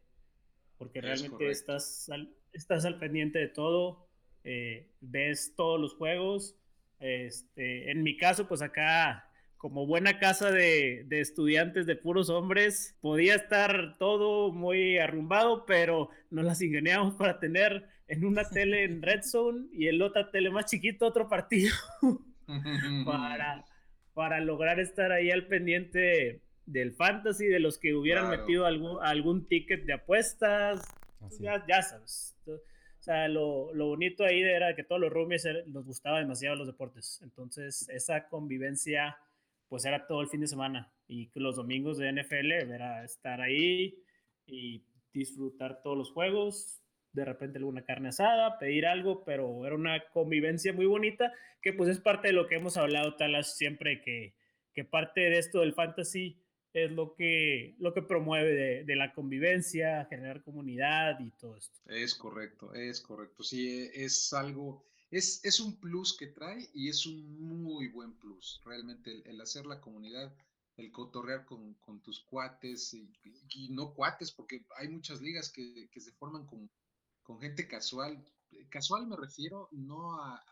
Porque 0.76 1.00
realmente 1.00 1.50
estás 1.50 2.10
al, 2.10 2.34
estás 2.52 2.84
al 2.84 2.98
pendiente 2.98 3.38
de 3.38 3.48
todo, 3.48 4.10
eh, 4.44 4.90
ves 5.00 5.54
todos 5.56 5.80
los 5.80 5.94
juegos. 5.94 6.54
Este, 6.98 7.90
en 7.90 8.02
mi 8.02 8.18
caso, 8.18 8.46
pues 8.46 8.60
acá 8.60 9.29
como 9.60 9.86
buena 9.86 10.18
casa 10.18 10.50
de, 10.50 11.06
estudiantes 11.10 11.84
de 11.84 11.94
puros 11.94 12.30
hombres, 12.30 12.96
podía 13.02 13.34
estar 13.34 13.98
todo 13.98 14.52
muy 14.52 14.96
arrumbado, 14.96 15.66
pero 15.66 16.08
nos 16.30 16.46
las 16.46 16.62
ingeniamos 16.62 17.14
para 17.16 17.38
tener 17.38 17.86
en 18.08 18.24
una 18.24 18.48
tele 18.48 18.84
en 18.84 19.02
Red 19.02 19.22
Zone 19.22 19.66
y 19.70 19.88
en 19.88 20.00
otra 20.00 20.30
tele 20.30 20.48
más 20.48 20.64
chiquito 20.64 21.06
otro 21.06 21.28
partido 21.28 21.74
para, 23.04 23.66
para 24.14 24.40
lograr 24.40 24.80
estar 24.80 25.12
ahí 25.12 25.30
al 25.30 25.46
pendiente 25.46 26.40
del 26.64 26.92
fantasy, 26.92 27.46
de 27.46 27.60
los 27.60 27.76
que 27.76 27.94
hubieran 27.94 28.30
metido 28.30 28.64
algún, 28.64 28.96
algún 29.02 29.46
ticket 29.46 29.84
de 29.84 29.92
apuestas, 29.92 30.80
ya, 31.38 31.62
ya, 31.68 31.82
sabes. 31.82 32.34
O 32.46 33.02
sea, 33.02 33.28
lo, 33.28 33.74
lo, 33.74 33.88
bonito 33.88 34.24
ahí 34.24 34.40
era 34.40 34.74
que 34.74 34.84
todos 34.84 35.02
los 35.02 35.12
roomies 35.12 35.46
nos 35.66 35.84
gustaba 35.84 36.20
demasiado 36.20 36.56
los 36.56 36.66
deportes. 36.66 37.20
Entonces, 37.22 37.86
esa 37.90 38.26
convivencia 38.28 39.18
pues 39.70 39.84
era 39.84 40.06
todo 40.06 40.20
el 40.20 40.28
fin 40.28 40.40
de 40.40 40.48
semana 40.48 40.92
y 41.06 41.30
los 41.34 41.56
domingos 41.56 41.96
de 41.96 42.12
NFL 42.12 42.52
era 42.52 43.04
estar 43.04 43.40
ahí 43.40 44.02
y 44.44 44.84
disfrutar 45.14 45.80
todos 45.80 45.96
los 45.96 46.10
juegos, 46.10 46.82
de 47.12 47.24
repente 47.24 47.58
alguna 47.58 47.84
carne 47.84 48.08
asada, 48.08 48.58
pedir 48.58 48.84
algo, 48.84 49.24
pero 49.24 49.64
era 49.64 49.76
una 49.76 50.04
convivencia 50.12 50.72
muy 50.72 50.86
bonita 50.86 51.32
que 51.62 51.72
pues 51.72 51.88
es 51.88 52.00
parte 52.00 52.28
de 52.28 52.34
lo 52.34 52.48
que 52.48 52.56
hemos 52.56 52.76
hablado 52.76 53.14
Talas 53.14 53.56
siempre 53.56 54.02
que, 54.02 54.34
que 54.74 54.84
parte 54.84 55.20
de 55.20 55.38
esto 55.38 55.60
del 55.60 55.72
fantasy 55.72 56.36
es 56.72 56.90
lo 56.90 57.14
que, 57.14 57.76
lo 57.78 57.94
que 57.94 58.02
promueve 58.02 58.52
de, 58.52 58.84
de, 58.84 58.96
la 58.96 59.12
convivencia, 59.12 60.06
generar 60.10 60.42
comunidad 60.42 61.18
y 61.20 61.30
todo 61.32 61.56
esto. 61.56 61.80
Es 61.86 62.14
correcto, 62.14 62.74
es 62.74 63.00
correcto. 63.00 63.42
Sí, 63.42 63.88
es 63.94 64.32
algo, 64.32 64.84
es, 65.10 65.60
un 65.60 65.76
plus 65.76 66.16
que 66.16 66.28
trae 66.28 66.70
y 66.72 66.88
es 66.88 67.06
un 67.06 67.64
muy 67.64 67.88
buen 67.88 68.12
plus, 68.14 68.60
realmente 68.64 69.22
el, 69.28 69.40
hacer 69.40 69.66
la 69.66 69.80
comunidad, 69.80 70.32
el 70.76 70.92
cotorrear 70.92 71.44
con, 71.44 71.76
tus 72.02 72.20
cuates 72.20 72.94
y, 72.94 73.68
no 73.70 73.92
cuates, 73.92 74.30
porque 74.30 74.64
hay 74.78 74.88
muchas 74.88 75.20
ligas 75.20 75.50
que, 75.50 75.90
se 75.94 76.12
forman 76.12 76.46
con, 76.46 76.70
con, 77.22 77.40
gente 77.40 77.66
casual. 77.66 78.24
Casual 78.68 79.06
me 79.06 79.16
refiero 79.16 79.68
no 79.72 80.20
a, 80.22 80.42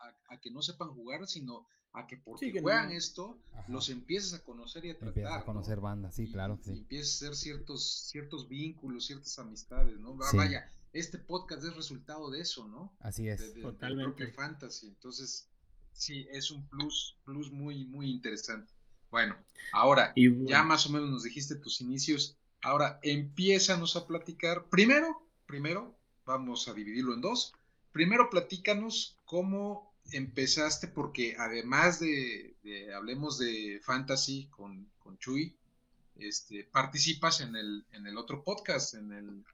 que 0.42 0.50
no 0.50 0.62
sepan 0.62 0.90
jugar, 0.90 1.26
sino 1.26 1.66
a 1.92 2.06
que 2.06 2.18
porque 2.18 2.60
juegan 2.60 2.92
esto, 2.92 3.38
los 3.68 3.88
empieces 3.88 4.34
a 4.34 4.42
conocer 4.44 4.84
y 4.84 4.90
a 4.90 4.98
tratar. 4.98 5.08
Empiezas 5.08 5.42
a 5.42 5.44
conocer 5.44 5.80
bandas, 5.80 6.14
sí, 6.14 6.30
claro. 6.30 6.58
sí. 6.62 6.72
Y 6.72 6.78
empieces 6.78 7.22
a 7.22 7.26
hacer 7.26 7.36
ciertos, 7.36 8.08
ciertos 8.10 8.48
vínculos, 8.48 9.06
ciertas 9.06 9.38
amistades, 9.38 9.98
¿no? 9.98 10.14
Vaya, 10.14 10.70
este 10.92 11.18
podcast 11.18 11.64
es 11.64 11.76
resultado 11.76 12.30
de 12.30 12.40
eso, 12.40 12.66
¿no? 12.66 12.92
Así 13.00 13.28
es. 13.28 13.54
Totalmente. 13.60 14.32
fantasy. 14.32 14.88
Entonces, 14.88 15.48
sí, 15.92 16.26
es 16.30 16.50
un 16.50 16.66
plus, 16.68 17.16
plus 17.24 17.50
muy, 17.50 17.84
muy 17.84 18.10
interesante. 18.10 18.72
Bueno, 19.10 19.36
ahora, 19.72 20.12
ya 20.16 20.62
más 20.62 20.86
o 20.86 20.90
menos 20.90 21.10
nos 21.10 21.22
dijiste 21.22 21.56
tus 21.56 21.80
inicios. 21.80 22.36
Ahora, 22.62 22.98
empiézanos 23.02 23.96
a 23.96 24.06
platicar. 24.06 24.66
Primero, 24.66 25.22
primero, 25.46 25.96
vamos 26.26 26.68
a 26.68 26.74
dividirlo 26.74 27.14
en 27.14 27.20
dos. 27.20 27.54
Primero, 27.92 28.28
platícanos 28.30 29.16
cómo 29.24 29.92
empezaste, 30.12 30.88
porque 30.88 31.36
además 31.38 32.00
de, 32.00 32.54
hablemos 32.94 33.38
de 33.38 33.80
fantasy 33.82 34.46
con, 34.50 34.90
con 34.98 35.18
Chuy, 35.18 35.54
este, 36.16 36.64
participas 36.64 37.40
en 37.40 37.56
el, 37.56 37.84
en 37.92 38.06
el 38.06 38.18
otro 38.18 38.42
podcast, 38.42 38.94
en 38.94 39.12
el 39.12 39.44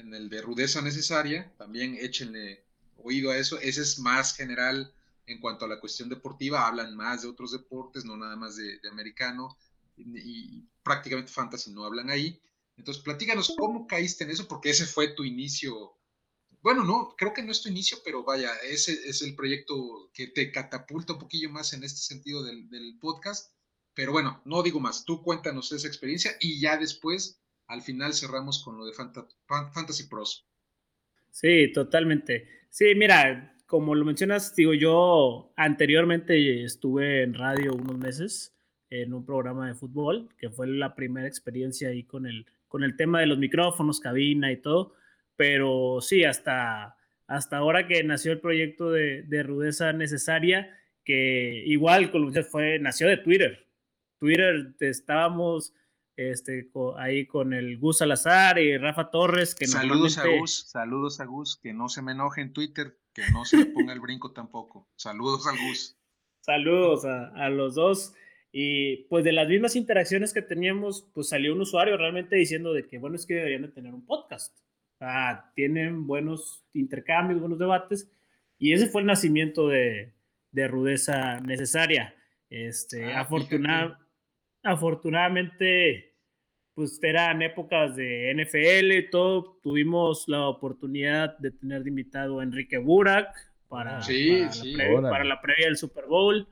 en 0.00 0.14
el 0.14 0.28
de 0.28 0.42
rudeza 0.42 0.82
necesaria, 0.82 1.52
también 1.56 1.96
échenle 2.00 2.64
oído 2.96 3.30
a 3.30 3.36
eso, 3.36 3.58
ese 3.58 3.82
es 3.82 3.98
más 3.98 4.34
general 4.34 4.92
en 5.26 5.40
cuanto 5.40 5.64
a 5.64 5.68
la 5.68 5.80
cuestión 5.80 6.08
deportiva, 6.08 6.66
hablan 6.66 6.96
más 6.96 7.22
de 7.22 7.28
otros 7.28 7.52
deportes, 7.52 8.04
no 8.04 8.16
nada 8.16 8.36
más 8.36 8.56
de, 8.56 8.80
americano, 8.90 9.56
y, 9.96 10.64
prácticamente 10.82 11.30
fantasy 11.30 11.70
no 11.70 11.84
hablan 11.84 12.10
ahí. 12.10 12.40
Entonces, 12.76 13.02
platícanos 13.02 13.54
cómo 13.56 13.86
caíste 13.86 14.24
en 14.24 14.30
eso, 14.30 14.48
porque 14.48 14.70
ese 14.70 14.86
fue 14.86 15.08
tu 15.08 15.24
inicio. 15.24 15.92
Bueno, 16.62 16.84
no, 16.84 17.14
creo 17.16 17.32
que 17.32 17.42
no 17.42 17.52
es 17.52 17.62
tu 17.62 17.68
inicio, 17.68 17.98
pero 18.04 18.24
vaya, 18.24 18.54
ese 18.64 18.92
es 19.08 19.22
el 19.22 19.36
proyecto 19.36 20.10
que 20.12 20.26
te 20.26 20.50
catapulta 20.50 21.12
un 21.12 21.18
poquillo 21.18 21.50
más 21.50 21.72
en 21.74 21.84
este 21.84 22.00
sentido 22.00 22.42
del, 22.42 22.68
del 22.68 22.98
podcast. 22.98 23.52
Pero 23.94 24.12
bueno, 24.12 24.40
no 24.44 24.62
digo 24.62 24.80
más, 24.80 25.04
tú 25.04 25.22
cuéntanos 25.22 25.70
esa 25.72 25.86
experiencia 25.86 26.36
y 26.40 26.58
ya 26.58 26.76
después 26.76 27.39
al 27.70 27.82
final 27.82 28.12
cerramos 28.12 28.62
con 28.64 28.76
lo 28.76 28.84
de 28.84 28.92
Fantasy 28.92 30.08
Pros. 30.08 30.44
Sí, 31.30 31.70
totalmente. 31.72 32.48
Sí, 32.68 32.94
mira, 32.96 33.56
como 33.66 33.94
lo 33.94 34.04
mencionas, 34.04 34.54
digo, 34.56 34.74
yo 34.74 35.52
anteriormente 35.56 36.64
estuve 36.64 37.22
en 37.22 37.34
radio 37.34 37.72
unos 37.72 37.96
meses 37.96 38.56
en 38.90 39.14
un 39.14 39.24
programa 39.24 39.68
de 39.68 39.74
fútbol, 39.74 40.28
que 40.36 40.50
fue 40.50 40.66
la 40.66 40.96
primera 40.96 41.28
experiencia 41.28 41.90
ahí 41.90 42.02
con 42.02 42.26
el, 42.26 42.44
con 42.66 42.82
el 42.82 42.96
tema 42.96 43.20
de 43.20 43.26
los 43.26 43.38
micrófonos, 43.38 44.00
cabina 44.00 44.50
y 44.50 44.56
todo, 44.56 44.94
pero 45.36 46.00
sí, 46.00 46.24
hasta, 46.24 46.96
hasta 47.28 47.56
ahora 47.56 47.86
que 47.86 48.02
nació 48.02 48.32
el 48.32 48.40
proyecto 48.40 48.90
de, 48.90 49.22
de 49.22 49.44
Rudeza 49.44 49.92
Necesaria, 49.92 50.76
que 51.04 51.62
igual 51.66 52.10
con 52.10 52.32
fue, 52.44 52.80
nació 52.80 53.06
de 53.06 53.18
Twitter. 53.18 53.64
Twitter 54.18 54.74
estábamos 54.80 55.72
este, 56.16 56.70
ahí 56.98 57.26
con 57.26 57.52
el 57.52 57.78
Gus 57.78 57.98
Salazar 57.98 58.58
y 58.58 58.76
Rafa 58.76 59.10
Torres. 59.10 59.54
Que 59.54 59.66
saludos 59.66 60.18
a 60.18 60.26
Gus, 60.26 60.68
saludos 60.70 61.20
a 61.20 61.24
Gus, 61.24 61.58
que 61.62 61.72
no 61.72 61.88
se 61.88 62.02
me 62.02 62.12
enoje 62.12 62.42
en 62.42 62.52
Twitter, 62.52 62.98
que 63.12 63.22
no 63.32 63.44
se 63.44 63.58
le 63.58 63.66
ponga 63.66 63.92
el 63.92 64.00
brinco 64.00 64.32
tampoco. 64.32 64.88
Saludos 64.96 65.46
a 65.46 65.52
Gus. 65.52 65.96
Saludos 66.40 67.04
a, 67.04 67.28
a, 67.28 67.50
los 67.50 67.74
dos. 67.74 68.14
Y 68.52 69.04
pues 69.04 69.24
de 69.24 69.32
las 69.32 69.48
mismas 69.48 69.76
interacciones 69.76 70.32
que 70.32 70.42
teníamos, 70.42 71.08
pues 71.14 71.28
salió 71.28 71.54
un 71.54 71.60
usuario 71.60 71.96
realmente 71.96 72.36
diciendo 72.36 72.72
de 72.72 72.86
que 72.86 72.98
bueno, 72.98 73.16
es 73.16 73.26
que 73.26 73.34
deberían 73.34 73.62
de 73.62 73.68
tener 73.68 73.94
un 73.94 74.04
podcast. 74.04 74.56
Ah, 75.00 75.50
tienen 75.54 76.06
buenos 76.06 76.64
intercambios, 76.74 77.40
buenos 77.40 77.58
debates. 77.58 78.10
Y 78.58 78.74
ese 78.74 78.88
fue 78.88 79.00
el 79.00 79.06
nacimiento 79.06 79.68
de, 79.68 80.12
de 80.52 80.68
rudeza 80.68 81.40
necesaria. 81.40 82.14
Este, 82.50 83.14
ah, 83.14 83.26
afortunadamente, 84.62 86.16
pues 86.74 86.98
eran 87.02 87.42
épocas 87.42 87.96
de 87.96 88.32
NFL 88.34 88.92
y 88.92 89.10
todo. 89.10 89.58
Tuvimos 89.62 90.24
la 90.28 90.48
oportunidad 90.48 91.38
de 91.38 91.50
tener 91.50 91.82
de 91.82 91.90
invitado 91.90 92.40
a 92.40 92.42
Enrique 92.42 92.78
Burak 92.78 93.28
para, 93.68 94.00
para, 94.00 94.00
La, 94.00 94.50
previa, 94.50 95.00
para 95.02 95.24
la 95.24 95.40
previa 95.40 95.66
del 95.66 95.76
Super 95.76 96.06
Bowl. 96.06 96.46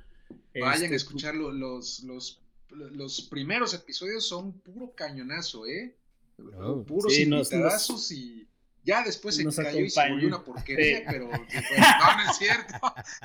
Vayan 0.55 0.71
a 0.71 0.85
este, 0.85 0.97
escuchar 0.97 1.35
los, 1.35 2.03
los, 2.05 2.43
los, 2.71 3.23
primeros 3.23 3.75
episodios, 3.75 4.27
son 4.27 4.61
puro 4.61 4.93
cañonazo, 4.95 5.67
¿eh? 5.67 5.97
Oh, 6.61 6.85
puros 6.85 7.15
sí, 7.15 7.23
invitadazos 7.23 8.13
y 8.13 8.47
ya 8.89 9.03
después 9.03 9.37
se 9.37 9.45
cayó 9.45 9.81
y 9.81 9.91
se 9.91 10.09
volvió 10.09 10.29
una 10.29 10.43
porquería, 10.43 11.03
pero 11.07 11.27
no, 11.27 11.37
no 11.37 12.31
es 12.31 12.37
cierto. 12.39 12.75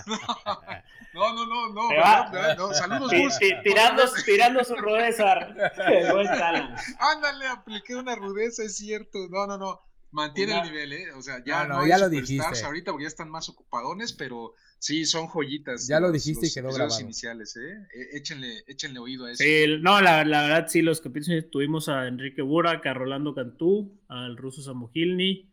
No, 1.14 1.32
no, 1.32 1.46
no, 1.46 1.72
no, 1.72 1.90
no, 1.92 2.56
no 2.56 2.74
saludos, 2.74 3.12
Gus. 3.12 3.38
Tirando, 3.64 4.02
tirando 4.26 4.64
su 4.64 4.76
rudeza. 4.76 5.32
Ándale, 7.00 7.48
apliqué 7.50 7.96
una 7.96 8.16
rudeza, 8.16 8.64
es 8.64 8.78
cierto. 8.78 9.20
No, 9.30 9.46
no, 9.46 9.60
no. 9.60 9.80
Mantiene 10.10 10.58
el 10.58 10.64
nivel, 10.64 10.94
¿eh? 10.94 11.12
O 11.16 11.22
sea, 11.22 11.44
ya 11.46 11.68
no, 11.68 11.82
no, 11.82 11.88
ya 11.88 12.00
lo 12.00 12.10
dijiste. 12.10 12.66
ahorita 12.66 12.92
porque 12.92 13.04
ya 13.04 13.10
están 13.10 13.30
más 13.30 13.48
ocupadones, 13.48 14.12
pero 14.14 14.56
sí, 14.80 15.06
son 15.06 15.28
joyitas. 15.28 15.88
Ya 15.88 16.00
lo 16.00 16.12
dijiste 16.12 16.48
y 16.48 16.52
quedó 16.52 16.74
grabado. 16.74 17.00
iniciales, 17.00 17.56
¿eh? 17.58 17.88
E, 17.94 18.18
échenle, 18.18 18.64
échenle 18.66 18.98
oído 18.98 19.26
a 19.26 19.34
eso. 19.34 19.44
Sí, 19.44 19.66
no, 19.82 20.02
la, 20.02 20.26
la 20.26 20.42
verdad, 20.42 20.68
sí, 20.68 20.82
los 20.82 21.00
capítulos 21.00 21.46
tuvimos 21.52 21.90
a 21.90 22.08
Enrique 22.08 22.42
Burak, 22.42 22.84
a 22.88 22.96
Rolando 22.96 23.36
Cantú, 23.36 24.02
al 24.08 24.36
ruso 24.36 24.64
Samogilny 24.64 25.53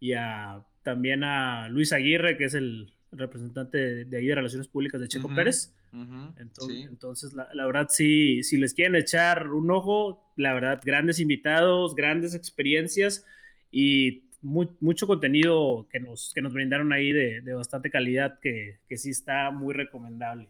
y 0.00 0.12
a, 0.12 0.62
también 0.82 1.24
a 1.24 1.68
Luis 1.68 1.92
Aguirre, 1.92 2.36
que 2.36 2.44
es 2.44 2.54
el 2.54 2.92
representante 3.12 4.04
de, 4.04 4.16
ahí 4.16 4.26
de 4.26 4.34
Relaciones 4.34 4.68
Públicas 4.68 5.00
de 5.00 5.08
Checo 5.08 5.34
Pérez. 5.34 5.74
entonces, 5.92 6.86
entonces 6.88 7.32
la, 7.32 7.48
la, 7.54 7.66
verdad, 7.66 7.88
sí, 7.90 8.42
si 8.42 8.56
les 8.58 8.74
quieren 8.74 8.96
echar 8.96 9.48
un 9.48 9.70
ojo, 9.70 10.22
la 10.36 10.52
verdad, 10.52 10.80
grandes 10.84 11.20
invitados, 11.20 11.94
grandes 11.94 12.34
experiencias 12.34 13.24
y 13.70 14.26
mucho 14.42 15.06
contenido 15.06 15.88
que 15.90 16.00
nos, 16.00 16.32
que 16.34 16.42
nos 16.42 16.52
brindaron 16.52 16.92
ahí 16.92 17.12
de, 17.12 17.40
de 17.40 17.54
bastante 17.54 17.90
calidad 17.90 18.38
que, 18.40 18.78
que, 18.88 18.96
sí 18.96 19.10
está 19.10 19.50
muy 19.50 19.74
recomendable. 19.74 20.48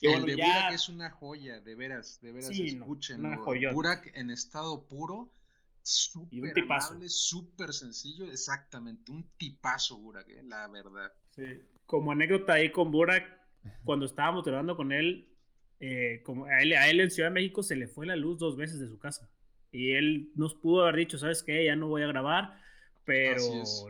Y 0.00 0.08
el 0.08 0.24
de 0.24 0.36
ya... 0.36 0.46
Burak 0.46 0.74
es 0.74 0.88
una 0.88 1.10
joya, 1.10 1.60
de 1.60 1.74
veras, 1.74 2.20
de 2.22 2.32
veras, 2.32 2.48
sí, 2.48 2.66
escuchen. 2.66 3.22
Burak 3.72 4.10
en 4.14 4.30
estado 4.30 4.84
puro, 4.84 5.30
súper 5.84 6.58
amable, 6.60 7.08
súper 7.08 7.72
sencillo, 7.72 8.24
exactamente, 8.26 9.12
un 9.12 9.28
tipazo 9.36 9.98
Burak, 9.98 10.28
eh, 10.28 10.42
la 10.42 10.66
verdad. 10.68 11.12
Sí. 11.30 11.44
Como 11.86 12.10
anécdota 12.10 12.54
ahí 12.54 12.72
con 12.72 12.90
Burak, 12.90 13.24
cuando 13.84 14.06
estábamos 14.06 14.46
hablando 14.46 14.76
con 14.76 14.92
él, 14.92 15.28
eh, 15.80 16.22
como 16.24 16.46
a 16.46 16.60
él, 16.60 16.72
a 16.72 16.88
él 16.88 17.00
en 17.00 17.10
Ciudad 17.10 17.28
de 17.28 17.34
México 17.34 17.62
se 17.62 17.76
le 17.76 17.86
fue 17.86 18.06
la 18.06 18.16
luz 18.16 18.38
dos 18.38 18.56
veces 18.56 18.80
de 18.80 18.88
su 18.88 18.98
casa. 18.98 19.30
Y 19.70 19.92
él 19.92 20.30
nos 20.34 20.54
pudo 20.54 20.82
haber 20.82 20.96
dicho, 20.96 21.18
¿sabes 21.18 21.42
qué? 21.42 21.64
Ya 21.64 21.76
no 21.76 21.88
voy 21.88 22.02
a 22.02 22.06
grabar, 22.06 22.58
pero 23.04 23.42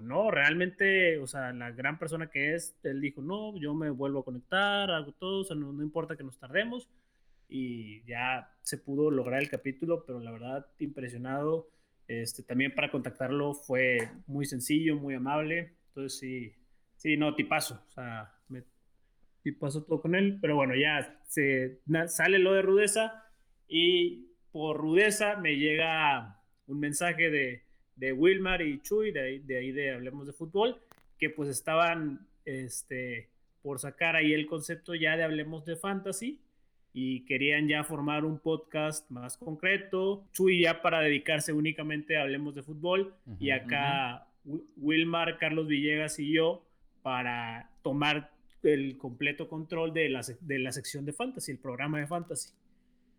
no, 0.02 0.30
realmente, 0.30 1.18
o 1.18 1.26
sea, 1.26 1.52
la 1.52 1.70
gran 1.70 1.98
persona 1.98 2.30
que 2.30 2.54
es, 2.54 2.74
él 2.82 3.00
dijo, 3.00 3.22
no, 3.22 3.56
yo 3.58 3.74
me 3.74 3.90
vuelvo 3.90 4.20
a 4.20 4.24
conectar, 4.24 4.90
hago 4.90 5.12
todo, 5.12 5.42
o 5.42 5.44
sea, 5.44 5.54
no, 5.54 5.70
importa 5.82 6.16
que 6.16 6.24
nos 6.24 6.38
tardemos. 6.38 6.88
Y 7.48 8.02
ya 8.04 8.50
se 8.62 8.78
pudo 8.78 9.10
lograr 9.10 9.40
el 9.40 9.50
capítulo, 9.50 10.04
pero 10.06 10.18
la 10.18 10.32
verdad, 10.32 10.66
impresionado. 10.78 11.68
Este, 12.06 12.42
también 12.42 12.74
para 12.74 12.90
contactarlo 12.90 13.54
fue 13.54 13.98
muy 14.26 14.44
sencillo, 14.44 14.96
muy 14.96 15.14
amable. 15.14 15.74
Entonces 15.88 16.18
sí, 16.18 16.52
sí, 16.96 17.16
no, 17.16 17.34
tipazo. 17.34 17.82
O 17.86 17.90
sea, 17.90 18.32
me 18.48 18.62
tipazo 19.42 19.84
todo 19.84 20.00
con 20.00 20.14
él. 20.14 20.38
Pero 20.40 20.56
bueno, 20.56 20.74
ya 20.74 21.20
se, 21.26 21.80
sale 22.08 22.38
lo 22.38 22.52
de 22.52 22.62
rudeza 22.62 23.24
y 23.68 24.30
por 24.52 24.76
rudeza 24.76 25.36
me 25.36 25.56
llega 25.56 26.40
un 26.66 26.80
mensaje 26.80 27.30
de, 27.30 27.62
de 27.96 28.12
Wilmar 28.12 28.62
y 28.62 28.80
Chuy, 28.80 29.12
de 29.12 29.20
ahí, 29.20 29.38
de 29.40 29.58
ahí 29.58 29.72
de 29.72 29.92
Hablemos 29.92 30.26
de 30.26 30.32
Fútbol, 30.32 30.80
que 31.18 31.30
pues 31.30 31.48
estaban 31.48 32.26
este, 32.44 33.30
por 33.62 33.78
sacar 33.78 34.16
ahí 34.16 34.32
el 34.32 34.46
concepto 34.46 34.94
ya 34.94 35.16
de 35.16 35.24
Hablemos 35.24 35.64
de 35.64 35.76
Fantasy 35.76 36.43
y 36.96 37.24
querían 37.24 37.66
ya 37.66 37.82
formar 37.82 38.24
un 38.24 38.38
podcast 38.38 39.10
más 39.10 39.36
concreto. 39.36 40.24
Chuy 40.32 40.62
ya 40.62 40.80
para 40.80 41.00
dedicarse 41.00 41.52
únicamente 41.52 42.16
a 42.16 42.22
Hablemos 42.22 42.54
de 42.54 42.62
Fútbol 42.62 43.12
y 43.40 43.50
acá 43.50 44.28
Wilmar, 44.76 45.36
Carlos 45.38 45.66
Villegas 45.66 46.20
y 46.20 46.32
yo 46.32 46.64
para 47.02 47.68
tomar 47.82 48.30
el 48.62 48.96
completo 48.96 49.48
control 49.48 49.92
de 49.92 50.08
la, 50.08 50.24
de 50.40 50.58
la 50.60 50.70
sección 50.70 51.04
de 51.04 51.12
Fantasy, 51.12 51.50
el 51.50 51.58
programa 51.58 51.98
de 51.98 52.06
Fantasy. 52.06 52.50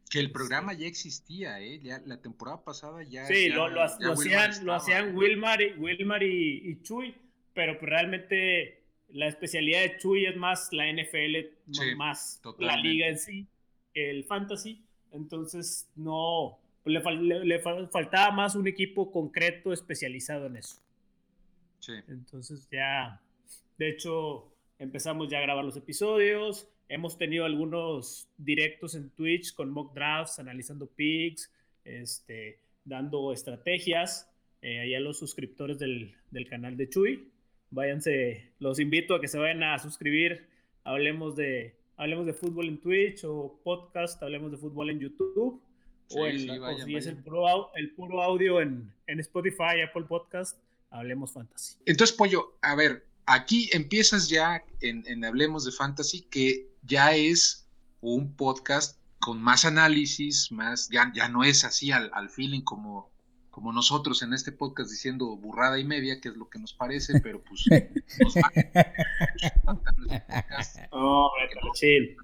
Que 0.09 0.19
el 0.19 0.31
programa 0.31 0.73
ya 0.73 0.87
existía, 0.87 1.59
¿eh? 1.59 1.79
Ya, 1.79 2.01
la 2.05 2.21
temporada 2.21 2.63
pasada 2.63 3.03
ya. 3.03 3.25
Sí, 3.25 3.49
lo, 3.49 3.67
lo, 3.67 3.83
hacían, 3.83 4.65
lo 4.65 4.73
hacían 4.73 5.15
Wilmar, 5.17 5.61
y, 5.61 5.73
Wilmar 5.73 6.23
y, 6.23 6.79
Chuy, 6.81 7.13
pero 7.53 7.77
pues 7.77 7.89
realmente 7.89 8.83
la 9.09 9.27
especialidad 9.27 9.81
de 9.81 9.97
Chuy 9.97 10.25
es 10.25 10.37
más 10.37 10.71
la 10.71 10.85
NFL, 10.91 11.95
más 11.97 12.41
la 12.59 12.77
liga 12.77 13.07
en 13.07 13.19
sí, 13.19 13.47
el 13.95 14.23
fantasy. 14.25 14.83
Entonces, 15.11 15.89
no. 15.95 16.59
Le, 16.85 17.01
le, 17.45 17.59
faltaba 17.59 18.29
más 18.29 18.53
un 18.53 18.67
equipo 18.67 19.11
concreto 19.11 19.73
especializado 19.73 20.45
en 20.45 20.57
eso. 20.57 20.77
Sí. 21.79 21.93
Entonces, 22.07 22.67
ya. 22.71 23.19
De 23.77 23.89
hecho, 23.89 24.51
empezamos 24.77 25.29
ya 25.29 25.39
a 25.39 25.41
grabar 25.41 25.65
los 25.65 25.77
episodios 25.77 26.69
Hemos 26.87 27.17
tenido 27.17 27.45
algunos 27.45 28.27
directos 28.37 28.93
en 28.93 29.09
Twitch 29.09 29.55
con 29.55 29.71
mock 29.71 29.95
drafts, 29.95 30.37
analizando 30.37 30.85
picks, 30.85 31.51
este, 31.83 32.59
dando 32.83 33.33
estrategias. 33.33 34.31
Eh, 34.61 34.79
ahí 34.79 34.95
a 34.95 34.99
los 34.99 35.17
suscriptores 35.17 35.79
del, 35.79 36.15
del, 36.29 36.47
canal 36.47 36.77
de 36.77 36.87
Chuy. 36.87 37.31
Váyanse, 37.71 38.51
los 38.59 38.79
invito 38.79 39.15
a 39.15 39.21
que 39.21 39.27
se 39.27 39.39
vayan 39.39 39.63
a 39.63 39.79
suscribir. 39.79 40.47
Hablemos 40.83 41.35
de, 41.35 41.75
hablemos 41.97 42.25
de 42.25 42.33
fútbol 42.33 42.67
en 42.67 42.79
Twitch 42.79 43.23
o 43.23 43.59
podcast, 43.63 44.21
hablemos 44.21 44.51
de 44.51 44.57
fútbol 44.57 44.89
en 44.89 44.99
YouTube. 44.99 45.61
o, 46.11 46.25
en, 46.25 46.39
si 46.39 46.95
es 46.95 47.07
el 47.07 47.17
puro, 47.17 47.71
el 47.75 47.91
puro 47.91 48.21
audio 48.21 48.61
en, 48.61 48.91
en 49.07 49.19
Spotify, 49.19 49.81
Apple 49.87 50.05
Podcast, 50.07 50.57
hablemos 50.89 51.31
fantasy. 51.33 51.77
Entonces, 51.85 52.15
Pollo, 52.15 52.57
a 52.61 52.75
ver, 52.75 53.05
aquí 53.25 53.69
empiezas 53.73 54.29
ya 54.29 54.63
en, 54.81 55.03
en, 55.07 55.25
Hablemos 55.25 55.65
de 55.65 55.71
Fantasy, 55.71 56.21
que 56.21 56.67
ya 56.83 57.15
es 57.15 57.67
un 58.01 58.33
podcast 58.33 58.99
con 59.19 59.41
más 59.41 59.65
análisis, 59.65 60.51
más, 60.51 60.89
ya, 60.89 61.11
ya 61.15 61.27
no 61.27 61.43
es 61.43 61.63
así 61.63 61.91
al, 61.91 62.11
al 62.13 62.29
feeling 62.29 62.61
como, 62.61 63.09
como 63.55 63.71
nosotros 63.71 64.21
en 64.21 64.33
este 64.33 64.51
podcast 64.51 64.91
diciendo 64.91 65.37
burrada 65.37 65.79
y 65.79 65.85
media, 65.85 66.19
que 66.19 66.27
es 66.27 66.35
lo 66.35 66.49
que 66.49 66.59
nos 66.59 66.73
parece, 66.73 67.19
pero 67.23 67.41
pues 67.41 67.63
nos 68.19 68.35
oh, 70.91 71.31
chill. 71.73 72.17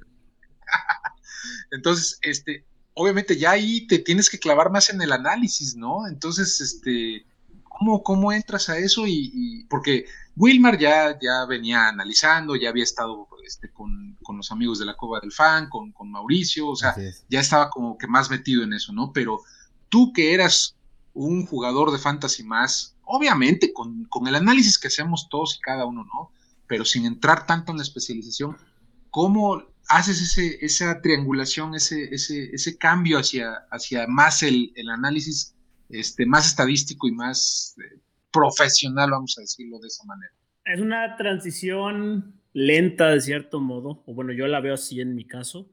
Entonces, 1.71 2.19
este, 2.21 2.65
obviamente 2.95 3.37
ya 3.37 3.51
ahí 3.51 3.87
te 3.87 3.99
tienes 3.99 4.29
que 4.29 4.39
clavar 4.39 4.71
más 4.71 4.89
en 4.89 5.01
el 5.01 5.13
análisis, 5.13 5.77
¿no? 5.77 6.05
Entonces, 6.05 6.59
este, 6.59 7.25
¿cómo, 7.63 8.03
cómo 8.03 8.33
entras 8.33 8.67
a 8.67 8.77
eso? 8.77 9.07
Y, 9.07 9.31
y 9.33 9.63
porque 9.67 10.07
Wilmar 10.35 10.77
ya, 10.77 11.17
ya 11.17 11.45
venía 11.45 11.87
analizando, 11.87 12.57
ya 12.57 12.67
había 12.67 12.83
estado 12.83 13.29
este, 13.47 13.71
con, 13.71 14.17
los 14.35 14.51
amigos 14.51 14.79
de 14.79 14.85
la 14.85 14.97
Cueva 14.97 15.21
del 15.21 15.31
Fan, 15.31 15.69
con, 15.69 15.93
Mauricio, 16.11 16.67
o 16.67 16.75
sea, 16.75 16.93
ya 17.29 17.39
estaba 17.39 17.69
como 17.69 17.97
que 17.97 18.07
más 18.07 18.29
metido 18.29 18.63
en 18.63 18.73
eso, 18.73 18.91
¿no? 18.91 19.13
Pero 19.13 19.39
tú 19.87 20.11
que 20.11 20.33
eras 20.33 20.75
un 21.13 21.45
jugador 21.45 21.91
de 21.91 21.97
fantasy 21.97 22.43
más, 22.43 22.95
obviamente 23.03 23.73
con, 23.73 24.07
el 24.27 24.35
análisis 24.35 24.77
que 24.77 24.87
hacemos 24.87 25.27
todos 25.29 25.57
y 25.57 25.59
cada 25.59 25.85
uno, 25.85 26.05
¿no? 26.05 26.31
pero 26.67 26.85
sin 26.85 27.05
entrar 27.05 27.45
tanto 27.45 27.71
en 27.71 27.77
la 27.77 27.83
especialización, 27.83 28.57
¿cómo 29.09 29.63
haces 29.89 30.21
ese, 30.21 30.57
esa 30.65 31.01
triangulación, 31.01 31.75
ese, 31.75 32.13
ese, 32.15 32.49
ese 32.53 32.77
cambio 32.77 33.19
hacia, 33.19 33.55
hacia 33.69 34.07
más 34.07 34.41
el, 34.43 34.71
el 34.75 34.89
análisis 34.89 35.53
este, 35.89 36.25
más 36.25 36.47
estadístico 36.47 37.07
y 37.07 37.11
más 37.11 37.75
eh, 37.77 37.99
profesional, 38.31 39.11
vamos 39.11 39.35
a 39.37 39.41
decirlo 39.41 39.79
de 39.79 39.87
esa 39.87 40.05
manera? 40.05 40.31
Es 40.63 40.79
una 40.79 41.17
transición 41.17 42.41
lenta 42.53 43.09
de 43.09 43.21
cierto 43.21 43.59
modo, 43.59 44.03
o 44.05 44.13
bueno, 44.13 44.31
yo 44.31 44.47
la 44.47 44.61
veo 44.61 44.75
así 44.75 45.01
en 45.01 45.15
mi 45.15 45.25
caso, 45.25 45.69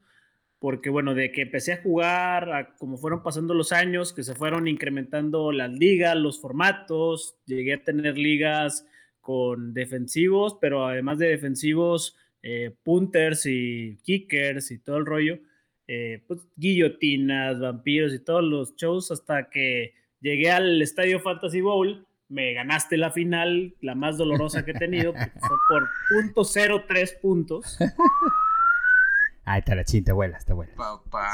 porque 0.59 0.91
bueno, 0.91 1.15
de 1.15 1.31
que 1.31 1.43
empecé 1.43 1.73
a 1.73 1.83
jugar, 1.83 2.75
como 2.79 2.97
fueron 2.97 3.23
pasando 3.23 3.55
los 3.55 3.73
años, 3.73 4.13
que 4.13 4.25
se 4.25 4.35
fueron 4.35 4.67
incrementando 4.67 5.53
las 5.53 5.71
ligas, 5.71 6.17
los 6.17 6.41
formatos, 6.41 7.37
llegué 7.47 7.75
a 7.75 7.85
tener 7.85 8.19
ligas 8.19 8.85
con 9.21 9.73
defensivos, 9.73 10.57
pero 10.61 10.87
además 10.87 11.19
de 11.19 11.29
defensivos, 11.29 12.17
eh, 12.43 12.75
punters 12.83 13.47
y 13.47 13.99
kickers 14.03 14.71
y 14.71 14.79
todo 14.79 14.97
el 14.97 15.07
rollo, 15.07 15.39
eh, 15.87 16.23
pues 16.27 16.41
guillotinas, 16.57 17.61
vampiros 17.61 18.13
y 18.13 18.19
todos 18.19 18.43
los 18.43 18.75
shows 18.77 19.11
hasta 19.11 19.49
que 19.51 19.95
llegué 20.21 20.51
al 20.51 20.83
Estadio 20.83 21.21
Fantasy 21.21 21.61
Bowl, 21.61 22.05
me 22.29 22.53
ganaste 22.53 22.97
la 22.97 23.11
final, 23.11 23.75
la 23.81 23.95
más 23.95 24.19
dolorosa 24.19 24.65
que 24.65 24.73
he 24.73 24.75
tenido, 24.75 25.13
fue 25.13 25.57
por 25.69 25.89
punto 26.09 26.43
tres 26.87 27.13
puntos. 27.23 27.79
Ay, 29.51 29.63
Talachín, 29.63 30.05
te 30.05 30.13
vuelas, 30.13 30.45
te 30.45 30.53
vuelas. 30.53 30.77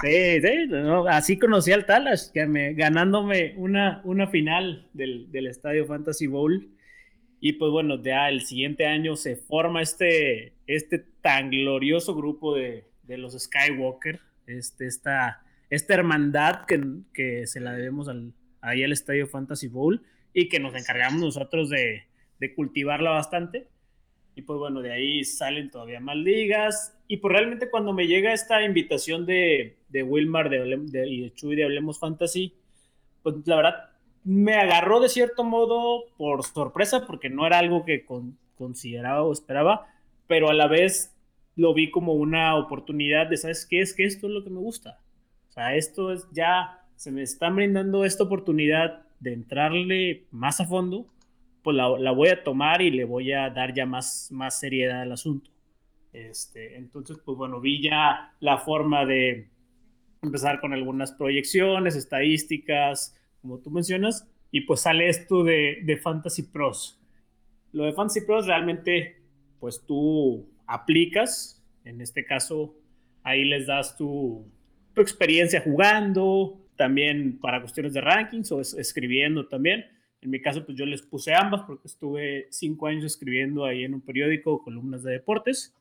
Sí, 0.00 0.40
sí, 0.40 0.70
así 1.08 1.36
conocí 1.36 1.72
al 1.72 1.84
Talash, 1.84 2.30
que 2.32 2.46
me, 2.46 2.72
ganándome 2.74 3.54
una, 3.56 4.02
una 4.04 4.28
final 4.28 4.88
del, 4.92 5.32
del, 5.32 5.48
Estadio 5.48 5.84
Fantasy 5.84 6.28
Bowl. 6.28 6.70
Y 7.40 7.54
pues 7.54 7.72
bueno, 7.72 8.00
ya 8.00 8.28
el 8.28 8.42
siguiente 8.42 8.86
año 8.86 9.16
se 9.16 9.34
forma 9.34 9.82
este, 9.82 10.52
este 10.68 11.00
tan 11.22 11.50
glorioso 11.50 12.14
grupo 12.14 12.54
de, 12.54 12.86
de 13.02 13.18
los 13.18 13.36
Skywalker, 13.36 14.20
este, 14.46 14.86
esta, 14.86 15.42
esta 15.68 15.94
hermandad 15.94 16.66
que, 16.66 16.80
que 17.12 17.48
se 17.48 17.58
la 17.58 17.72
debemos 17.72 18.06
al, 18.06 18.32
ahí 18.60 18.84
al 18.84 18.92
Estadio 18.92 19.26
Fantasy 19.26 19.66
Bowl 19.66 20.02
y 20.32 20.48
que 20.48 20.60
nos 20.60 20.76
encargamos 20.76 21.20
nosotros 21.20 21.68
de, 21.68 22.04
de 22.38 22.54
cultivarla 22.54 23.10
bastante. 23.10 23.66
Y 24.34 24.42
pues 24.42 24.58
bueno, 24.58 24.82
de 24.82 24.92
ahí 24.92 25.24
salen 25.24 25.70
todavía 25.70 26.00
más 26.00 26.16
ligas. 26.16 26.96
Y 27.06 27.18
pues 27.18 27.32
realmente 27.32 27.70
cuando 27.70 27.92
me 27.92 28.06
llega 28.06 28.32
esta 28.32 28.62
invitación 28.62 29.26
de, 29.26 29.76
de 29.88 30.02
Wilmar 30.02 30.50
de, 30.50 31.06
y 31.08 31.20
de 31.22 31.32
Chuy 31.34 31.56
de 31.56 31.64
Hablemos 31.64 31.98
Fantasy, 31.98 32.54
pues 33.22 33.36
la 33.46 33.56
verdad 33.56 33.90
me 34.24 34.54
agarró 34.54 35.00
de 35.00 35.08
cierto 35.08 35.44
modo 35.44 36.04
por 36.16 36.42
sorpresa, 36.44 37.06
porque 37.06 37.28
no 37.28 37.46
era 37.46 37.58
algo 37.58 37.84
que 37.84 38.06
consideraba 38.56 39.22
o 39.22 39.32
esperaba, 39.32 39.86
pero 40.26 40.48
a 40.48 40.54
la 40.54 40.66
vez 40.66 41.14
lo 41.56 41.74
vi 41.74 41.90
como 41.90 42.14
una 42.14 42.56
oportunidad 42.56 43.28
de, 43.28 43.36
¿sabes 43.36 43.66
qué? 43.66 43.80
Es 43.80 43.94
que 43.94 44.04
esto 44.04 44.26
es 44.26 44.32
lo 44.32 44.42
que 44.42 44.50
me 44.50 44.58
gusta. 44.58 44.98
O 45.50 45.52
sea, 45.52 45.76
esto 45.76 46.10
es 46.12 46.26
ya, 46.32 46.84
se 46.96 47.12
me 47.12 47.22
está 47.22 47.50
brindando 47.50 48.04
esta 48.04 48.24
oportunidad 48.24 49.06
de 49.20 49.34
entrarle 49.34 50.24
más 50.30 50.60
a 50.60 50.66
fondo 50.66 51.06
pues 51.64 51.76
la, 51.76 52.10
voy 52.10 52.28
a 52.28 52.44
tomar 52.44 52.82
y 52.82 52.90
le 52.90 53.04
voy 53.04 53.32
a 53.32 53.48
dar 53.48 53.74
ya 53.74 53.86
más, 53.86 54.28
más 54.30 54.60
seriedad 54.60 55.00
al 55.00 55.12
asunto. 55.12 55.50
Este, 56.12 56.76
entonces, 56.76 57.16
pues 57.24 57.38
bueno, 57.38 57.58
vi 57.58 57.82
ya 57.82 58.34
la 58.38 58.58
forma 58.58 59.06
de 59.06 59.48
empezar 60.22 60.60
con 60.60 60.74
algunas 60.74 61.12
proyecciones, 61.12 61.96
estadísticas, 61.96 63.18
como 63.40 63.58
tú 63.58 63.70
mencionas, 63.70 64.28
y 64.50 64.60
pues 64.60 64.80
sale 64.80 65.08
esto 65.08 65.42
de, 65.42 65.78
de 65.84 65.96
Fantasy 65.96 66.42
Pros. 66.42 67.00
Lo 67.72 67.84
de 67.86 67.94
Fantasy 67.94 68.20
Pros 68.26 68.46
realmente, 68.46 69.22
pues 69.58 69.84
tú 69.86 70.46
aplicas, 70.66 71.64
en 71.84 72.02
este 72.02 72.26
caso, 72.26 72.76
ahí 73.22 73.42
les 73.42 73.66
das 73.66 73.96
tu, 73.96 74.46
tu 74.92 75.00
experiencia 75.00 75.62
jugando, 75.62 76.60
también 76.76 77.38
para 77.40 77.60
cuestiones 77.60 77.94
de 77.94 78.02
rankings 78.02 78.52
o 78.52 78.60
escribiendo 78.60 79.46
también. 79.46 79.86
En 80.24 80.30
mi 80.30 80.40
caso, 80.40 80.64
pues 80.64 80.78
yo 80.78 80.86
les 80.86 81.02
puse 81.02 81.34
ambas 81.34 81.64
porque 81.66 81.86
estuve 81.86 82.46
cinco 82.48 82.86
años 82.86 83.04
escribiendo 83.04 83.66
ahí 83.66 83.84
en 83.84 83.92
un 83.92 84.00
periódico 84.00 84.62
columnas 84.62 85.02
de 85.02 85.12
deportes. 85.12 85.74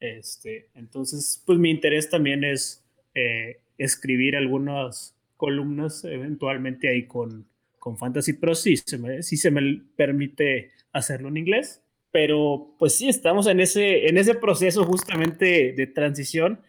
Este, 0.00 0.66
entonces, 0.74 1.40
pues 1.46 1.56
mi 1.60 1.70
interés 1.70 2.10
también 2.10 2.42
es 2.42 2.84
eh, 3.14 3.60
escribir 3.78 4.34
algunas 4.34 5.14
columnas 5.36 6.04
eventualmente 6.04 6.88
ahí 6.88 7.06
con, 7.06 7.46
con 7.78 7.96
Fantasy 7.96 8.32
Pro, 8.32 8.56
si 8.56 8.76
se, 8.76 8.98
me, 8.98 9.22
si 9.22 9.36
se 9.36 9.52
me 9.52 9.82
permite 9.94 10.72
hacerlo 10.92 11.28
en 11.28 11.36
inglés. 11.36 11.80
Pero 12.10 12.74
pues 12.76 12.96
sí, 12.96 13.08
estamos 13.08 13.46
en 13.46 13.60
ese, 13.60 14.08
en 14.08 14.18
ese 14.18 14.34
proceso 14.34 14.84
justamente 14.84 15.72
de 15.76 15.86
transición 15.86 16.60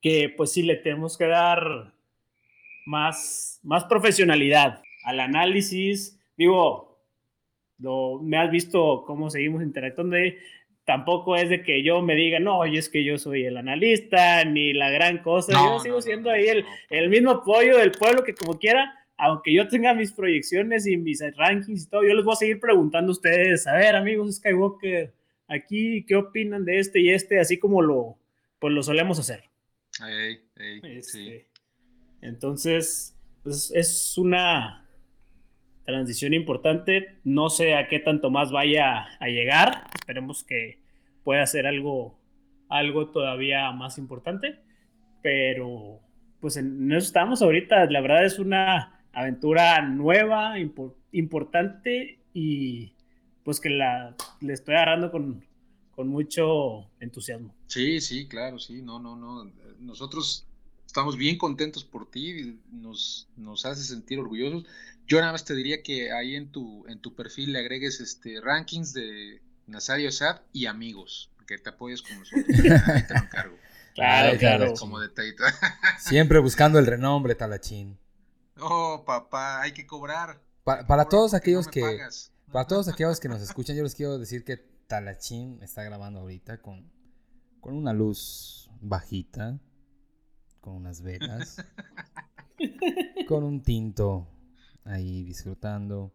que 0.00 0.32
pues 0.36 0.52
sí 0.52 0.62
le 0.62 0.76
tenemos 0.76 1.18
que 1.18 1.26
dar 1.26 1.92
más, 2.86 3.58
más 3.64 3.84
profesionalidad 3.84 4.82
al 5.02 5.18
análisis, 5.18 6.17
digo, 6.38 6.98
lo, 7.78 8.20
me 8.22 8.38
has 8.38 8.50
visto 8.50 9.04
cómo 9.06 9.28
seguimos 9.28 9.62
interactuando 9.62 10.16
tampoco 10.88 11.36
es 11.36 11.50
de 11.50 11.62
que 11.62 11.82
yo 11.82 12.00
me 12.00 12.14
diga, 12.14 12.40
no, 12.40 12.60
oye, 12.60 12.78
es 12.78 12.88
que 12.88 13.04
yo 13.04 13.18
soy 13.18 13.44
el 13.44 13.58
analista, 13.58 14.42
ni 14.46 14.72
la 14.72 14.88
gran 14.88 15.18
cosa, 15.18 15.52
yo 15.52 15.78
sigo 15.80 16.00
siendo 16.00 16.30
ahí 16.30 16.48
el, 16.48 16.64
el, 16.88 17.10
mismo 17.10 17.44
pollo 17.44 17.76
del 17.76 17.90
pueblo 17.90 18.24
que 18.24 18.32
como 18.32 18.58
quiera, 18.58 18.94
aunque 19.18 19.52
yo 19.52 19.68
tenga 19.68 19.92
mis 19.92 20.12
proyecciones 20.12 20.86
y 20.86 20.96
mis 20.96 21.22
rankings 21.36 21.82
y 21.82 21.90
todo, 21.90 22.04
yo 22.04 22.14
les 22.14 22.24
voy 22.24 22.32
a 22.32 22.36
seguir 22.36 22.58
preguntando 22.58 23.10
a 23.10 23.12
ustedes, 23.12 23.66
a 23.66 23.74
ver, 23.74 23.96
amigos 23.96 24.36
Skywalker, 24.36 25.12
aquí, 25.46 26.06
¿qué 26.06 26.16
opinan 26.16 26.64
de 26.64 26.78
este 26.78 27.00
y 27.00 27.10
este? 27.10 27.38
Así 27.38 27.58
como 27.58 27.82
lo, 27.82 28.16
pues 28.58 28.72
lo 28.72 28.82
solemos 28.82 29.18
hacer. 29.18 29.44
Este, 30.84 31.48
entonces, 32.22 33.14
pues 33.42 33.70
es 33.74 34.16
una 34.16 34.87
transición 35.88 36.34
importante. 36.34 37.18
No 37.24 37.48
sé 37.48 37.74
a 37.74 37.88
qué 37.88 37.98
tanto 37.98 38.30
más 38.30 38.52
vaya 38.52 39.06
a 39.18 39.28
llegar. 39.28 39.84
Esperemos 39.94 40.44
que 40.44 40.80
pueda 41.24 41.46
ser 41.46 41.66
algo, 41.66 42.18
algo 42.68 43.08
todavía 43.08 43.72
más 43.72 43.96
importante. 43.96 44.60
Pero 45.22 46.00
pues 46.40 46.58
en 46.58 46.92
eso 46.92 47.06
estamos 47.06 47.40
ahorita. 47.40 47.86
La 47.86 48.02
verdad 48.02 48.26
es 48.26 48.38
una 48.38 49.00
aventura 49.14 49.80
nueva, 49.80 50.56
importante 51.10 52.20
y 52.34 52.92
pues 53.42 53.58
que 53.58 53.70
la, 53.70 54.14
le 54.42 54.52
estoy 54.52 54.74
agarrando 54.74 55.10
con, 55.10 55.42
con 55.92 56.08
mucho 56.08 56.90
entusiasmo. 57.00 57.54
Sí, 57.66 58.02
sí, 58.02 58.28
claro, 58.28 58.58
sí. 58.58 58.82
No, 58.82 59.00
no, 59.00 59.16
no. 59.16 59.50
Nosotros 59.80 60.46
estamos 60.88 61.18
bien 61.18 61.36
contentos 61.36 61.84
por 61.84 62.10
ti, 62.10 62.58
nos, 62.72 63.28
nos 63.36 63.66
hace 63.66 63.84
sentir 63.84 64.18
orgullosos. 64.18 64.64
Yo 65.06 65.20
nada 65.20 65.32
más 65.32 65.44
te 65.44 65.54
diría 65.54 65.82
que 65.82 66.12
ahí 66.12 66.34
en 66.34 66.50
tu, 66.50 66.86
en 66.88 66.98
tu 66.98 67.14
perfil 67.14 67.52
le 67.52 67.58
agregues 67.58 68.00
este 68.00 68.40
rankings 68.40 68.94
de 68.94 69.42
Nazario 69.66 70.10
Sad 70.10 70.40
y 70.50 70.64
amigos, 70.64 71.30
que 71.46 71.58
te 71.58 71.68
apoyes 71.68 72.00
con 72.00 72.18
nosotros. 72.18 72.46
ahí 72.88 73.06
te 73.06 73.14
lo 73.14 73.20
encargo. 73.20 73.56
Claro, 73.94 74.38
claro. 74.38 74.72
Como 74.78 74.98
detallito. 74.98 75.44
Siempre 75.98 76.38
buscando 76.38 76.78
el 76.78 76.86
renombre, 76.86 77.34
Talachín. 77.34 77.98
Oh, 78.58 79.04
papá, 79.06 79.60
hay 79.60 79.72
que 79.72 79.86
cobrar. 79.86 80.40
para 80.64 81.04
todos 81.04 81.34
aquellos 81.34 81.68
que. 81.68 82.00
Para 82.50 82.66
todos 82.66 82.88
aquellos 82.88 83.20
que 83.20 83.28
nos 83.28 83.42
escuchan, 83.42 83.76
yo 83.76 83.82
les 83.82 83.94
quiero 83.94 84.18
decir 84.18 84.42
que 84.42 84.56
Talachín 84.86 85.62
está 85.62 85.82
grabando 85.82 86.20
ahorita 86.20 86.62
con, 86.62 86.90
con 87.60 87.74
una 87.74 87.92
luz 87.92 88.70
bajita, 88.80 89.58
con 90.60 90.74
unas 90.74 91.02
velas, 91.02 91.64
con 93.28 93.44
un 93.44 93.62
tinto 93.62 94.28
ahí 94.84 95.22
disfrutando 95.22 96.12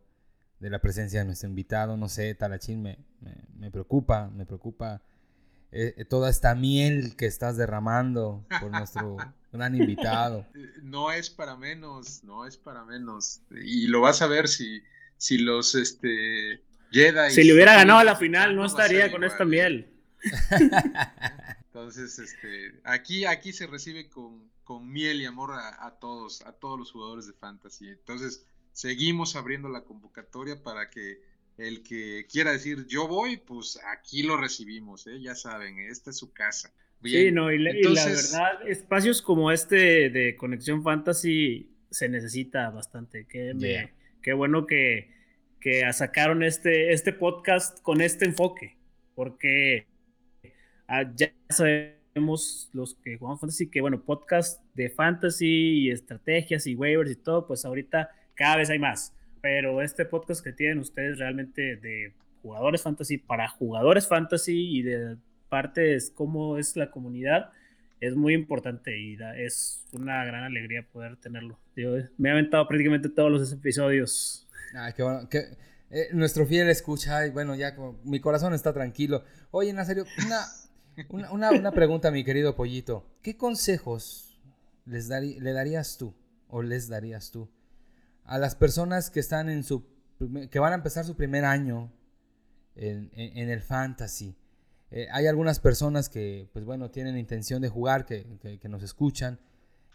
de 0.60 0.70
la 0.70 0.80
presencia 0.80 1.20
de 1.20 1.26
nuestro 1.26 1.50
invitado. 1.50 1.98
No 1.98 2.10
sé, 2.10 2.34
Talachín, 2.36 2.82
me, 2.82 2.98
me, 3.58 3.70
preocupa, 3.70 4.30
me 4.30 4.46
preocupa 4.46 5.02
eh, 5.72 5.94
eh, 5.98 6.06
toda 6.06 6.30
esta 6.30 6.56
miel 6.56 7.16
que 7.16 7.26
estás 7.26 7.58
derramando 7.58 8.46
por 8.62 8.72
nuestro 8.72 9.18
gran 9.52 9.76
invitado. 9.76 10.48
No 10.82 11.12
es 11.12 11.30
para 11.30 11.58
menos, 11.58 12.24
no 12.24 12.46
es 12.46 12.58
para 12.58 12.86
menos. 12.86 13.42
Y 13.52 13.88
lo 13.88 14.02
vas 14.02 14.22
a 14.22 14.28
ver 14.28 14.48
si, 14.48 14.84
si 15.18 15.38
los 15.38 15.76
este, 15.76 16.62
Jedi... 16.92 17.32
Si 17.32 17.44
le 17.44 17.54
hubiera 17.54 17.76
ganado 17.76 18.00
a 18.00 18.04
la 18.04 18.16
final, 18.16 18.56
no 18.56 18.66
estaría 18.66 19.12
con 19.12 19.24
esta 19.24 19.46
miel. 19.46 19.90
Entonces, 21.74 22.20
este, 22.20 22.80
aquí, 22.84 23.26
aquí 23.26 23.52
se 23.52 23.66
recibe 23.66 24.08
con, 24.08 24.48
con 24.64 24.92
miel 24.92 25.22
y 25.22 25.26
amor 25.26 25.54
a, 25.54 25.88
a, 25.88 25.98
todos, 25.98 26.46
a 26.46 26.52
todos 26.54 26.78
los 26.78 26.92
jugadores 26.92 27.26
de 27.26 27.34
fantasy. 27.34 27.90
Entonces, 27.90 28.46
seguimos 28.74 29.36
abriendo 29.36 29.70
la 29.70 29.84
convocatoria 29.84 30.62
para 30.62 30.92
que 30.92 31.22
el 31.58 31.82
que 31.82 32.28
quiera 32.32 32.52
decir 32.52 32.86
yo 32.86 33.08
voy, 33.08 33.38
pues 33.38 33.80
aquí 33.92 34.22
lo 34.22 34.38
recibimos, 34.38 35.08
¿eh? 35.08 35.20
ya 35.20 35.34
saben, 35.34 35.80
esta 35.80 36.12
es 36.12 36.18
su 36.18 36.32
casa. 36.32 36.72
Sí, 37.04 37.32
no, 37.32 37.52
y, 37.52 37.58
la 37.58 37.74
verdad, 38.06 38.68
espacios 38.68 39.24
como 39.24 39.52
este 39.52 40.12
de 40.12 40.36
Conexión 40.36 40.84
Fantasy 40.84 41.72
se 41.90 42.08
necesita 42.08 42.70
bastante. 42.70 43.26
Qué, 43.28 43.90
qué 44.22 44.34
bueno 44.34 44.68
que, 44.68 45.12
que 45.60 45.92
sacaron 45.92 46.44
este, 46.44 46.94
este 46.94 47.14
podcast 47.14 47.82
con 47.82 48.00
este 48.00 48.26
enfoque. 48.26 48.78
porque 49.16 49.88
ya 51.16 51.32
sabemos 51.50 52.70
los 52.74 52.96
que 52.96 53.18
jugamos 53.18 53.42
fantasy 53.42 53.70
que, 53.70 53.82
bueno, 53.82 54.04
podcast 54.04 54.62
de 54.76 54.90
fantasy 54.90 55.86
y 55.86 55.92
estrategias 55.92 56.68
y 56.68 56.76
waivers 56.76 57.12
y 57.12 57.16
todo, 57.16 57.48
pues 57.48 57.66
ahorita 57.66 58.10
cada 58.36 58.58
vez 58.58 58.70
hay 58.70 58.80
más. 58.80 59.14
Pero 59.42 59.82
este 59.82 60.06
podcast 60.06 60.44
que 60.44 60.54
tienen 60.54 60.80
ustedes 60.80 61.18
realmente 61.18 61.76
de 61.78 62.14
jugadores 62.42 62.82
fantasy 62.82 63.18
para 63.18 63.48
jugadores 63.50 64.08
fantasy 64.08 64.78
y 64.78 64.82
de 64.84 65.18
parte 65.50 65.96
es 65.96 66.12
cómo 66.12 66.58
es 66.58 66.76
la 66.76 66.92
comunidad, 66.92 67.52
es 68.00 68.16
muy 68.16 68.34
importante 68.34 69.00
y 69.00 69.18
es 69.38 69.86
una 69.92 70.26
gran 70.26 70.44
alegría 70.44 70.86
poder 70.92 71.16
tenerlo. 71.18 71.58
me 72.18 72.30
he 72.30 72.32
aventado 72.32 72.68
prácticamente 72.68 73.10
todos 73.10 73.32
los 73.32 73.52
episodios. 73.52 74.48
Ay, 74.76 74.94
qué 74.96 75.04
bueno. 75.04 75.30
Que, 75.30 75.40
eh, 75.90 76.10
nuestro 76.12 76.48
fiel 76.48 76.70
escucha, 76.70 77.28
y 77.28 77.30
bueno, 77.30 77.54
ya 77.54 77.76
como, 77.76 78.00
mi 78.04 78.20
corazón 78.20 78.56
está 78.56 78.74
tranquilo. 78.74 79.24
Oye, 79.52 79.70
en 79.70 79.86
serio, 79.86 80.06
una, 80.26 80.44
una, 81.10 81.52
una, 81.52 81.72
pregunta, 81.72 82.12
mi 82.12 82.24
querido 82.24 82.56
pollito. 82.56 83.06
¿Qué 83.22 83.38
consejos 83.38 84.40
les 84.86 85.10
le 85.10 85.54
darías 85.54 85.98
tú 85.98 86.14
o 86.48 86.62
les 86.62 86.88
darías 86.88 87.32
tú 87.32 87.50
a 88.26 88.38
las 88.38 88.56
personas 88.56 89.10
que 89.10 89.20
están 89.20 89.50
en 89.50 89.64
su 89.64 89.86
que 90.50 90.60
van 90.60 90.72
a 90.72 90.76
empezar 90.76 91.06
su 91.06 91.16
primer 91.16 91.46
año 91.46 91.92
en, 92.76 93.10
el 93.16 93.62
fantasy? 93.62 94.36
Eh, 94.92 95.08
hay 95.12 95.26
algunas 95.28 95.60
personas 95.60 96.08
que, 96.08 96.50
pues 96.54 96.66
bueno, 96.66 96.92
tienen 96.92 97.18
intención 97.18 97.62
de 97.62 97.70
jugar, 97.70 98.06
que, 98.06 98.60
nos 98.70 98.84
escuchan 98.84 99.40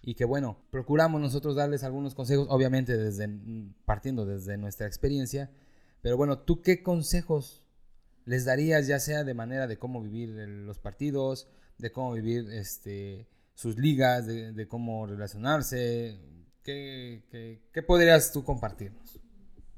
y 0.03 0.15
que, 0.15 0.25
bueno, 0.25 0.59
procuramos 0.71 1.21
nosotros 1.21 1.55
darles 1.55 1.85
algunos 1.85 2.15
consejos, 2.15 2.49
obviamente 2.51 2.97
desde, 2.97 3.29
partiendo 3.85 4.27
desde 4.27 4.57
nuestra 4.57 4.87
experiencia, 4.87 5.51
pero 6.03 6.17
bueno, 6.17 6.39
¿tú 6.41 6.63
qué 6.63 6.83
consejos 6.83 7.63
les 8.29 8.45
darías, 8.45 8.87
ya 8.87 9.01
sea 9.01 9.24
de 9.24 9.33
manera 9.33 9.66
de 9.66 9.79
cómo 9.79 10.03
vivir 10.03 10.29
los 10.29 10.79
partidos, 10.79 11.49
de 11.79 11.91
cómo 11.91 12.12
vivir 12.12 12.45
este, 12.53 13.26
sus 13.55 13.79
ligas, 13.79 14.26
de, 14.26 14.68
cómo 14.68 15.07
relacionarse? 15.07 16.18
¿Qué, 16.62 17.22
podrías 17.87 18.31
tú 18.31 18.45
compartirnos? 18.45 19.18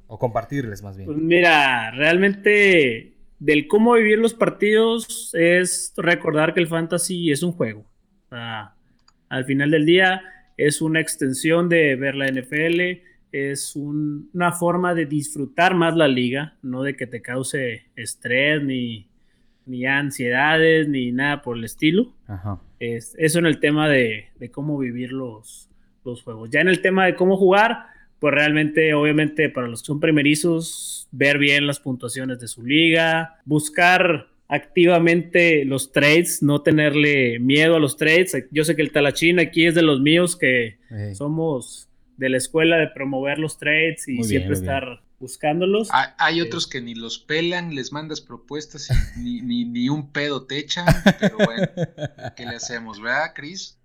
O 0.09 0.19
compartirles 0.19 0.83
más 0.83 0.97
bien. 0.97 1.07
Pues 1.07 1.19
mira, 1.19 1.93
realmente 1.93 3.15
del 3.39 3.69
cómo 3.69 3.95
vivir 3.95 4.19
los 4.19 4.35
partidos 4.35 5.33
es 5.35 5.93
recordar 5.97 6.53
que 6.53 6.61
el 6.61 6.67
fantasy 6.67 7.31
es 7.31 7.45
un 7.45 7.53
juego. 7.53 7.87
al 8.31 9.45
final 9.45 9.71
del 9.71 9.87
día 9.87 10.23
es 10.57 10.83
una 10.83 11.01
extensión 11.01 11.69
de 11.69 11.95
ver 11.95 12.17
la 12.17 12.27
NFL, 12.27 13.01
es 13.33 13.77
una 13.77 14.53
forma 14.53 14.95
de 14.95 15.07
disfrutar 15.07 15.75
más 15.75 15.97
la 15.97 16.09
liga, 16.09 16.57
no 16.63 16.83
de 16.83 16.97
que 16.97 17.07
te 17.07 17.23
cause 17.23 17.85
estrés 17.97 18.63
ni, 18.63 19.09
ni 19.67 19.87
ansiedades 19.87 20.89
ni 20.89 21.13
nada 21.13 21.43
por 21.43 21.57
el 21.57 21.65
estilo. 21.65 22.13
Es, 22.79 23.15
eso 23.19 23.39
en 23.39 23.47
el 23.47 23.61
tema 23.61 23.89
de, 23.89 24.29
cómo 24.53 24.79
vivir 24.79 25.13
los, 25.13 25.69
los 26.05 26.23
juegos. 26.23 26.51
Ya 26.51 26.61
en 26.61 26.69
el 26.69 26.83
tema 26.83 27.07
de 27.07 27.15
cómo 27.15 27.37
jugar, 27.37 27.87
pues 28.19 28.35
realmente, 28.35 28.95
obviamente, 28.95 29.49
para 29.49 29.69
los 29.69 29.83
que 29.83 29.87
son 29.87 30.01
primerizos, 30.01 31.09
ver 31.13 31.39
bien 31.39 31.67
las 31.67 31.81
puntuaciones 31.81 32.41
de 32.41 32.49
su 32.49 32.65
liga, 32.65 33.41
buscar 33.45 34.29
activamente 34.49 35.65
los 35.65 35.93
trades, 35.93 36.43
no 36.43 36.63
tenerle 36.63 37.39
miedo 37.39 37.77
a 37.77 37.81
los 37.81 37.97
trades. 37.97 38.37
Yo 38.51 38.65
sé 38.65 38.75
que 38.75 38.83
el 38.83 38.91
Talachín 38.91 39.39
aquí 39.39 39.67
es 39.67 39.77
de 39.77 39.83
los 39.83 40.01
míos 40.01 40.37
que 40.37 40.79
somos 41.15 41.90
de 42.21 42.29
la 42.29 42.37
escuela 42.37 42.77
de 42.77 42.89
promover 42.89 43.39
los 43.39 43.57
trades 43.57 44.07
y 44.07 44.23
siempre 44.25 44.53
estar 44.53 45.03
buscándolos. 45.19 45.89
Hay, 46.19 46.43
otros 46.43 46.67
que 46.67 46.83
ni 46.83 46.95
los 46.95 47.19
pelan, 47.19 47.75
les 47.75 47.93
mandas 47.93 48.21
propuestas 48.21 48.91
y 49.17 49.41
ni, 49.43 49.65
ni, 49.65 49.89
un 49.89 50.13
pedo 50.13 50.47
te 50.47 50.59
echan, 50.59 50.87
pero 51.19 51.39
bueno, 51.39 51.67
¿qué 52.37 52.45
le 52.45 52.57
hacemos, 52.57 53.01
verdad, 53.01 53.33
Chris? 53.35 53.80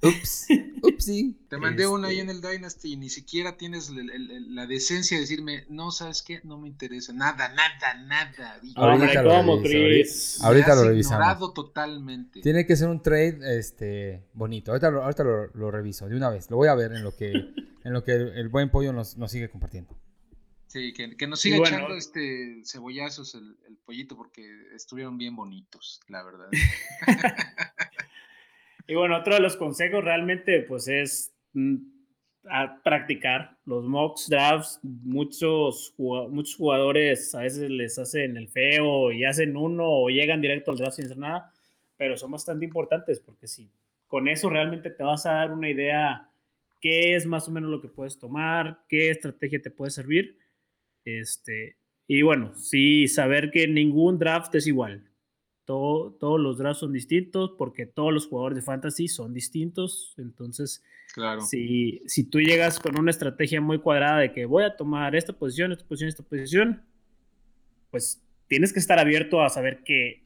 Ups, 0.00 0.46
upsi. 0.82 1.36
Te 1.48 1.58
mandé 1.58 1.86
una 1.86 2.08
ahí 2.08 2.20
en 2.20 2.30
el 2.30 2.40
Dynasty 2.40 2.92
y 2.92 2.96
ni 2.96 3.08
siquiera 3.08 3.56
tienes 3.56 3.90
la, 3.90 4.66
decencia 4.66 5.16
de 5.16 5.22
decirme, 5.22 5.64
no, 5.68 5.90
¿sabes 5.90 6.22
qué? 6.22 6.40
No 6.44 6.56
me 6.58 6.68
interesa. 6.68 7.12
Nada, 7.12 7.48
nada, 7.48 7.94
nada. 8.06 8.60
Ahorita, 8.76 9.22
lo, 9.22 9.30
¿cómo, 9.30 9.62
Chris? 9.62 10.38
ahorita, 10.42 10.76
lo 10.76 10.84
revisamos. 10.84 11.52
totalmente. 11.52 12.40
Tiene 12.42 12.64
que 12.64 12.76
ser 12.76 12.88
un 12.88 13.02
trade 13.02 13.58
este, 13.58 14.22
bonito. 14.34 14.70
Ahorita, 14.70 14.90
lo, 14.90 15.02
ahorita 15.02 15.24
lo, 15.24 15.70
reviso 15.70 16.08
de 16.08 16.16
una 16.16 16.30
vez. 16.30 16.48
Lo 16.48 16.56
voy 16.56 16.68
a 16.68 16.74
ver 16.76 16.92
en 16.92 17.02
lo 17.02 17.16
que, 17.16 17.32
en 17.84 17.92
lo 17.92 18.04
que 18.04 18.12
el, 18.12 18.48
buen 18.48 18.70
pollo 18.70 18.92
nos, 18.92 19.16
nos, 19.16 19.32
sigue 19.32 19.50
compartiendo. 19.50 19.98
Sí, 20.68 20.92
que, 20.92 21.16
que 21.16 21.26
nos 21.26 21.40
siga 21.40 21.56
echando 21.56 21.96
este 21.96 22.62
cebollazos 22.64 23.34
el, 23.34 23.56
el 23.66 23.78
pollito 23.78 24.16
porque 24.16 24.46
estuvieron 24.76 25.16
bien 25.18 25.34
bonitos, 25.34 26.00
la 26.08 26.22
verdad. 26.22 26.50
Y 28.88 28.94
bueno, 28.94 29.18
otro 29.18 29.34
de 29.34 29.40
los 29.40 29.54
consejos 29.54 30.02
realmente 30.02 30.62
pues 30.62 30.88
es 30.88 31.34
mm, 31.52 31.76
practicar 32.82 33.58
los 33.66 33.84
mocks 33.84 34.30
drafts. 34.30 34.80
Muchos, 34.82 35.94
muchos 35.98 36.56
jugadores 36.56 37.34
a 37.34 37.42
veces 37.42 37.68
les 37.68 37.98
hacen 37.98 38.38
el 38.38 38.48
feo 38.48 39.12
y 39.12 39.26
hacen 39.26 39.58
uno 39.58 39.84
o 39.86 40.08
llegan 40.08 40.40
directo 40.40 40.70
al 40.70 40.78
draft 40.78 40.96
sin 40.96 41.04
hacer 41.04 41.18
nada, 41.18 41.52
pero 41.98 42.16
son 42.16 42.30
bastante 42.30 42.64
importantes 42.64 43.20
porque 43.20 43.46
si 43.46 43.70
con 44.06 44.26
eso 44.26 44.48
realmente 44.48 44.88
te 44.88 45.02
vas 45.02 45.26
a 45.26 45.32
dar 45.32 45.52
una 45.52 45.68
idea 45.68 46.30
qué 46.80 47.14
es 47.14 47.26
más 47.26 47.46
o 47.46 47.50
menos 47.50 47.70
lo 47.70 47.82
que 47.82 47.88
puedes 47.88 48.18
tomar, 48.18 48.80
qué 48.88 49.10
estrategia 49.10 49.60
te 49.60 49.70
puede 49.70 49.90
servir. 49.90 50.38
Este, 51.04 51.76
y 52.06 52.22
bueno, 52.22 52.54
sí, 52.54 53.06
saber 53.06 53.50
que 53.50 53.68
ningún 53.68 54.18
draft 54.18 54.54
es 54.54 54.66
igual 54.66 55.08
todos 55.68 56.40
los 56.40 56.56
drafts 56.56 56.80
son 56.80 56.94
distintos 56.94 57.52
porque 57.58 57.84
todos 57.84 58.10
los 58.10 58.26
jugadores 58.26 58.56
de 58.56 58.62
fantasy 58.62 59.06
son 59.06 59.34
distintos. 59.34 60.14
Entonces, 60.16 60.82
claro. 61.12 61.42
si, 61.42 62.00
si 62.06 62.24
tú 62.24 62.40
llegas 62.40 62.80
con 62.80 62.98
una 62.98 63.10
estrategia 63.10 63.60
muy 63.60 63.78
cuadrada 63.78 64.16
de 64.16 64.32
que 64.32 64.46
voy 64.46 64.64
a 64.64 64.76
tomar 64.76 65.14
esta 65.14 65.34
posición, 65.34 65.70
esta 65.70 65.84
posición, 65.84 66.08
esta 66.08 66.22
posición, 66.22 66.82
pues 67.90 68.22
tienes 68.46 68.72
que 68.72 68.78
estar 68.78 68.98
abierto 68.98 69.42
a 69.42 69.50
saber 69.50 69.82
que 69.84 70.24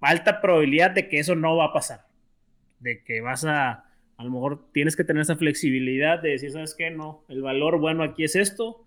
alta 0.00 0.40
probabilidad 0.40 0.92
de 0.92 1.10
que 1.10 1.18
eso 1.18 1.34
no 1.34 1.56
va 1.56 1.66
a 1.66 1.72
pasar. 1.74 2.06
De 2.80 3.04
que 3.04 3.20
vas 3.20 3.44
a, 3.44 3.84
a 4.16 4.24
lo 4.24 4.30
mejor 4.30 4.72
tienes 4.72 4.96
que 4.96 5.04
tener 5.04 5.20
esa 5.20 5.36
flexibilidad 5.36 6.22
de 6.22 6.30
decir, 6.30 6.50
¿sabes 6.52 6.74
qué? 6.74 6.90
No, 6.90 7.22
el 7.28 7.42
valor 7.42 7.78
bueno 7.78 8.02
aquí 8.02 8.24
es 8.24 8.34
esto 8.34 8.86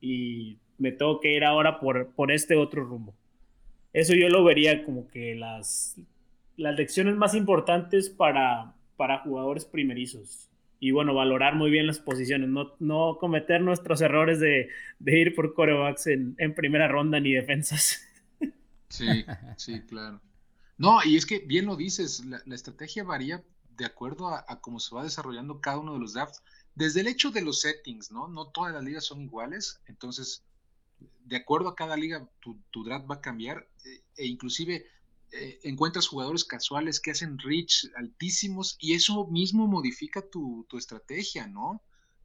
y 0.00 0.56
me 0.78 0.92
tengo 0.92 1.20
que 1.20 1.36
ir 1.36 1.44
ahora 1.44 1.78
por, 1.78 2.14
por 2.14 2.32
este 2.32 2.56
otro 2.56 2.84
rumbo. 2.84 3.14
Eso 3.92 4.14
yo 4.14 4.28
lo 4.28 4.44
vería 4.44 4.84
como 4.84 5.08
que 5.08 5.34
las, 5.34 5.96
las 6.56 6.76
lecciones 6.76 7.16
más 7.16 7.34
importantes 7.34 8.08
para, 8.08 8.74
para 8.96 9.18
jugadores 9.18 9.64
primerizos. 9.64 10.48
Y 10.78 10.92
bueno, 10.92 11.14
valorar 11.14 11.56
muy 11.56 11.70
bien 11.70 11.86
las 11.86 11.98
posiciones, 11.98 12.48
no, 12.48 12.74
no 12.78 13.18
cometer 13.18 13.60
nuestros 13.60 14.00
errores 14.00 14.40
de, 14.40 14.68
ir 15.04 15.34
por 15.34 15.52
corebacks 15.52 16.06
en, 16.06 16.54
primera 16.54 16.88
ronda 16.88 17.20
ni 17.20 17.32
defensas. 17.32 18.06
Sí, 18.92 19.24
sí, 19.56 19.82
claro. 19.82 20.20
No, 20.76 20.98
y 21.04 21.16
es 21.16 21.24
que 21.24 21.38
bien 21.38 21.66
lo 21.66 21.76
dices, 21.76 22.24
la, 22.24 22.42
estrategia 22.52 23.04
varía 23.04 23.40
de 23.76 23.84
acuerdo 23.84 24.26
a, 24.26 24.44
a, 24.48 24.60
cómo 24.60 24.80
se 24.80 24.92
va 24.92 25.04
desarrollando 25.04 25.60
cada 25.60 25.78
uno 25.78 25.92
de 25.92 26.00
los 26.00 26.14
drafts. 26.14 26.42
Desde 26.74 27.02
el 27.02 27.06
hecho 27.06 27.30
de 27.30 27.42
los 27.42 27.60
settings, 27.60 28.10
¿no? 28.10 28.26
No 28.26 28.48
todas 28.48 28.74
las 28.74 28.82
ligas 28.82 29.04
son 29.04 29.20
iguales, 29.20 29.80
entonces 29.86 30.42
de 31.24 31.36
acuerdo 31.36 31.68
a 31.68 31.76
cada 31.76 31.96
liga, 31.96 32.28
tu, 32.40 32.84
draft 32.84 33.08
va 33.10 33.16
a 33.16 33.20
cambiar 33.20 33.68
eh, 33.84 34.02
e 34.16 34.26
inclusive 34.26 34.84
eh, 35.32 35.60
encuentras 35.62 36.08
jugadores 36.08 36.44
casuales 36.44 36.98
que 36.98 37.12
hacen 37.12 37.38
reach 37.38 37.86
altísimos 37.96 38.76
y 38.80 38.94
eso 38.94 39.26
mismo 39.28 39.68
modifica 39.68 40.28
tu, 40.28 40.66
estrategia, 40.76 41.46
¿no? 41.46 41.82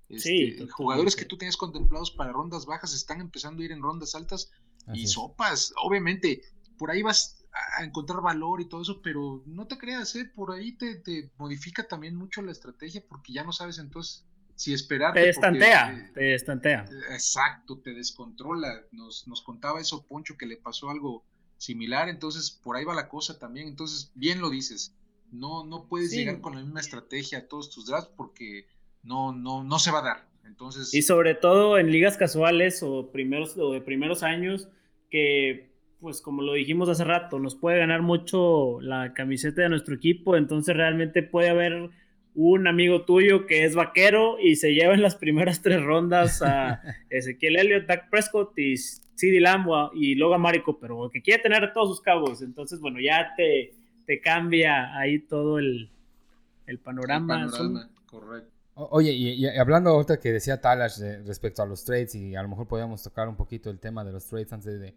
sí, 0.10 0.44
este, 0.44 0.68
jugadores 0.68 1.16
que 1.16 1.26
tú 1.26 1.38
tenías 1.38 1.58
contemplados 1.58 2.12
para 2.12 2.32
rondas 2.32 2.66
bajas 2.66 2.94
están 2.94 3.22
empezando 3.22 3.62
a 3.62 3.66
ir 3.66 3.72
en 3.72 3.82
rondas 3.82 4.16
altas 4.16 4.52
y 4.94 5.08
sopas. 5.08 5.74
Obviamente, 5.84 6.42
por 6.78 6.92
ahí 6.92 7.02
vas 7.02 7.44
a 7.78 7.84
encontrar 7.84 8.22
valor 8.22 8.62
y 8.62 8.68
todo 8.68 8.82
eso, 8.82 9.02
pero 9.02 9.44
no 9.46 9.68
te 9.68 9.78
creas, 9.78 10.16
¿eh? 10.16 10.26
por 10.26 10.52
ahí 10.52 10.78
te, 10.78 10.96
te 10.96 11.32
modifica 11.38 11.88
también 11.88 12.16
mucho 12.16 12.42
la 12.42 12.52
estrategia 12.52 13.04
porque 13.08 13.34
ya 13.34 13.44
no 13.44 13.52
sabes 13.52 13.78
entonces 13.78 14.26
si 14.56 14.74
esperar. 14.74 15.14
Te 15.14 15.30
estantea, 15.30 16.12
te 16.14 16.34
estantea. 16.34 16.86
Exacto, 17.12 17.80
te 17.80 17.94
descontrola. 17.94 18.82
Nos, 18.92 19.28
nos 19.28 19.42
contaba 19.42 19.82
eso 19.82 20.06
Poncho 20.06 20.38
que 20.38 20.46
le 20.46 20.58
pasó 20.58 20.90
algo 20.90 21.24
similar, 21.58 22.10
entonces 22.10 22.52
por 22.52 22.76
ahí 22.76 22.86
va 22.86 22.96
la 22.96 23.10
cosa 23.10 23.38
también. 23.38 23.68
Entonces, 23.68 24.12
bien 24.16 24.40
lo 24.40 24.50
dices, 24.50 24.96
no, 25.32 25.66
no 25.66 25.88
puedes 25.88 26.12
llegar 26.12 26.42
con 26.42 26.56
la 26.56 26.62
misma 26.62 26.80
estrategia 26.80 27.40
a 27.40 27.48
todos 27.48 27.70
tus 27.70 27.88
drafts 27.88 28.12
porque 28.16 28.68
no, 29.04 29.34
no, 29.34 29.64
no 29.64 29.80
se 29.80 29.92
va 29.92 30.00
a 30.00 30.04
dar. 30.04 30.28
Entonces. 30.46 30.94
Y 30.94 31.02
sobre 31.02 31.36
todo 31.36 31.78
en 31.78 31.92
ligas 31.92 32.18
casuales 32.18 32.82
o 32.84 33.12
primeros 33.12 33.58
o 33.58 33.74
de 33.74 33.82
primeros 33.82 34.24
años, 34.24 34.70
que 35.10 35.74
pues 36.00 36.22
como 36.22 36.44
lo 36.44 36.54
dijimos 36.54 36.88
hace 36.88 37.04
rato, 37.04 37.40
nos 37.40 37.56
puede 37.56 37.80
ganar 37.80 38.04
mucho 38.04 38.80
la 38.82 39.14
camiseta 39.14 39.64
de 39.64 39.70
nuestro 39.70 39.96
equipo, 39.96 40.36
entonces 40.36 40.76
realmente 40.76 41.24
puede 41.24 41.50
haber 41.50 41.90
un 42.36 42.68
amigo 42.68 43.06
tuyo 43.06 43.46
que 43.48 43.64
es 43.64 43.76
vaquero 43.76 44.38
y 44.40 44.58
se 44.58 44.74
lleva 44.74 44.94
en 44.94 45.02
las 45.02 45.16
primeras 45.16 45.62
tres 45.62 45.82
rondas 45.82 46.42
a 46.42 46.82
Ezequiel 47.10 47.58
Elliott, 47.58 47.88
Dak 47.88 48.10
Prescott 48.10 48.58
y 48.60 48.78
CD 48.78 49.40
Lamb 49.40 49.68
y 49.94 50.16
Logan 50.16 50.42
Marico, 50.42 50.78
pero 50.78 51.10
que 51.10 51.22
quiere 51.22 51.42
tener 51.42 51.74
todos 51.74 51.90
sus 51.90 52.02
cabos. 52.02 52.42
Entonces, 52.42 52.80
bueno, 52.82 53.00
ya 53.00 53.34
te, 53.38 53.74
te 54.06 54.20
cambia 54.20 54.98
ahí 54.98 55.20
todo 55.20 55.60
el, 55.60 55.90
el 56.68 56.80
panorama. 56.80 57.48
correcto. 58.06 58.52
Oye, 58.78 59.14
y, 59.14 59.48
hablando 59.48 59.92
ahorita 59.92 60.20
que 60.20 60.34
decía 60.34 60.60
Talash 60.60 61.00
respecto 61.26 61.64
a 61.64 61.66
los 61.66 61.86
trades, 61.86 62.14
y 62.16 62.36
a 62.36 62.44
lo 62.44 62.50
mejor 62.50 62.68
podíamos 62.68 63.02
tocar 63.02 63.30
un 63.30 63.38
poquito 63.38 63.70
el 63.70 63.80
tema 63.80 64.04
de 64.04 64.12
los 64.12 64.26
trades 64.26 64.52
antes 64.52 64.82
de, 64.82 64.94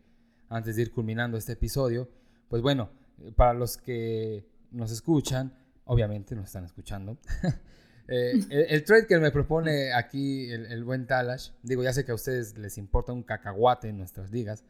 antes 0.48 0.74
de 0.74 0.82
ir 0.82 0.90
culminando 0.90 1.38
este 1.38 1.52
episodio, 1.52 2.08
pues 2.48 2.60
bueno, 2.60 2.90
para 3.36 3.54
los 3.54 3.76
que 3.76 4.44
nos 4.72 4.90
escuchan, 4.90 5.52
obviamente 5.88 6.34
nos 6.34 6.46
están 6.46 6.64
escuchando, 6.64 7.18
eh, 8.08 8.40
el, 8.50 8.84
trade 8.84 9.06
que 9.06 9.18
me 9.18 9.30
propone 9.30 9.92
aquí 9.92 10.50
el, 10.50 10.84
buen 10.84 11.06
Talash, 11.06 11.50
digo, 11.62 11.82
ya 11.82 11.92
sé 11.92 12.04
que 12.04 12.12
a 12.12 12.14
ustedes 12.14 12.56
les 12.56 12.78
importa 12.78 13.12
un 13.12 13.22
cacahuate 13.22 13.88
en 13.88 13.98
nuestras 13.98 14.30
ligas, 14.30 14.64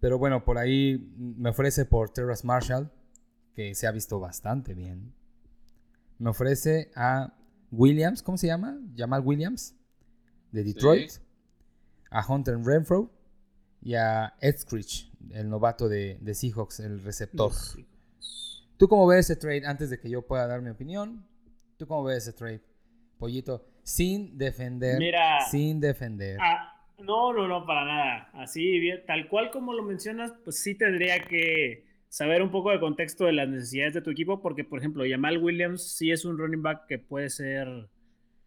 pero 0.00 0.18
bueno, 0.18 0.44
por 0.44 0.58
ahí 0.58 1.12
me 1.16 1.50
ofrece 1.50 1.84
por 1.84 2.10
Terrace 2.10 2.46
Marshall, 2.46 2.90
que 3.54 3.74
se 3.74 3.86
ha 3.86 3.92
visto 3.92 4.18
bastante 4.18 4.74
bien. 4.74 5.12
Me 6.18 6.30
ofrece 6.30 6.90
a 6.96 7.34
Williams, 7.70 8.22
¿cómo 8.22 8.38
se 8.38 8.46
llama? 8.46 8.80
Jamal 8.96 9.22
Williams, 9.24 9.74
de 10.50 10.64
Detroit. 10.64 11.12
A 12.10 12.24
Hunter 12.30 12.58
Renfro 12.58 13.10
y 13.80 13.94
a 13.94 14.34
Ed 14.40 14.58
Screech, 14.58 15.10
el 15.30 15.48
novato 15.48 15.88
de, 15.88 16.18
Seahawks, 16.34 16.80
el 16.80 17.02
receptor. 17.02 17.52
¿Tú 18.76 18.88
cómo 18.88 19.06
ves 19.06 19.30
ese 19.30 19.36
trade 19.36 19.66
antes 19.66 19.90
de 19.90 19.98
que 19.98 20.10
yo 20.10 20.22
pueda 20.22 20.46
dar 20.46 20.60
mi 20.60 20.70
opinión? 20.70 21.24
¿Tú 21.76 21.86
cómo 21.86 22.04
ves 22.04 22.18
ese 22.18 22.32
trade? 22.32 22.60
Pollito, 23.18 23.64
sin 23.82 24.36
defender. 24.36 24.98
Mira, 24.98 25.40
sin 25.50 25.80
defender. 25.80 26.38
Ah, 26.40 26.72
no, 26.98 27.32
no, 27.32 27.46
no, 27.46 27.64
para 27.66 27.84
nada. 27.84 28.30
Así, 28.34 28.90
tal 29.06 29.28
cual 29.28 29.50
como 29.50 29.72
lo 29.72 29.82
mencionas, 29.82 30.32
pues 30.44 30.58
sí 30.58 30.74
tendría 30.74 31.20
que 31.24 31.84
saber 32.08 32.42
un 32.42 32.50
poco 32.50 32.70
de 32.70 32.80
contexto 32.80 33.24
de 33.24 33.32
las 33.32 33.48
necesidades 33.48 33.94
de 33.94 34.02
tu 34.02 34.10
equipo, 34.10 34.42
porque, 34.42 34.64
por 34.64 34.78
ejemplo, 34.78 35.04
Jamal 35.08 35.38
Williams 35.38 35.96
sí 35.96 36.10
es 36.10 36.24
un 36.24 36.36
running 36.36 36.62
back 36.62 36.86
que 36.86 36.98
puede 36.98 37.30
ser 37.30 37.88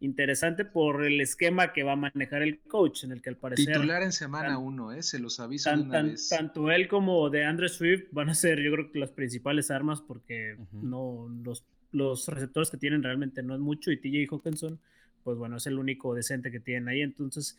interesante 0.06 0.64
por 0.64 1.06
el 1.06 1.20
esquema 1.20 1.74
que 1.74 1.84
va 1.84 1.94
a 1.94 1.96
manejar 1.98 2.42
el 2.42 2.60
coach, 2.60 3.04
en 3.04 3.12
el 3.12 3.22
que 3.22 3.30
al 3.30 3.38
parecer... 3.38 3.74
Titular 3.74 4.04
en 4.04 4.12
semana 4.12 4.58
uno, 4.58 4.92
¿eh? 4.92 5.04
se 5.04 5.20
los 5.20 5.40
aviso 5.40 5.70
de 5.72 5.82
una 5.82 6.04
vez. 6.04 6.30
Tanto 6.30 6.72
él 6.72 6.88
como 6.88 7.30
de 7.30 7.44
Andre 7.44 7.70
Swift 7.70 8.06
van 8.12 8.30
a 8.30 8.36
ser, 8.36 8.62
yo 8.62 8.72
creo 8.72 8.92
que 8.92 9.00
las 9.00 9.12
principales 9.12 9.72
armas, 9.72 10.02
porque 10.02 10.58
no 10.72 11.28
los, 11.44 11.66
los 11.92 12.28
receptores 12.28 12.70
que 12.70 12.78
tienen 12.78 13.04
realmente 13.04 13.44
no 13.44 13.54
es 13.54 13.60
mucho, 13.60 13.92
y 13.92 13.98
TJ 13.98 14.28
Hawkinson, 14.32 14.80
pues 15.24 15.38
bueno, 15.38 15.58
es 15.58 15.68
el 15.68 15.78
único 15.78 16.14
decente 16.14 16.52
que 16.52 16.60
tienen 16.60 16.88
ahí, 16.88 17.02
entonces 17.02 17.58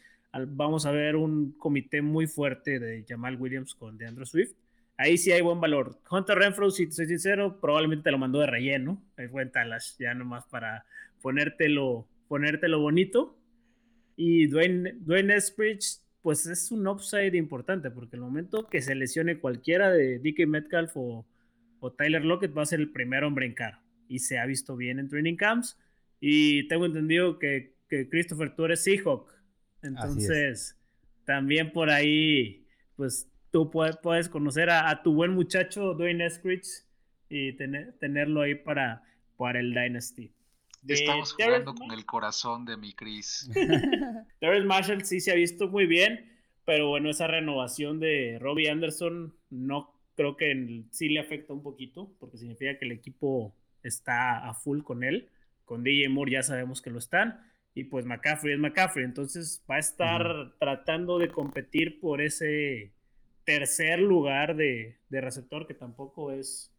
vamos 0.48 0.86
a 0.86 0.90
ver 0.90 1.16
un 1.16 1.52
comité 1.52 2.02
muy 2.02 2.26
fuerte 2.26 2.78
de 2.78 3.04
Jamal 3.08 3.36
Williams 3.36 3.74
con 3.74 3.98
de 3.98 4.06
Andre 4.06 4.26
Swift 4.26 4.52
ahí 4.96 5.18
sí 5.18 5.32
hay 5.32 5.40
buen 5.40 5.60
valor. 5.60 5.98
Hunter 6.10 6.38
Renfro, 6.38 6.70
si 6.70 6.90
soy 6.90 7.06
sincero, 7.06 7.60
probablemente 7.60 8.04
te 8.04 8.10
lo 8.10 8.18
mandó 8.18 8.40
de 8.40 8.46
relleno. 8.46 9.02
Ahí 9.16 9.28
fue 9.28 9.42
en 9.42 9.52
Talas, 9.52 9.96
ya 9.98 10.14
nomás 10.14 10.44
para 10.46 10.84
ponértelo, 11.22 12.06
ponértelo 12.28 12.80
bonito. 12.80 13.38
Y 14.16 14.46
Dwayne, 14.46 14.94
Dwayne 15.00 15.34
pues 16.22 16.46
es 16.46 16.72
un 16.72 16.86
upside 16.88 17.36
importante, 17.36 17.90
porque 17.90 18.16
el 18.16 18.22
momento 18.22 18.66
que 18.66 18.80
se 18.82 18.94
lesione 18.94 19.38
cualquiera 19.38 19.90
de 19.90 20.18
DK 20.18 20.46
Metcalf 20.46 20.92
o, 20.96 21.26
Tyler 21.96 22.24
Lockett 22.24 22.56
va 22.56 22.62
a 22.62 22.66
ser 22.66 22.80
el 22.80 22.90
primer 22.90 23.22
hombre 23.22 23.46
en 23.46 23.54
cara. 23.54 23.80
Y 24.08 24.18
se 24.18 24.38
ha 24.38 24.46
visto 24.46 24.76
bien 24.76 24.98
en 24.98 25.08
training 25.08 25.36
camps. 25.36 25.78
Y 26.18 26.66
tengo 26.66 26.84
entendido 26.84 27.38
que, 27.38 27.76
que 27.88 28.08
Christopher, 28.08 28.56
tú 28.56 28.64
eres 28.64 28.82
Seahawk. 28.82 29.30
Entonces, 29.82 30.76
también 31.24 31.72
por 31.72 31.90
ahí, 31.90 32.66
pues 32.96 33.30
tú 33.50 33.70
puedes, 33.70 34.28
conocer 34.28 34.68
a, 34.68 35.02
tu 35.02 35.14
buen 35.14 35.32
muchacho 35.32 35.94
Dwayne 35.94 36.26
Eskridge 36.26 36.84
y 37.28 37.52
tenerlo 37.52 38.42
ahí 38.42 38.54
para, 38.54 39.02
para 39.36 39.60
el 39.60 39.72
Dynasty. 39.72 40.35
Estamos 40.88 41.32
jugando 41.32 41.74
con 41.74 41.90
el 41.92 42.04
corazón 42.04 42.64
de 42.64 42.76
mi 42.76 42.92
Chris. 42.92 43.50
Terrence 44.40 44.66
Marshall 44.66 45.04
sí 45.04 45.20
se 45.20 45.32
ha 45.32 45.34
visto 45.34 45.68
muy 45.68 45.86
bien, 45.86 46.32
pero 46.64 46.88
bueno, 46.88 47.10
esa 47.10 47.26
renovación 47.26 48.00
de 48.00 48.38
Robbie 48.40 48.70
Anderson 48.70 49.34
no 49.50 49.92
creo 50.16 50.36
que 50.36 50.84
sí 50.90 51.08
le 51.08 51.20
afecta 51.20 51.52
un 51.52 51.62
poquito, 51.62 52.10
porque 52.18 52.38
significa 52.38 52.78
que 52.78 52.86
el 52.86 52.92
equipo 52.92 53.54
está 53.82 54.48
a 54.48 54.54
full 54.54 54.82
con 54.82 55.04
él. 55.04 55.28
Con 55.64 55.82
DJ 55.82 56.08
Moore 56.08 56.32
ya 56.32 56.42
sabemos 56.42 56.80
que 56.82 56.90
lo 56.90 56.98
están. 56.98 57.40
Y 57.74 57.84
pues 57.84 58.06
McCaffrey 58.06 58.54
es 58.54 58.58
McCaffrey, 58.58 59.04
entonces 59.04 59.62
va 59.70 59.76
a 59.76 59.80
estar 59.80 60.54
tratando 60.58 61.18
de 61.18 61.28
competir 61.28 62.00
por 62.00 62.22
ese 62.22 62.92
tercer 63.44 63.98
lugar 63.98 64.56
de, 64.56 64.98
receptor, 65.10 65.66
que 65.66 65.74
tampoco 65.74 66.32
es, 66.32 66.72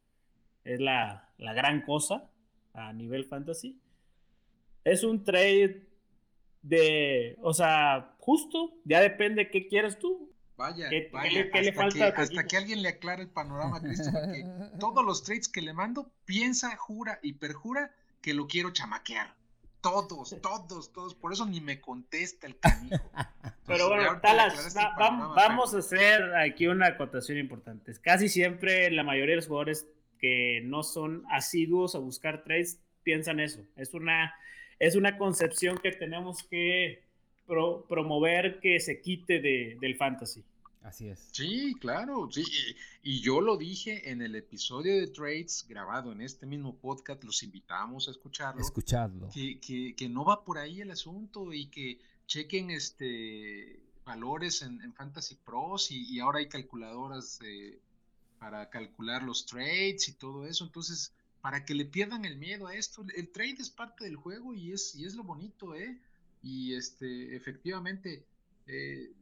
es 0.63 0.79
la, 0.79 1.29
gran 1.37 1.83
cosa 1.83 2.29
a 2.73 2.93
nivel 2.93 3.25
fantasy. 3.25 3.79
Es 4.87 5.03
un 5.03 5.23
trade 5.23 5.87
de, 6.61 7.37
o 7.41 7.53
sea, 7.53 8.15
justo, 8.19 8.73
ya 8.85 9.01
depende 9.01 9.49
qué 9.49 9.67
quieres 9.67 9.99
tú. 9.99 10.31
Vaya, 10.55 10.89
vaya 11.11 11.45
le 11.61 11.71
falta 11.71 12.13
que, 12.13 12.21
hasta 12.21 12.45
que 12.45 12.57
alguien 12.57 12.81
le 12.81 12.89
aclare 12.89 13.21
el 13.21 13.29
panorama, 13.29 13.79
Cristian, 13.79 14.33
que 14.33 14.43
todos 14.79 15.05
los 15.05 15.23
trades 15.23 15.47
que 15.47 15.61
le 15.61 15.73
mando, 15.73 16.11
piensa, 16.25 16.75
jura 16.77 17.19
y 17.21 17.33
perjura 17.33 17.93
que 18.21 18.33
lo 18.33 18.47
quiero 18.47 18.71
chamaquear. 18.71 19.35
Todos, 19.81 20.35
todos, 20.41 20.91
todos. 20.91 21.15
Por 21.15 21.33
eso 21.33 21.45
ni 21.45 21.61
me 21.61 21.79
contesta 21.79 22.47
el 22.47 22.57
canijo. 22.57 23.11
Pero 23.67 23.89
bueno, 23.89 24.19
Talas, 24.21 24.65
este 24.65 24.79
vamos 24.97 25.75
a 25.75 25.79
hacer 25.79 26.35
aquí 26.35 26.67
una 26.67 26.87
acotación 26.87 27.37
importante. 27.37 27.93
Casi 28.01 28.29
siempre 28.29 28.89
la 28.89 29.03
mayoría 29.03 29.33
de 29.33 29.37
los 29.37 29.47
jugadores 29.47 29.85
que 30.17 30.61
no 30.63 30.83
son 30.83 31.23
asiduos 31.29 31.93
a 31.93 31.99
buscar 31.99 32.43
trades 32.43 32.79
piensan 33.03 33.39
eso. 33.39 33.61
Es 33.75 33.93
una, 33.93 34.33
es 34.79 34.95
una 34.95 35.17
concepción 35.17 35.77
que 35.77 35.91
tenemos 35.91 36.43
que 36.43 37.03
promover 37.45 38.59
que 38.59 38.79
se 38.79 39.01
quite 39.01 39.39
de, 39.39 39.77
del 39.79 39.95
fantasy. 39.95 40.43
Así 40.83 41.07
es. 41.07 41.27
Sí, 41.31 41.75
claro, 41.81 42.29
sí. 42.31 42.43
Y, 43.03 43.21
yo 43.21 43.41
lo 43.41 43.57
dije 43.57 44.09
en 44.09 44.21
el 44.21 44.35
episodio 44.35 44.95
de 44.95 45.07
Trades 45.07 45.65
grabado 45.67 46.11
en 46.11 46.21
este 46.21 46.45
mismo 46.45 46.75
podcast, 46.75 47.23
los 47.23 47.43
invitamos 47.43 48.07
a 48.07 48.11
escucharlo. 48.11 48.61
Escucharlo. 48.61 49.29
Que, 49.33 49.59
que, 49.59 50.09
no 50.09 50.23
va 50.23 50.45
por 50.45 50.57
ahí 50.57 50.81
el 50.81 50.91
asunto 50.91 51.51
y 51.51 51.67
que 51.67 51.99
chequen 52.25 52.71
este 52.71 53.81
valores 54.05 54.61
en, 54.61 54.93
Fantasy 54.93 55.35
Pros 55.35 55.91
y, 55.91 56.19
ahora 56.21 56.39
hay 56.39 56.47
calculadoras 56.47 57.39
para 58.39 58.69
calcular 58.69 59.23
los 59.23 59.45
trades 59.45 60.07
y 60.07 60.13
todo 60.13 60.45
eso. 60.45 60.63
Entonces, 60.63 61.11
para 61.47 61.63
que 61.63 61.73
le 61.73 61.85
pierdan 61.85 62.25
el 62.25 62.35
miedo 62.37 62.67
a 62.67 62.75
esto, 62.75 63.05
el 63.15 63.31
trade 63.31 63.55
es 63.59 63.69
parte 63.69 64.03
del 64.03 64.17
juego 64.17 64.53
y 64.53 64.73
es, 64.73 64.93
y 64.95 65.05
es 65.05 65.15
lo 65.15 65.23
bonito, 65.23 65.75
¿eh? 65.75 65.97
Y 66.43 66.73
este, 66.73 67.37
efectivamente, 67.37 68.27
eh, 68.65 69.13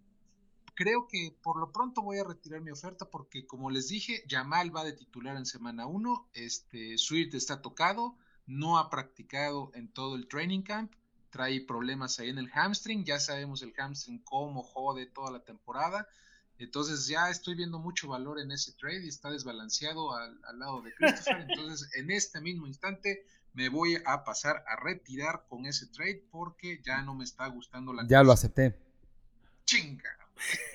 creo 0.73 1.07
que 1.07 1.37
por 1.43 1.59
lo 1.59 1.71
pronto 1.71 2.01
voy 2.01 2.17
a 2.17 2.23
retirar 2.23 2.61
mi 2.61 2.71
oferta 2.71 3.11
porque 3.11 3.45
como 3.45 3.69
les 3.69 3.89
dije, 3.89 4.23
Yamal 4.27 4.75
va 4.75 4.83
de 4.83 4.93
titular 4.93 5.37
en 5.37 5.45
semana 5.45 5.85
1, 5.85 6.29
este 6.33 6.97
Swift 6.97 7.35
está 7.35 7.61
tocado, 7.61 8.17
no 8.47 8.79
ha 8.79 8.89
practicado 8.89 9.69
en 9.75 9.87
todo 9.87 10.15
el 10.15 10.27
training 10.27 10.63
camp, 10.63 10.91
trae 11.29 11.61
problemas 11.61 12.17
ahí 12.17 12.29
en 12.29 12.39
el 12.39 12.49
hamstring, 12.49 13.05
ya 13.05 13.19
sabemos 13.19 13.61
el 13.61 13.75
hamstring 13.77 14.17
cómo 14.23 14.63
jode 14.63 15.05
toda 15.05 15.29
la 15.29 15.43
temporada. 15.43 16.07
Entonces 16.57 17.07
ya 17.07 17.29
estoy 17.29 17.55
viendo 17.55 17.79
mucho 17.79 18.07
valor 18.07 18.39
en 18.39 18.51
ese 18.51 18.73
trade 18.73 19.05
y 19.05 19.09
está 19.09 19.29
desbalanceado 19.29 20.15
al, 20.15 20.39
lado 20.57 20.81
de 20.81 20.93
Christopher. 20.93 21.45
Entonces 21.49 21.89
en 21.95 22.11
este 22.11 22.41
mismo 22.41 22.67
instante 22.67 23.25
me 23.53 23.69
voy 23.69 24.01
a 24.05 24.23
pasar 24.23 24.63
a 24.67 24.75
retirar 24.75 25.45
con 25.47 25.65
ese 25.65 25.87
trade 25.87 26.23
porque 26.31 26.81
ya 26.83 27.01
no 27.01 27.15
me 27.15 27.23
está 27.23 27.47
gustando 27.47 27.93
la... 27.93 28.05
Ya 28.07 28.23
lo 28.23 28.31
acepté. 28.31 28.77
Chinga. 29.65 30.09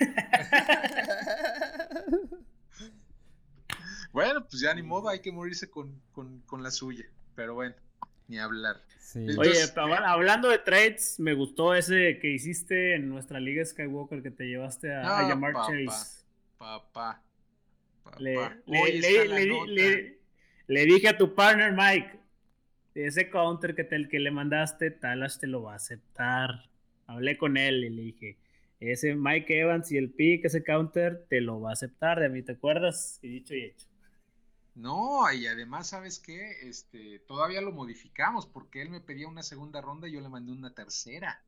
bueno, 4.12 4.46
pues 4.46 4.60
ya 4.60 4.74
ni 4.74 4.82
modo, 4.82 5.08
hay 5.08 5.20
que 5.20 5.32
morirse 5.32 5.70
con, 5.70 6.02
la 6.58 6.70
suya. 6.70 7.06
Pero 7.34 7.54
bueno, 7.54 7.74
ni 8.30 8.38
hablar. 8.38 8.80
Oye, 9.38 9.64
hablando 10.06 10.48
de 10.48 10.58
trades, 10.58 11.18
me 11.18 11.34
gustó 11.34 11.74
ese 11.74 12.20
que 12.20 12.30
hiciste 12.30 12.94
en 12.94 13.08
nuestra 13.08 13.40
liga 13.40 13.64
Skywalker 13.64 14.22
que 14.22 14.30
te 14.30 14.44
llevaste 14.44 14.94
a, 14.94 15.28
llamar 15.28 15.52
Chase. 15.54 16.24
Papá. 16.56 17.20
Le, 18.18 18.36
dije 20.86 21.08
a 21.08 21.18
tu 21.18 21.34
partner 21.34 21.72
Mike, 21.72 22.20
ese 22.94 23.28
counter 23.30 23.74
que, 23.74 23.82
te, 23.82 24.08
que 24.08 24.20
le 24.20 24.30
mandaste, 24.30 24.92
Talas 24.92 25.40
te 25.40 25.48
lo 25.48 25.62
va 25.62 25.72
a 25.72 25.76
aceptar. 25.76 26.70
Hablé 27.08 27.36
con 27.36 27.56
él 27.56 27.84
y 27.84 27.90
le 27.90 28.02
dije, 28.02 28.38
ese 28.78 29.16
Mike 29.16 29.60
Evans 29.60 29.90
y 29.90 29.96
el 29.96 30.10
pick, 30.10 30.44
ese 30.44 30.62
counter, 30.62 31.26
te 31.28 31.40
lo 31.40 31.60
va 31.60 31.70
a 31.70 31.72
aceptar 31.72 32.20
de 32.20 32.28
mí, 32.28 32.42
¿te 32.42 32.52
acuerdas? 32.52 33.18
Y 33.22 33.28
dicho 33.28 33.54
y 33.56 33.64
hecho. 33.64 33.89
No, 34.74 35.30
y 35.32 35.46
además, 35.46 35.88
¿sabes 35.88 36.18
qué? 36.18 36.68
Este, 36.68 37.18
todavía 37.20 37.60
lo 37.60 37.72
modificamos 37.72 38.46
porque 38.46 38.82
él 38.82 38.90
me 38.90 39.00
pedía 39.00 39.28
una 39.28 39.42
segunda 39.42 39.80
ronda 39.80 40.08
y 40.08 40.12
yo 40.12 40.20
le 40.20 40.28
mandé 40.28 40.52
una 40.52 40.74
tercera. 40.74 41.42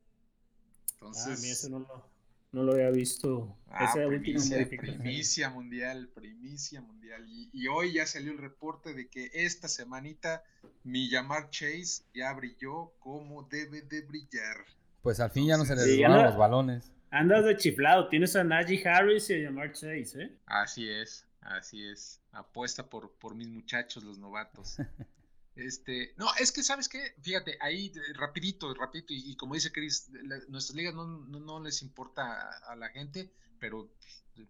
Entonces. 0.95 1.27
Ah, 1.27 1.35
a 1.35 1.41
mí 1.41 1.51
eso 1.51 1.69
no 1.69 1.79
lo, 1.81 2.13
no 2.53 2.65
lo 2.65 2.73
había 2.73 2.91
visto. 2.91 3.57
Ah, 3.71 3.95
primicia, 3.95 5.49
mundial, 5.49 6.11
primicia 6.15 6.83
mundial. 6.83 7.25
Y, 7.27 7.67
hoy 7.69 7.95
ya 7.95 8.07
salió 8.07 8.33
el 8.33 8.39
reporte 8.39 8.93
de 8.93 9.09
que 9.09 9.31
esta 9.33 9.69
semanita 9.69 10.45
mi 10.85 11.09
llamar 11.09 11.49
Chase 11.49 12.05
ya 12.13 12.33
brilló 12.35 12.93
como 12.99 13.45
debe 13.45 13.81
de 13.83 14.03
brillar. 14.03 14.67
Pues 15.01 15.19
al 15.19 15.31
fin 15.31 15.47
ya 15.47 15.57
no 15.57 15.65
se 15.65 15.75
le 15.75 15.83
sí, 15.83 16.03
los 16.03 16.37
balones. 16.37 16.93
Andas 17.11 17.45
de 17.45 17.57
chiflado, 17.57 18.09
tienes 18.09 18.37
a 18.37 18.45
Najee 18.45 18.87
Harris 18.87 19.31
y 19.31 19.43
a 19.43 19.49
Jamar 19.49 19.73
Chase, 19.73 20.23
¿eh? 20.23 20.33
Así 20.47 20.89
es, 20.89 21.27
así 21.43 21.85
es. 21.85 22.21
Apuesta 22.33 22.89
por, 22.89 23.13
por 23.13 23.35
mis 23.35 23.49
muchachos, 23.49 24.03
los 24.05 24.19
novatos. 24.19 24.77
Este, 25.55 26.15
no, 26.17 26.29
es 26.41 26.51
que 26.51 26.63
sabes 26.63 26.89
qué, 26.89 27.15
fíjate, 27.21 27.59
ahí 27.61 27.93
rapidito, 28.15 28.73
rapidito, 28.73 29.13
y, 29.13 29.37
como 29.37 29.55
dice 29.55 29.71
Chris, 29.71 30.09
nuestras 30.49 30.75
ligas 30.75 30.95
no, 30.95 31.05
no, 31.05 31.61
les 31.61 31.83
importa 31.83 32.41
a, 32.67 32.75
la 32.75 32.89
gente, 32.89 33.31
pero 33.59 33.93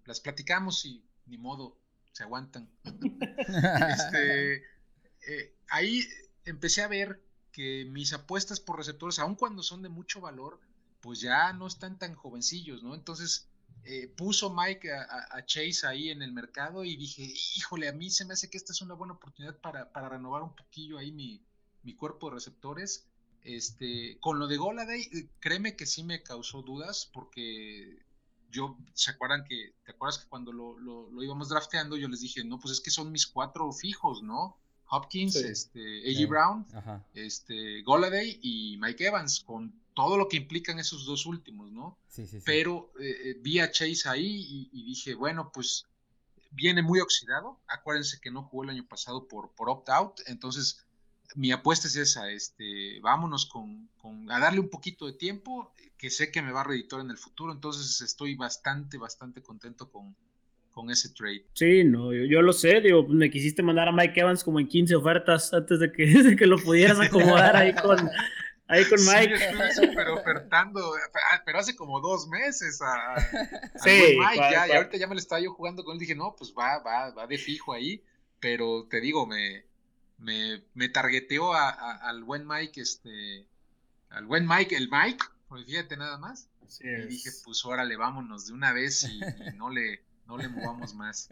las 0.05 0.20
platicamos 0.20 0.84
y 0.86 1.05
ni 1.26 1.38
modo, 1.38 1.76
se 2.12 2.22
aguantan. 2.22 2.70
este, 3.99 4.59
eh, 5.26 5.57
ahí 5.70 6.07
empecé 6.45 6.82
a 6.82 6.88
ver 6.88 7.20
que 7.51 7.84
mis 7.84 8.12
apuestas 8.12 8.61
por 8.61 8.76
receptores, 8.76 9.18
aun 9.18 9.34
cuando 9.34 9.64
son 9.64 9.82
de 9.82 9.88
mucho 9.88 10.20
valor, 10.20 10.61
pues 11.01 11.20
ya 11.20 11.53
no 11.53 11.66
están 11.66 11.99
tan 11.99 12.14
jovencillos, 12.14 12.82
¿no? 12.84 12.95
Entonces, 12.95 13.49
eh, 13.84 14.08
puso 14.16 14.54
Mike 14.54 14.92
a, 14.92 15.44
Chase 15.44 15.86
ahí 15.86 16.10
en 16.10 16.22
el 16.22 16.32
mercado 16.32 16.84
y 16.84 16.96
dije, 16.96 17.22
híjole, 17.56 17.88
a 17.88 17.92
mí 17.92 18.10
se 18.10 18.24
me 18.24 18.34
hace 18.34 18.48
que 18.48 18.56
esta 18.56 18.72
es 18.72 18.80
una 18.80 18.94
buena 18.94 19.14
oportunidad 19.14 19.58
para, 19.58 20.08
renovar 20.08 20.42
un 20.42 20.54
poquillo 20.54 20.98
ahí 20.98 21.10
mi, 21.10 21.94
cuerpo 21.96 22.28
de 22.28 22.34
receptores. 22.34 23.08
Este, 23.42 24.18
con 24.20 24.38
lo 24.38 24.46
de 24.46 24.56
Goladay, 24.56 25.00
eh, 25.00 25.28
créeme 25.40 25.74
que 25.74 25.86
sí 25.86 26.04
me 26.04 26.22
causó 26.22 26.62
dudas 26.62 27.10
porque 27.12 27.98
yo, 28.52 28.76
¿se 28.94 29.10
acuerdan 29.10 29.44
que, 29.44 29.74
te 29.84 29.92
acuerdas 29.92 30.18
que 30.18 30.28
cuando 30.28 30.52
lo, 30.52 31.22
íbamos 31.22 31.48
drafteando 31.48 31.96
yo 31.96 32.06
les 32.06 32.20
dije, 32.20 32.44
no, 32.44 32.60
pues 32.60 32.74
es 32.74 32.80
que 32.80 32.90
son 32.90 33.10
mis 33.10 33.26
cuatro 33.26 33.72
fijos, 33.72 34.22
¿no? 34.22 34.61
Hopkins, 34.93 35.36
este, 35.36 35.80
A.G. 35.80 36.28
Brown, 36.28 36.66
este, 37.14 37.80
Goladay 37.80 38.38
y 38.43 38.76
Mike 38.78 39.07
Evans, 39.07 39.40
con 39.40 39.72
todo 39.95 40.18
lo 40.18 40.28
que 40.28 40.36
implican 40.36 40.78
esos 40.78 41.07
dos 41.07 41.24
últimos, 41.24 41.72
¿no? 41.72 41.99
Sí, 42.09 42.26
sí, 42.26 42.38
sí. 42.38 42.43
Pero 42.45 42.93
eh, 43.01 43.30
eh, 43.30 43.36
vi 43.40 43.59
a 43.61 43.70
Chase 43.70 44.07
ahí 44.07 44.68
y, 44.70 44.84
dije, 44.84 45.14
bueno, 45.14 45.51
pues 45.51 45.86
viene 46.51 46.82
muy 46.82 47.01
oxidado. 47.01 47.59
Acuérdense 47.68 48.20
que 48.20 48.30
no 48.30 48.43
jugó 48.43 48.64
el 48.64 48.70
año 48.70 48.86
pasado 48.86 49.26
por, 49.28 49.53
por 49.53 49.70
opt-out, 49.70 50.20
entonces 50.26 50.84
mi 51.36 51.53
apuesta 51.53 51.88
es 51.88 51.97
esa, 51.97 52.30
este, 52.30 53.01
vámonos 53.01 53.47
con, 53.47 53.88
a 54.30 54.38
darle 54.38 54.61
un 54.61 54.68
poquito 54.68 55.07
de 55.07 55.14
tiempo, 55.14 55.72
que 55.97 56.11
sé 56.11 56.30
que 56.30 56.43
me 56.43 56.53
va 56.53 56.61
a 56.61 56.64
reeditar 56.64 57.01
en 57.01 57.11
el 57.11 57.16
futuro, 57.16 57.51
entonces 57.51 58.03
estoy 58.03 58.34
bastante, 58.34 58.99
bastante 58.99 59.40
contento 59.40 59.90
con, 59.90 60.14
con 60.72 60.90
ese 60.90 61.10
trade. 61.10 61.44
Sí, 61.54 61.84
no, 61.84 62.12
yo, 62.12 62.42
lo 62.42 62.52
sé, 62.52 62.80
digo, 62.80 63.06
me 63.06 63.30
quisiste 63.30 63.62
mandar 63.62 63.88
a 63.88 63.92
Mike 63.92 64.18
Evans 64.20 64.42
como 64.42 64.58
en 64.58 64.66
15 64.66 64.96
ofertas 64.96 65.52
antes 65.52 65.78
de 65.78 65.92
que, 65.92 66.06
de 66.22 66.36
que 66.36 66.46
lo 66.46 66.58
pudieras 66.58 66.98
acomodar 66.98 67.56
ahí 67.56 67.74
con, 67.74 68.10
Ahí 68.72 68.88
con 68.88 69.04
Mike. 69.04 69.36
Sí, 69.36 69.44
estuve 69.44 69.74
súper 69.74 70.08
ofertando, 70.08 70.94
ah, 71.30 71.42
pero 71.44 71.58
hace 71.58 71.76
como 71.76 72.00
dos 72.00 72.26
meses 72.28 72.80
a, 72.80 73.20
sí, 73.76 74.16
Mike, 74.18 74.48
ya, 74.50 74.68
y 74.68 74.72
ahorita 74.72 74.96
ya 74.96 75.06
me 75.06 75.14
lo 75.14 75.20
estaba 75.20 75.42
yo 75.42 75.52
jugando 75.52 75.84
con 75.84 75.94
él, 75.94 75.98
dije, 75.98 76.14
no, 76.14 76.34
pues 76.36 76.54
va, 76.58 76.78
va, 76.78 77.10
va 77.10 77.26
de 77.26 77.36
fijo 77.36 77.74
ahí, 77.74 78.02
pero 78.40 78.86
te 78.88 79.02
digo, 79.02 79.26
me, 79.26 79.66
me, 80.16 80.62
me 80.72 80.88
targeteó 80.88 81.52
a, 81.52 81.68
al 81.68 82.24
buen 82.24 82.46
Mike, 82.46 82.80
este, 82.80 83.46
al 84.08 84.24
buen 84.24 84.46
Mike, 84.48 84.74
el 84.74 84.88
Mike, 84.90 85.22
pues 85.48 85.66
fíjate 85.66 85.98
nada 85.98 86.16
más. 86.16 86.48
y 86.80 87.06
dije, 87.08 87.30
pues 87.44 87.64
órale, 87.66 87.96
vámonos 87.96 88.46
de 88.46 88.54
una 88.54 88.72
vez 88.72 89.04
y, 89.04 89.20
no 89.56 89.68
le 89.68 90.02
no 90.32 90.38
le 90.38 90.48
movamos 90.48 90.94
más. 90.94 91.30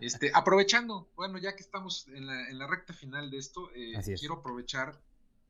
Este, 0.00 0.32
aprovechando, 0.34 1.08
bueno, 1.14 1.38
ya 1.38 1.54
que 1.54 1.62
estamos 1.62 2.08
en 2.08 2.26
la, 2.26 2.48
en 2.48 2.58
la 2.58 2.66
recta 2.66 2.92
final 2.92 3.30
de 3.30 3.38
esto, 3.38 3.70
eh, 3.74 3.92
quiero 4.18 4.36
aprovechar 4.36 5.00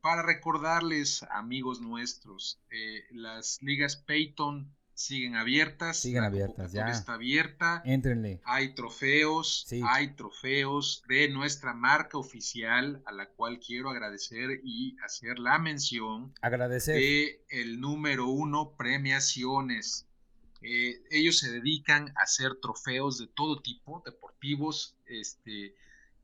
para 0.00 0.22
recordarles, 0.22 1.22
amigos 1.30 1.80
nuestros, 1.80 2.60
eh, 2.70 3.04
las 3.12 3.58
ligas 3.62 3.96
Peyton 3.96 4.74
siguen 4.92 5.34
abiertas. 5.34 5.98
Siguen 5.98 6.24
abiertas, 6.24 6.72
ya. 6.72 6.90
Está 6.90 7.14
abierta. 7.14 7.82
Éntrenle. 7.86 8.40
Hay 8.44 8.74
trofeos, 8.74 9.66
hay 9.84 10.14
trofeos 10.14 11.02
de 11.08 11.28
nuestra 11.30 11.72
marca 11.72 12.18
oficial, 12.18 13.02
a 13.06 13.12
la 13.12 13.30
cual 13.30 13.60
quiero 13.60 13.88
agradecer 13.88 14.60
y 14.62 14.96
hacer 15.02 15.38
la 15.38 15.58
mención. 15.58 16.34
Agradecer. 16.42 16.96
De 16.96 17.44
el 17.48 17.80
número 17.80 18.26
uno, 18.26 18.74
premiaciones. 18.76 20.06
Eh, 20.62 21.02
ellos 21.10 21.38
se 21.38 21.50
dedican 21.50 22.10
a 22.16 22.22
hacer 22.22 22.56
trofeos 22.56 23.18
de 23.18 23.26
todo 23.28 23.60
tipo, 23.60 24.02
deportivos, 24.04 24.94
este, 25.06 25.74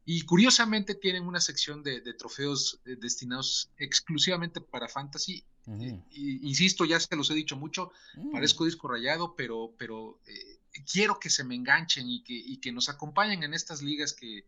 y 0.09 0.23
curiosamente 0.23 0.95
tienen 0.95 1.27
una 1.27 1.41
sección 1.41 1.83
de, 1.83 2.01
trofeos 2.15 2.81
eh, 2.85 2.97
destinados 2.97 3.71
exclusivamente 3.77 4.61
para 4.61 4.89
fantasy. 4.89 5.45
Eh, 5.67 6.01
insisto, 6.13 6.85
ya 6.85 7.01
se 7.01 7.17
los 7.17 7.29
he 7.29 7.35
dicho 7.35 7.57
mucho, 7.57 7.91
mm. 8.15 8.31
parezco 8.31 8.65
disco 8.65 8.87
rayado, 8.87 9.35
pero, 9.35 9.75
pero 9.77 10.21
eh, 10.29 10.61
quiero 10.91 11.19
que 11.19 11.29
se 11.29 11.43
me 11.43 11.57
enganchen 11.57 12.09
y 12.09 12.23
que, 12.23 12.61
que 12.61 12.71
nos 12.71 12.89
acompañen 12.89 13.43
en 13.43 13.53
estas 13.53 13.83
ligas 13.83 14.13
que, 14.13 14.45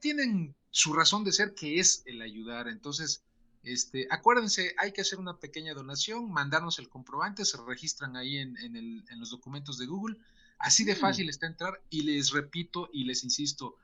tienen 0.00 0.54
su 0.70 0.92
razón 0.92 1.22
de 1.22 1.32
ser, 1.32 1.54
que 1.54 1.78
es 1.78 2.02
el 2.04 2.20
ayudar. 2.20 2.68
Entonces, 2.68 3.22
este, 3.62 4.08
acuérdense, 4.10 4.74
hay 4.76 4.92
que 4.92 5.02
hacer 5.02 5.18
una 5.18 5.38
pequeña 5.38 5.72
donación, 5.72 6.30
mandarnos 6.30 6.78
el 6.78 6.88
comprobante, 6.88 7.44
se 7.44 7.58
registran 7.58 8.16
ahí 8.16 8.38
en, 8.38 8.56
en, 8.58 9.20
los 9.20 9.30
documentos 9.30 9.78
de 9.78 9.86
Google. 9.86 10.16
Así 10.58 10.84
de 10.84 10.94
mm. 10.94 10.98
fácil 10.98 11.28
está 11.28 11.46
entrar 11.46 11.80
y 11.88 12.02
les 12.02 12.30
repito 12.30 12.88
y 12.92 13.04
les 13.04 13.22
insisto, 13.22 13.76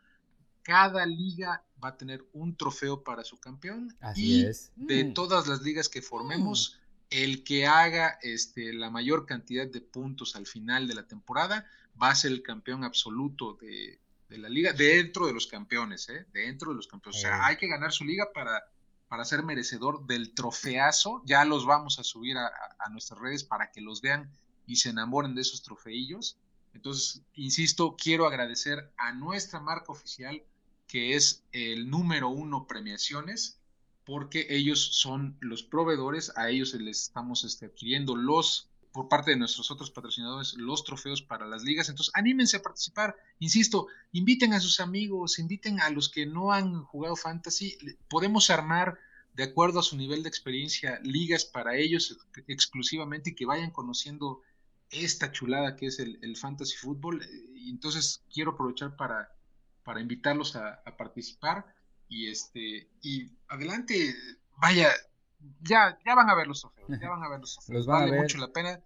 cada 0.62 1.06
liga 1.06 1.64
va 1.82 1.90
a 1.90 1.96
tener 1.96 2.24
un 2.32 2.56
trofeo 2.56 3.04
para 3.04 3.22
su 3.22 3.38
campeón. 3.38 3.96
Así 4.00 4.44
y 4.44 4.84
de 4.84 5.04
mm. 5.04 5.14
todas 5.14 5.46
las 5.46 5.62
ligas 5.62 5.88
que 5.88 6.02
formemos, 6.02 6.76
mm. 6.76 7.06
el 7.10 7.44
que 7.44 7.66
haga 7.66 8.18
este, 8.22 8.72
la 8.72 8.90
mayor 8.90 9.26
cantidad 9.26 9.66
de 9.66 9.80
puntos 9.80 10.34
al 10.34 10.46
final 10.46 10.88
de 10.88 10.94
la 10.94 11.06
temporada 11.06 11.66
va 12.00 12.10
a 12.10 12.14
ser 12.16 12.32
el 12.32 12.42
campeón 12.42 12.82
absoluto 12.82 13.54
de, 13.60 14.00
la 14.28 14.48
liga, 14.48 14.72
dentro 14.72 15.26
de 15.26 15.32
los 15.32 15.46
campeones, 15.46 16.08
¿eh? 16.08 16.26
dentro 16.32 16.70
de 16.70 16.76
los 16.76 16.88
campeones. 16.88 17.20
O 17.20 17.22
sea, 17.22 17.46
hay 17.46 17.56
que 17.56 17.68
ganar 17.68 17.92
su 17.92 18.04
liga 18.04 18.28
para, 18.34 18.62
para 19.08 19.24
ser 19.24 19.42
merecedor 19.42 20.06
del 20.06 20.34
trofeazo. 20.34 21.22
Ya 21.24 21.44
los 21.44 21.66
vamos 21.66 21.98
a 21.98 22.04
subir 22.04 22.36
a, 22.36 22.50
nuestras 22.90 23.20
redes 23.20 23.44
para 23.44 23.70
que 23.70 23.80
los 23.80 24.00
vean 24.00 24.30
y 24.66 24.76
se 24.76 24.90
enamoren 24.90 25.34
de 25.34 25.42
esos 25.42 25.62
trofeillos. 25.62 26.38
Entonces, 26.74 27.22
insisto, 27.34 27.96
quiero 27.96 28.26
agradecer 28.26 28.92
a 28.96 29.12
nuestra 29.12 29.60
marca 29.60 29.92
oficial, 29.92 30.42
que 30.86 31.14
es 31.14 31.42
el 31.52 31.90
número 31.90 32.28
uno 32.28 32.66
premiaciones, 32.66 33.58
porque 34.04 34.46
ellos 34.50 34.96
son 34.96 35.36
los 35.40 35.62
proveedores, 35.62 36.32
a 36.36 36.48
ellos 36.48 36.72
les 36.74 37.02
estamos 37.02 37.44
este, 37.44 37.66
adquiriendo 37.66 38.16
los, 38.16 38.68
por 38.92 39.08
parte 39.08 39.32
de 39.32 39.36
nuestros 39.36 39.70
otros 39.70 39.90
patrocinadores, 39.90 40.54
los 40.54 40.84
trofeos 40.84 41.22
para 41.22 41.46
las 41.46 41.62
ligas. 41.62 41.88
Entonces, 41.88 42.12
anímense 42.14 42.56
a 42.56 42.62
participar. 42.62 43.16
Insisto, 43.38 43.86
inviten 44.12 44.52
a 44.52 44.60
sus 44.60 44.80
amigos, 44.80 45.38
inviten 45.38 45.80
a 45.80 45.90
los 45.90 46.08
que 46.08 46.26
no 46.26 46.52
han 46.52 46.82
jugado 46.84 47.16
fantasy. 47.16 47.76
Podemos 48.08 48.50
armar, 48.50 48.98
de 49.34 49.44
acuerdo 49.44 49.80
a 49.80 49.84
su 49.84 49.96
nivel 49.96 50.22
de 50.22 50.28
experiencia, 50.28 51.00
ligas 51.02 51.44
para 51.44 51.76
ellos 51.76 52.18
exclusivamente 52.46 53.30
y 53.30 53.34
que 53.34 53.46
vayan 53.46 53.70
conociendo 53.70 54.42
esta 54.90 55.30
chulada 55.32 55.76
que 55.76 55.86
es 55.86 55.98
el, 55.98 56.36
fantasy 56.36 56.76
fútbol. 56.76 57.24
Y 57.54 57.70
entonces 57.70 58.22
quiero 58.32 58.52
aprovechar 58.52 58.96
para 58.96 59.30
para 59.88 60.02
invitarlos 60.02 60.54
a, 60.54 60.84
participar 60.98 61.64
y 62.10 62.28
este 62.28 62.90
y 63.00 63.30
adelante 63.48 64.14
vaya 64.58 64.90
ya 65.60 65.98
ya 66.04 66.14
van 66.14 66.30
a 66.30 66.34
ver 66.34 66.46
los 66.46 66.60
trofeos 66.60 66.88
ya 67.00 67.08
van 67.08 67.22
a 67.22 67.28
ver 67.28 67.40
los 67.40 67.54
trofeos 67.54 67.86
vale 67.86 68.12
mucho 68.12 68.38
la 68.38 68.52
pena 68.52 68.80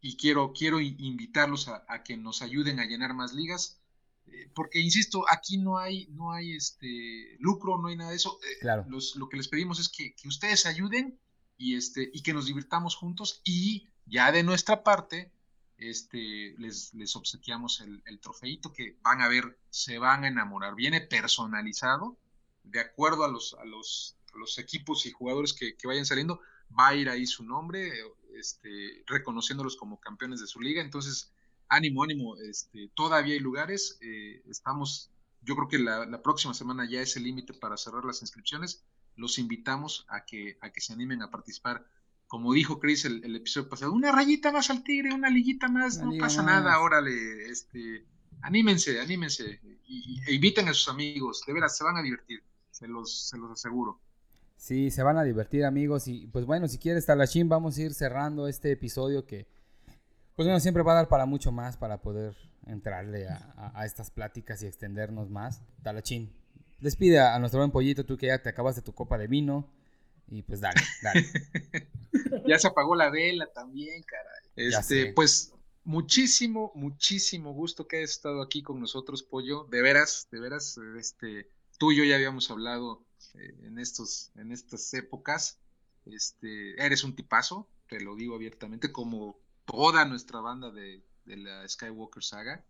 y 0.00 0.16
quiero 0.16 0.52
quiero 0.52 0.80
invitarlos 0.80 1.68
a, 1.68 2.02
que 2.02 2.16
nos 2.16 2.42
ayuden 2.42 2.80
a 2.80 2.84
llenar 2.84 3.14
más 3.14 3.32
ligas 3.32 3.80
eh, 4.26 4.50
porque 4.54 4.80
insisto 4.80 5.24
aquí 5.30 5.58
no 5.58 5.78
hay 5.78 6.06
no 6.10 6.32
hay 6.32 6.54
este 6.54 7.36
lucro 7.40 7.78
no 7.78 7.88
hay 7.88 7.96
nada 7.96 8.10
de 8.10 8.16
eso 8.16 8.38
eh, 8.42 8.58
claro. 8.60 8.86
lo 8.88 9.28
que 9.28 9.36
les 9.36 9.48
pedimos 9.48 9.80
es 9.80 9.88
que, 9.88 10.14
que 10.14 10.28
ustedes 10.28 10.66
ayuden 10.66 11.18
y 11.56 11.76
este 11.76 12.08
y 12.12 12.22
que 12.22 12.32
nos 12.32 12.46
divirtamos 12.46 12.94
juntos 12.94 13.40
y 13.44 13.88
ya 14.06 14.30
de 14.30 14.42
nuestra 14.42 14.84
parte 14.84 15.32
este, 15.78 16.54
les, 16.58 16.92
les 16.94 17.14
obsequiamos 17.16 17.80
el, 17.80 18.02
el, 18.06 18.18
trofeito 18.18 18.72
que 18.72 18.96
van 19.02 19.22
a 19.22 19.28
ver, 19.28 19.58
se 19.70 19.98
van 19.98 20.24
a 20.24 20.28
enamorar. 20.28 20.74
Viene 20.74 21.00
personalizado, 21.00 22.18
de 22.64 22.80
acuerdo 22.80 23.24
a 23.24 23.28
los, 23.28 23.54
a 23.54 23.64
los, 23.64 24.17
los 24.34 24.58
equipos 24.58 25.06
y 25.06 25.10
jugadores 25.10 25.52
que, 25.52 25.74
vayan 25.84 26.06
saliendo, 26.06 26.40
va 26.78 26.88
a 26.88 26.94
ir 26.94 27.08
ahí 27.08 27.26
su 27.26 27.44
nombre, 27.44 27.90
este, 28.34 29.02
reconociéndolos 29.06 29.76
como 29.76 30.00
campeones 30.00 30.40
de 30.40 30.46
su 30.46 30.60
liga. 30.60 30.82
Entonces, 30.82 31.32
ánimo, 31.68 32.02
ánimo, 32.02 32.36
este, 32.36 32.90
todavía 32.94 33.34
hay 33.34 33.40
lugares, 33.40 33.98
eh, 34.00 34.42
estamos 34.48 35.10
yo 35.42 35.56
creo 35.56 35.68
que 35.68 35.78
la, 35.78 36.22
próxima 36.22 36.54
semana 36.54 36.88
ya 36.88 37.00
es 37.00 37.16
el 37.16 37.24
límite 37.24 37.54
para 37.54 37.76
cerrar 37.76 38.04
las 38.04 38.20
inscripciones. 38.22 38.84
Los 39.16 39.38
invitamos 39.38 40.06
a 40.08 40.24
que, 40.24 40.58
a 40.60 40.70
que 40.70 40.80
se 40.80 40.92
animen 40.92 41.22
a 41.22 41.30
participar. 41.30 41.86
Como 42.26 42.52
dijo 42.52 42.78
Chris 42.78 43.04
el, 43.06 43.24
el 43.24 43.36
episodio 43.36 43.68
pasado, 43.68 43.92
una 43.92 44.12
rayita 44.12 44.52
más 44.52 44.68
al 44.68 44.84
tigre, 44.84 45.14
una 45.14 45.30
liguita 45.30 45.68
más, 45.68 45.98
no 45.98 46.12
pasa 46.18 46.42
nada, 46.42 46.78
órale, 46.80 47.48
este, 47.48 48.04
anímense, 48.42 49.00
anímense, 49.00 49.58
y, 49.86 50.20
e 50.26 50.34
inviten 50.34 50.68
a 50.68 50.74
sus 50.74 50.88
amigos, 50.88 51.42
de 51.46 51.54
veras, 51.54 51.78
se 51.78 51.84
van 51.84 51.96
a 51.96 52.02
divertir, 52.02 52.42
se 52.70 52.86
los, 52.86 53.28
se 53.28 53.38
los 53.38 53.50
aseguro. 53.52 53.98
Sí, 54.58 54.90
se 54.90 55.04
van 55.04 55.16
a 55.16 55.22
divertir 55.22 55.64
amigos 55.64 56.08
y 56.08 56.26
pues 56.26 56.44
bueno, 56.44 56.66
si 56.66 56.78
quieres 56.78 57.06
Talachín, 57.06 57.48
vamos 57.48 57.78
a 57.78 57.82
ir 57.82 57.94
cerrando 57.94 58.48
este 58.48 58.72
episodio 58.72 59.24
que 59.24 59.46
pues 60.34 60.46
bueno, 60.46 60.58
siempre 60.58 60.82
va 60.82 60.92
a 60.92 60.96
dar 60.96 61.08
para 61.08 61.26
mucho 61.26 61.52
más 61.52 61.76
para 61.76 62.02
poder 62.02 62.36
entrarle 62.66 63.28
a, 63.28 63.86
estas 63.86 64.10
pláticas 64.10 64.62
y 64.62 64.66
extendernos 64.66 65.30
más. 65.30 65.62
Talachín, 65.82 66.32
despide 66.80 67.20
a, 67.20 67.38
nuestro 67.38 67.60
buen 67.60 67.70
pollito, 67.70 68.04
tú 68.04 68.16
que 68.16 68.26
ya 68.26 68.42
te 68.42 68.48
acabaste 68.48 68.82
tu 68.82 68.92
copa 68.92 69.16
de 69.16 69.28
vino. 69.28 69.72
Y 70.28 70.42
pues 70.42 70.60
dale, 70.60 70.80
dale. 71.02 71.24
ya 72.46 72.58
se 72.58 72.66
apagó 72.66 72.94
la 72.94 73.10
vela 73.10 73.46
también, 73.52 74.02
caray. 74.02 74.42
Este, 74.54 75.12
pues 75.12 75.54
muchísimo, 75.84 76.72
muchísimo 76.74 77.52
gusto 77.52 77.86
que 77.86 77.98
hayas 77.98 78.10
estado 78.10 78.42
aquí 78.42 78.62
con 78.62 78.80
nosotros, 78.80 79.22
Pollo. 79.22 79.64
De 79.70 79.82
veras, 79.82 80.28
de 80.30 80.40
veras, 80.40 80.78
este, 80.98 81.48
tú 81.78 81.92
y 81.92 81.96
yo 81.96 82.04
ya 82.04 82.16
habíamos 82.16 82.50
hablado 82.50 83.07
eh, 83.34 83.54
en 83.62 83.78
estos, 83.78 84.30
en 84.36 84.52
estas 84.52 84.92
épocas. 84.94 85.58
Este, 86.06 86.82
eres 86.82 87.04
un 87.04 87.14
tipazo, 87.14 87.68
te 87.88 88.00
lo 88.00 88.16
digo 88.16 88.34
abiertamente, 88.34 88.92
como 88.92 89.38
toda 89.64 90.04
nuestra 90.04 90.40
banda 90.40 90.70
de, 90.70 91.02
de 91.24 91.36
la 91.36 91.68
Skywalker 91.68 92.24
saga. 92.24 92.64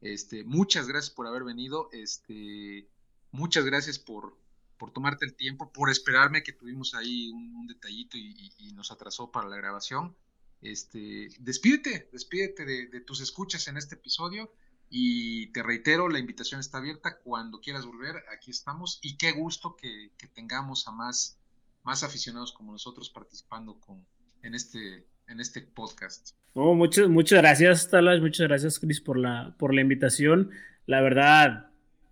Este, 0.00 0.44
muchas 0.44 0.86
gracias 0.88 1.14
por 1.14 1.26
haber 1.26 1.44
venido. 1.44 1.88
Este, 1.92 2.88
muchas 3.32 3.64
gracias 3.64 3.98
por, 3.98 4.36
por 4.78 4.92
tomarte 4.92 5.24
el 5.24 5.34
tiempo, 5.34 5.72
por 5.72 5.90
esperarme 5.90 6.42
que 6.42 6.52
tuvimos 6.52 6.94
ahí 6.94 7.30
un, 7.30 7.66
detallito 7.66 8.16
y, 8.16 8.72
nos 8.74 8.90
atrasó 8.90 9.30
para 9.30 9.48
la 9.48 9.56
grabación. 9.56 10.14
Este, 10.60 11.28
despídete, 11.38 12.08
despídete 12.12 12.64
de, 12.64 13.00
tus 13.00 13.20
escuchas 13.20 13.68
en 13.68 13.76
este 13.76 13.94
episodio 13.94 14.52
y 14.88 15.48
te 15.48 15.62
reitero, 15.62 16.08
la 16.08 16.18
invitación 16.18 16.60
está 16.60 16.78
abierta 16.78 17.18
cuando 17.22 17.60
quieras 17.60 17.86
volver, 17.86 18.16
aquí 18.32 18.50
estamos 18.50 18.98
y 19.02 19.16
qué 19.16 19.32
gusto 19.32 19.76
que, 19.76 20.10
tengamos 20.34 20.86
a 20.86 20.92
más, 20.92 21.38
más 21.82 22.02
aficionados 22.02 22.52
como 22.52 22.72
nosotros 22.72 23.10
participando 23.10 23.78
con, 23.80 24.04
en 24.42 24.54
este 24.54 25.06
en 25.28 25.40
este 25.40 25.60
podcast. 25.62 26.30
Oh, 26.54 26.74
muchas, 26.74 27.08
muchas 27.08 27.40
gracias, 27.40 27.90
Talas, 27.90 28.20
muchas 28.20 28.48
gracias, 28.48 28.78
Chris, 28.78 29.00
por 29.00 29.18
la, 29.18 29.54
por 29.58 29.74
la 29.74 29.80
invitación. 29.80 30.50
La 30.86 31.00
verdad, 31.00 31.70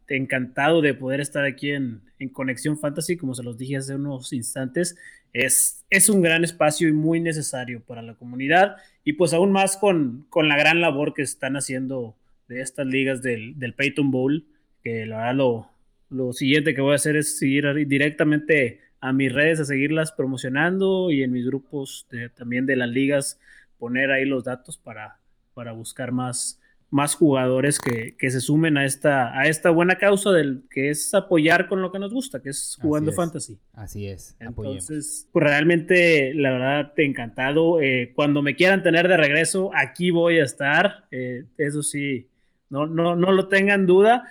encantado 0.09 0.83
de 0.83 0.95
poder 0.95 1.21
estar 1.21 1.45
aquí 1.45 1.71
en, 1.71 2.03
en, 2.19 2.29
Conexión 2.29 2.79
Fantasy, 2.79 3.17
como 3.17 3.35
se 3.35 3.43
los 3.43 3.57
dije 3.57 3.77
hace 3.77 3.95
unos 3.95 4.33
instantes. 4.33 4.97
Es, 5.33 5.85
es 5.91 6.09
un 6.09 6.23
gran 6.23 6.45
espacio 6.45 6.89
y 6.89 6.93
muy 6.93 7.21
necesario 7.21 7.83
para 7.83 8.03
la 8.03 8.15
comunidad 8.15 8.77
y 9.03 9.15
pues 9.15 9.33
aún 9.33 9.53
más 9.53 9.77
con, 9.77 10.27
con 10.29 10.49
la 10.49 10.57
gran 10.57 10.81
labor 10.81 11.15
que 11.15 11.23
están 11.23 11.57
haciendo 11.57 12.17
de 12.49 12.61
estas 12.61 12.87
ligas 12.87 13.23
del, 13.23 13.59
del 13.59 13.75
Peyton 13.75 14.11
Bowl, 14.11 14.45
que 14.83 15.07
la 15.07 15.17
verdad 15.17 15.35
lo, 15.35 15.71
lo 16.11 16.33
siguiente 16.33 16.75
que 16.75 16.81
voy 16.81 16.93
a 16.93 16.97
hacer 16.97 17.17
es 17.17 17.39
seguir 17.39 17.67
directamente 17.87 18.81
a 19.01 19.13
mis 19.13 19.33
redes 19.33 19.61
a 19.61 19.65
seguirlas 19.67 20.13
promocionando 20.13 21.11
y 21.11 21.23
en 21.23 21.33
mis 21.33 21.45
grupos 21.45 22.07
también 22.35 22.65
de 22.65 22.77
las 22.77 22.89
ligas 22.89 23.39
poner 23.79 24.11
ahí 24.11 24.25
los 24.25 24.45
datos 24.45 24.79
para, 24.79 25.19
para 25.53 25.73
buscar 25.73 26.11
más, 26.11 26.59
más 26.89 27.15
jugadores 27.15 27.79
que, 27.79 28.15
se 28.19 28.41
sumen 28.41 28.79
a 28.79 28.87
esta, 28.87 29.39
a 29.39 29.47
esta 29.47 29.69
buena 29.69 29.99
causa 29.99 30.31
del 30.31 30.63
que 30.71 30.89
es 30.89 31.13
apoyar 31.13 31.69
con 31.69 31.83
lo 31.83 31.93
que 31.93 31.99
nos 31.99 32.15
gusta, 32.15 32.41
que 32.41 32.51
es 32.51 32.79
jugando 32.81 33.13
fantasy. 33.13 33.59
Así 33.75 34.07
es. 34.07 34.37
Entonces, 34.41 35.29
pues 35.33 35.43
realmente, 35.43 36.33
la 36.35 36.53
verdad, 36.53 36.93
te 36.95 37.05
encantado. 37.05 37.83
Eh, 37.83 38.13
cuando 38.15 38.41
me 38.41 38.57
quieran 38.57 38.83
tener 38.83 39.09
de 39.09 39.17
regreso, 39.17 39.71
aquí 39.75 40.11
voy 40.11 40.39
a 40.39 40.45
estar. 40.45 41.07
Eh, 41.11 41.45
eso 41.59 41.83
sí, 41.83 42.29
no, 42.71 42.87
no, 42.87 43.17
no 43.17 43.33
lo 43.33 43.49
tengan 43.49 43.87
duda. 43.87 44.25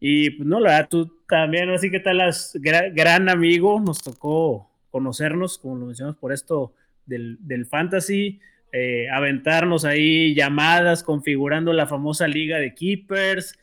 Y 0.00 0.30
pues 0.30 0.48
no, 0.48 0.58
la 0.58 0.70
verdad, 0.70 0.88
tú 0.90 1.18
también, 1.28 1.70
así 1.70 1.90
que 1.90 2.00
tal, 2.00 2.20
gran, 2.54 3.28
amigo, 3.28 3.80
nos 3.80 4.02
tocó 4.02 4.68
conocernos, 4.90 5.58
como 5.58 5.76
lo 5.76 5.86
mencionamos, 5.86 6.18
por 6.18 6.32
esto 6.32 6.74
del, 7.06 7.66
fantasy, 7.70 8.40
eh, 8.72 9.08
aventarnos 9.10 9.84
ahí 9.84 10.34
llamadas 10.34 11.02
configurando 11.02 11.72
la 11.72 11.86
famosa 11.86 12.26
liga 12.26 12.58
de 12.58 12.74
keepers, 12.74 13.56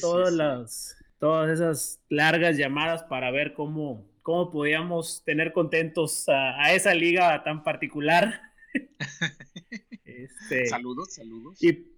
todas 0.00 0.32
las 0.32 0.96
todas 1.18 1.50
esas 1.50 2.00
largas 2.08 2.56
llamadas 2.56 3.02
para 3.04 3.30
ver 3.30 3.54
cómo, 3.54 4.06
cómo 4.22 4.50
podíamos 4.50 5.22
tener 5.24 5.52
contentos 5.52 6.28
a, 6.28 6.72
esa 6.72 6.94
liga 6.94 7.42
tan 7.44 7.62
particular. 7.62 8.40
Este, 10.04 10.66
saludos, 10.66 11.12
saludos. 11.12 11.62
Y 11.62 11.95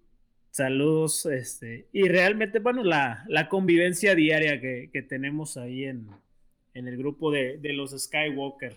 Saludos, 0.51 1.27
este, 1.27 1.87
y 1.93 2.09
realmente, 2.09 2.59
bueno, 2.59 2.83
la, 2.83 3.25
la 3.29 3.49
convivencia 3.49 4.15
diaria 4.15 4.61
que, 4.61 4.91
que, 4.93 5.03
tenemos 5.03 5.57
ahí 5.57 5.85
en, 5.85 6.09
en 6.75 6.89
el 6.89 6.97
grupo 6.97 7.31
de, 7.31 7.59
de, 7.59 7.73
los 7.75 7.91
Skywalker, 7.91 8.77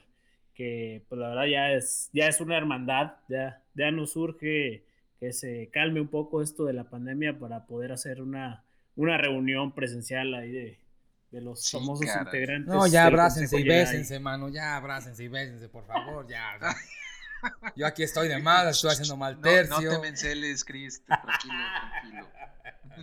que 0.53 1.01
pues 1.09 1.19
la 1.19 1.29
verdad 1.29 1.45
ya 1.45 1.71
es, 1.71 2.09
ya 2.13 2.27
es 2.27 2.39
una 2.39 2.57
hermandad, 2.57 3.13
ya, 3.29 3.63
ya 3.73 3.89
nos 3.89 4.11
surge 4.11 4.83
que 5.19 5.33
se 5.33 5.69
calme 5.71 6.01
un 6.01 6.07
poco 6.07 6.41
esto 6.41 6.65
de 6.65 6.73
la 6.73 6.83
pandemia 6.83 7.39
para 7.39 7.65
poder 7.65 7.91
hacer 7.91 8.21
una, 8.21 8.63
una 8.95 9.17
reunión 9.17 9.73
presencial 9.73 10.33
ahí 10.33 10.51
de, 10.51 10.79
de 11.31 11.41
los 11.41 11.69
famosos 11.71 12.05
integrantes. 12.05 12.73
No, 12.73 12.85
ya 12.87 13.05
abrácense 13.05 13.59
y 13.59 13.63
bésense, 13.63 14.19
mano, 14.19 14.49
ya 14.49 14.75
abrácense 14.75 15.23
y 15.23 15.27
bésense, 15.29 15.69
por 15.69 15.85
favor, 15.85 16.27
ya. 16.27 16.59
Yo 17.75 17.87
aquí 17.87 18.03
estoy 18.03 18.27
de 18.27 18.39
mal, 18.39 18.67
estoy 18.69 18.91
haciendo 18.91 19.17
mal 19.17 19.39
tercio. 19.39 19.81
No, 19.81 19.89
te 19.89 19.99
menceles, 19.99 20.63
Chris, 20.63 21.03
tranquilo, 21.05 21.53
tranquilo. 21.91 22.27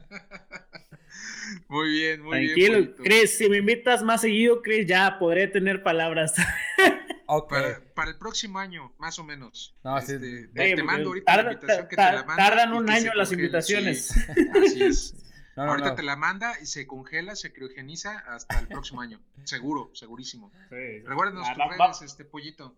Muy 1.69 1.91
bien, 1.91 2.23
muy 2.23 2.39
bien. 2.41 2.73
Tranquilo, 2.73 2.97
Chris, 3.05 3.39
si 3.39 3.49
me 3.49 3.59
invitas 3.59 4.03
más 4.03 4.21
seguido, 4.21 4.63
Chris, 4.63 4.87
ya 4.87 5.19
podré 5.19 5.47
tener 5.49 5.83
palabras. 5.83 6.35
Okay. 7.31 7.75
Para, 7.95 8.11
el 8.11 8.17
próximo 8.17 8.59
año, 8.59 8.95
más 8.97 9.19
o 9.19 9.23
menos. 9.23 9.77
No, 9.85 9.99
este, 9.99 10.19
te, 10.19 10.83
mando 10.83 11.11
ahorita 11.11 11.37
la 11.37 11.53
invitación 11.53 11.89
que 11.89 11.97
te 11.97 12.03
la 12.03 12.25
manda. 12.25 12.37
Tardan 12.37 12.73
un 12.73 12.89
año 12.89 13.13
las 13.15 13.33
invitaciones. 13.33 14.17
así 14.65 14.83
es. 14.83 15.15
ahorita 15.55 15.95
te 15.95 16.03
la 16.05 16.17
manda 16.17 16.59
y 16.59 16.65
se 16.65 16.87
congela, 16.87 17.37
se 17.37 17.53
criogeniza 17.53 18.21
hasta 18.21 18.59
el 18.59 18.69
próximo 18.69 19.03
año. 19.03 19.21
Seguro, 19.45 19.91
segurísimo. 19.93 20.51
Sí. 20.71 21.01
Recuerden 21.05 21.35
tus 21.35 21.49
redes, 21.49 22.01
este 22.01 22.25
pollito. 22.25 22.75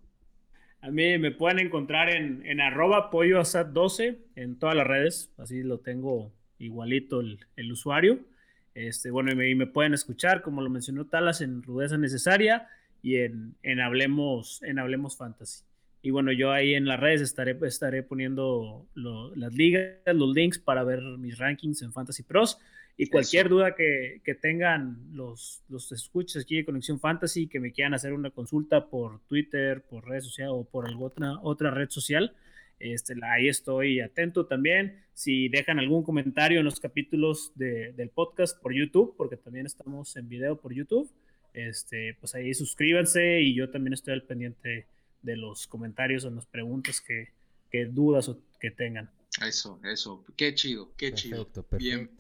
A 0.83 0.91
mí 0.91 1.18
me 1.18 1.31
pueden 1.31 1.59
encontrar 1.59 2.11
en, 2.11 2.45
en 2.47 2.61
arroba 2.61 3.11
polloasat12 3.11 4.18
en 4.37 4.59
todas 4.59 4.74
las 4.74 4.87
redes, 4.87 5.33
así 5.37 5.62
lo 5.62 5.78
tengo 5.78 6.33
igualito 6.59 7.20
el, 7.20 7.41
el 7.57 7.72
usuario. 7.72 8.20
Este, 8.74 9.11
bueno, 9.11 9.33
y 9.33 9.55
me, 9.55 9.66
pueden 9.66 9.95
escuchar, 9.95 10.43
como 10.43 10.62
lo 10.62 10.70
mencionó 10.70 11.07
Talas, 11.07 11.41
en 11.41 11.62
Rudeza 11.62 11.99
Necesaria 11.99 12.68
y 13.03 13.16
en, 13.16 13.57
en, 13.62 13.81
Hablemos, 13.81 14.62
en 14.62 14.78
Hablemos 14.78 15.16
Fantasy. 15.16 15.64
Y 16.03 16.11
bueno, 16.11 16.33
yo 16.33 16.53
ahí 16.53 16.74
en 16.74 16.87
las 16.87 16.99
redes 16.99 17.20
estaré, 17.20 17.59
estaré 17.62 18.03
poniendo 18.03 18.87
las 18.95 19.53
ligas, 19.53 19.96
los 20.07 20.34
links 20.34 20.59
para 20.59 20.83
ver 20.83 21.03
mis 21.03 21.37
rankings 21.37 21.83
en 21.83 21.92
Fantasy 21.92 22.22
Pros. 22.22 22.59
Y 23.03 23.07
cualquier 23.07 23.49
duda 23.49 23.75
que, 23.75 24.21
que, 24.22 24.35
tengan 24.35 24.99
los, 25.13 25.63
los 25.71 25.91
escuchas 25.91 26.43
aquí 26.43 26.57
de 26.57 26.67
Conexión 26.67 27.01
Fantasy, 27.01 27.47
que 27.47 27.59
me 27.59 27.72
quieran 27.72 27.95
hacer 27.95 28.13
una 28.13 28.31
consulta 28.31 28.91
por 28.91 29.21
Twitter, 29.21 29.83
por 29.83 30.07
redes 30.07 30.25
sociales 30.25 30.53
o 30.55 30.64
por 30.64 30.87
alguna 30.87 31.41
otra 31.41 31.71
red 31.71 31.89
social, 31.89 32.37
este, 32.79 33.14
ahí 33.22 33.49
estoy 33.49 34.01
atento 34.01 34.45
también. 34.45 35.03
Si 35.14 35.49
dejan 35.49 35.79
algún 35.79 36.03
comentario 36.03 36.59
en 36.59 36.67
los 36.67 36.79
capítulos 36.79 37.53
de, 37.55 37.93
del 37.93 38.11
podcast 38.11 38.61
por 38.61 38.75
YouTube, 38.75 39.14
porque 39.17 39.39
también 39.39 39.64
estamos 39.64 40.14
en 40.17 40.29
video 40.29 40.61
por 40.61 40.75
YouTube, 40.75 41.11
este, 41.55 42.18
pues 42.21 42.35
ahí 42.35 42.53
suscríbanse 42.53 43.41
y 43.41 43.55
yo 43.55 43.71
también 43.71 43.95
estoy 43.95 44.13
al 44.13 44.25
pendiente 44.25 44.87
de 45.22 45.37
los 45.37 45.67
comentarios 45.67 46.27
o 46.27 46.31
las 46.31 46.45
preguntas 46.45 47.01
que, 47.01 47.29
que 47.71 47.87
dudas 47.87 48.29
o 48.29 48.43
que 48.61 48.71
tengan. 48.71 49.11
Eso, 49.47 49.81
eso, 49.85 50.22
qué 50.37 50.55
chido, 50.55 50.93
qué 50.99 51.14
chido. 51.14 51.47
Perfecto. 51.47 51.77
Bien, 51.79 52.11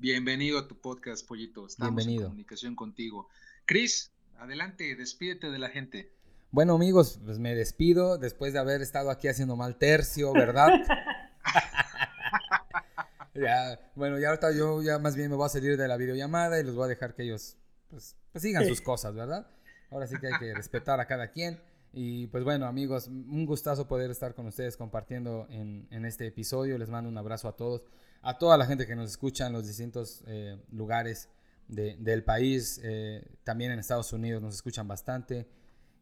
Bienvenido 0.00 0.58
a 0.58 0.66
tu 0.66 0.80
podcast, 0.80 1.28
Pollito. 1.28 1.66
Estamos 1.66 2.06
en 2.06 2.22
comunicación 2.22 2.74
contigo. 2.74 3.28
Chris, 3.66 4.10
adelante, 4.38 4.96
despídete 4.96 5.50
de 5.50 5.58
la 5.58 5.68
gente. 5.68 6.10
Bueno, 6.50 6.76
amigos, 6.76 7.20
pues 7.22 7.38
me 7.38 7.54
despido 7.54 8.16
después 8.16 8.54
de 8.54 8.60
haber 8.60 8.80
estado 8.80 9.10
aquí 9.10 9.28
haciendo 9.28 9.56
mal 9.56 9.76
tercio, 9.76 10.32
¿verdad? 10.32 10.70
ya, 13.34 13.78
bueno, 13.94 14.18
ya 14.18 14.28
ahorita 14.28 14.56
yo 14.56 14.80
ya 14.80 14.98
más 14.98 15.16
bien 15.16 15.28
me 15.28 15.36
voy 15.36 15.44
a 15.44 15.50
salir 15.50 15.76
de 15.76 15.86
la 15.86 15.98
videollamada 15.98 16.58
y 16.58 16.64
los 16.64 16.76
voy 16.76 16.86
a 16.86 16.88
dejar 16.88 17.14
que 17.14 17.24
ellos 17.24 17.58
pues, 17.90 18.16
pues 18.32 18.40
sigan 18.40 18.66
sus 18.66 18.80
cosas, 18.80 19.14
¿verdad? 19.14 19.50
Ahora 19.90 20.06
sí 20.06 20.16
que 20.18 20.28
hay 20.28 20.38
que 20.38 20.54
respetar 20.54 20.98
a 20.98 21.06
cada 21.06 21.30
quien. 21.30 21.60
Y 21.92 22.26
pues 22.28 22.42
bueno, 22.42 22.64
amigos, 22.64 23.08
un 23.08 23.44
gustazo 23.44 23.86
poder 23.86 24.10
estar 24.10 24.34
con 24.34 24.46
ustedes 24.46 24.78
compartiendo 24.78 25.46
en, 25.50 25.86
en 25.90 26.06
este 26.06 26.26
episodio. 26.26 26.78
Les 26.78 26.88
mando 26.88 27.10
un 27.10 27.18
abrazo 27.18 27.48
a 27.48 27.52
todos 27.54 27.82
a 28.22 28.38
toda 28.38 28.56
la 28.58 28.66
gente 28.66 28.86
que 28.86 28.94
nos 28.94 29.10
escucha 29.10 29.46
en 29.46 29.52
los 29.52 29.66
distintos 29.66 30.22
eh, 30.26 30.58
lugares 30.72 31.28
del 31.68 32.24
país. 32.24 32.80
Eh, 32.82 33.24
también 33.44 33.70
en 33.70 33.78
Estados 33.78 34.12
Unidos 34.12 34.42
nos 34.42 34.54
escuchan 34.54 34.88
bastante. 34.88 35.46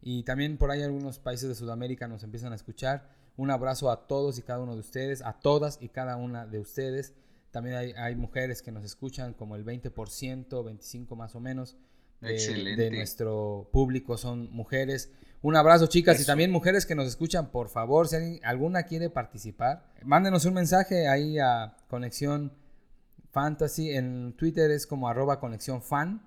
Y 0.00 0.22
también 0.22 0.56
por 0.56 0.70
ahí 0.70 0.82
algunos 0.82 1.18
países 1.18 1.48
de 1.48 1.54
Sudamérica 1.54 2.08
nos 2.08 2.22
empiezan 2.22 2.52
a 2.52 2.56
escuchar. 2.56 3.10
Un 3.36 3.50
abrazo 3.50 3.90
a 3.90 4.06
todos 4.06 4.38
y 4.38 4.42
cada 4.42 4.60
uno 4.60 4.74
de 4.74 4.80
ustedes, 4.80 5.22
a 5.22 5.34
todas 5.34 5.78
y 5.80 5.88
cada 5.90 6.16
una 6.16 6.46
de 6.46 6.58
ustedes. 6.58 7.14
También 7.50 7.76
hay, 7.76 7.92
hay 7.92 8.16
mujeres 8.16 8.62
que 8.62 8.72
nos 8.72 8.84
escuchan, 8.84 9.34
como 9.34 9.56
el 9.56 9.64
20%, 9.64 9.92
25% 9.92 11.16
más 11.16 11.34
o 11.34 11.40
menos 11.40 11.76
de, 12.20 12.74
de 12.76 12.90
nuestro 12.90 13.68
público 13.72 14.16
son 14.16 14.50
mujeres. 14.52 15.10
Un 15.40 15.54
abrazo, 15.54 15.86
chicas, 15.86 16.20
y 16.20 16.26
también 16.26 16.50
mujeres 16.50 16.84
que 16.84 16.96
nos 16.96 17.06
escuchan, 17.06 17.50
por 17.50 17.68
favor, 17.68 18.08
si 18.08 18.40
alguna 18.42 18.82
quiere 18.82 19.08
participar, 19.08 19.84
mándenos 20.02 20.44
un 20.46 20.54
mensaje 20.54 21.08
ahí 21.08 21.38
a 21.38 21.76
Conexión 21.88 22.52
Fantasy. 23.30 23.94
En 23.94 24.32
Twitter 24.36 24.70
es 24.70 24.86
como 24.86 25.08
arroba 25.08 25.38
conexión 25.38 25.82
fan. 25.82 26.22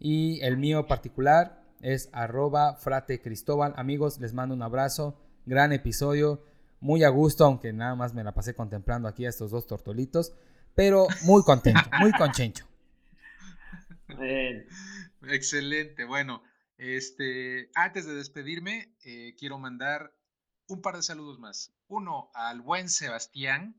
Y 0.00 0.40
el 0.40 0.56
mío 0.56 0.86
particular 0.86 1.62
es 1.80 2.08
arroba 2.12 2.74
frate 2.74 3.20
Cristóbal. 3.20 3.74
Amigos, 3.76 4.18
les 4.20 4.32
mando 4.34 4.54
un 4.54 4.62
abrazo. 4.62 5.20
Gran 5.46 5.72
episodio. 5.72 6.42
Muy 6.80 7.02
a 7.04 7.08
gusto, 7.08 7.44
aunque 7.44 7.72
nada 7.72 7.94
más 7.94 8.14
me 8.14 8.22
la 8.22 8.34
pasé 8.34 8.54
contemplando 8.54 9.08
aquí 9.08 9.26
a 9.26 9.28
estos 9.28 9.50
dos 9.50 9.66
tortolitos. 9.66 10.32
Pero 10.74 11.08
muy 11.22 11.42
contento, 11.42 11.82
muy 12.00 12.12
conchencho. 12.12 12.66
Excelente. 15.28 16.04
Bueno, 16.04 16.42
este, 16.78 17.70
antes 17.74 18.06
de 18.06 18.14
despedirme, 18.14 18.94
eh, 19.04 19.34
quiero 19.38 19.58
mandar 19.58 20.14
un 20.68 20.80
par 20.80 20.96
de 20.96 21.02
saludos 21.02 21.38
más. 21.38 21.74
Uno 21.88 22.30
al 22.34 22.60
buen 22.60 22.88
Sebastián, 22.88 23.76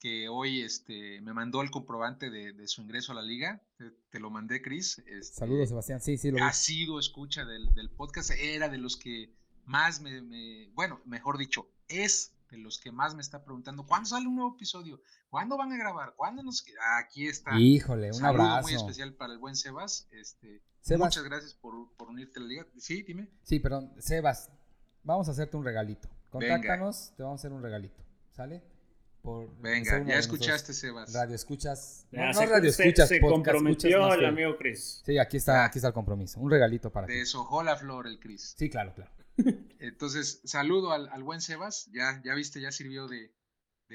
que 0.00 0.28
hoy 0.28 0.62
este, 0.62 1.20
me 1.20 1.32
mandó 1.32 1.62
el 1.62 1.70
comprobante 1.70 2.30
de, 2.30 2.66
su 2.66 2.82
ingreso 2.82 3.12
a 3.12 3.14
la 3.14 3.22
liga. 3.22 3.62
Te, 4.10 4.18
lo 4.18 4.30
mandé, 4.30 4.60
Cris. 4.60 4.98
Este, 5.06 5.36
Saludos, 5.36 5.68
Sebastián. 5.68 6.00
Sí, 6.00 6.18
sí, 6.18 6.32
lo 6.32 6.42
Ha 6.42 6.52
sido 6.52 6.98
escucha 6.98 7.44
del, 7.44 7.72
del, 7.74 7.90
podcast. 7.90 8.32
Era 8.32 8.68
de 8.68 8.78
los 8.78 8.96
que 8.96 9.32
más 9.64 10.00
me, 10.00 10.68
bueno, 10.74 11.00
mejor 11.04 11.38
dicho, 11.38 11.70
es 11.86 12.31
de 12.52 12.58
los 12.58 12.78
que 12.78 12.92
más 12.92 13.14
me 13.14 13.22
está 13.22 13.42
preguntando, 13.42 13.84
¿cuándo 13.86 14.08
sale 14.08 14.28
un 14.28 14.36
nuevo 14.36 14.54
episodio? 14.54 15.00
¿Cuándo 15.30 15.56
van 15.56 15.72
a 15.72 15.76
grabar? 15.76 16.14
¿Cuándo 16.14 16.42
nos 16.42 16.64
Aquí 16.98 17.26
está. 17.26 17.58
Híjole, 17.58 18.08
un 18.08 18.14
Saludo 18.14 18.42
abrazo. 18.42 18.68
muy 18.68 18.74
especial 18.74 19.14
para 19.14 19.32
el 19.32 19.38
buen 19.38 19.56
Sebas. 19.56 20.06
Este, 20.12 20.62
Muchas 20.96 21.24
gracias 21.24 21.54
por, 21.54 21.74
unirte 22.06 22.38
a 22.38 22.42
la 22.42 22.48
liga. 22.48 22.66
Sí, 22.78 23.02
dime. 23.02 23.28
Sí, 23.42 23.58
perdón, 23.58 23.92
Sebas, 23.98 24.50
vamos 25.02 25.28
a 25.28 25.32
hacerte 25.32 25.56
un 25.56 25.64
regalito. 25.64 26.08
Contáctanos, 26.30 27.14
te 27.16 27.22
vamos 27.22 27.40
a 27.40 27.40
hacer 27.40 27.52
un 27.52 27.62
regalito. 27.62 28.02
¿Sale? 28.32 28.62
Venga, 29.60 30.04
ya 30.04 30.18
escuchaste, 30.18 30.74
Sebas. 30.74 31.12
Radio 31.12 31.34
escuchas. 31.34 32.06
no, 32.10 32.32
radio 32.32 32.68
escuchas. 32.68 33.08
Se, 33.08 33.20
comprometió 33.20 34.12
el 34.12 34.26
amigo 34.26 34.56
Chris. 34.58 35.02
Sí, 35.06 35.16
aquí 35.18 35.38
está, 35.38 35.64
aquí 35.64 35.78
está 35.78 35.88
el 35.88 35.94
compromiso. 35.94 36.40
Un 36.40 36.50
regalito 36.50 36.90
para 36.90 37.06
ti. 37.06 37.14
Deshojó 37.14 37.62
la 37.62 37.76
flor 37.76 38.08
el 38.08 38.18
Chris. 38.18 38.54
Sí, 38.58 38.68
claro, 38.68 38.92
claro. 38.94 39.10
Entonces, 39.78 40.40
saludo 40.44 40.92
al, 40.92 41.22
buen 41.22 41.40
Sebas. 41.40 41.90
Ya, 41.92 42.20
ya 42.24 42.34
viste, 42.34 42.60
ya 42.60 42.72
sirvió 42.72 43.08
de, 43.08 43.34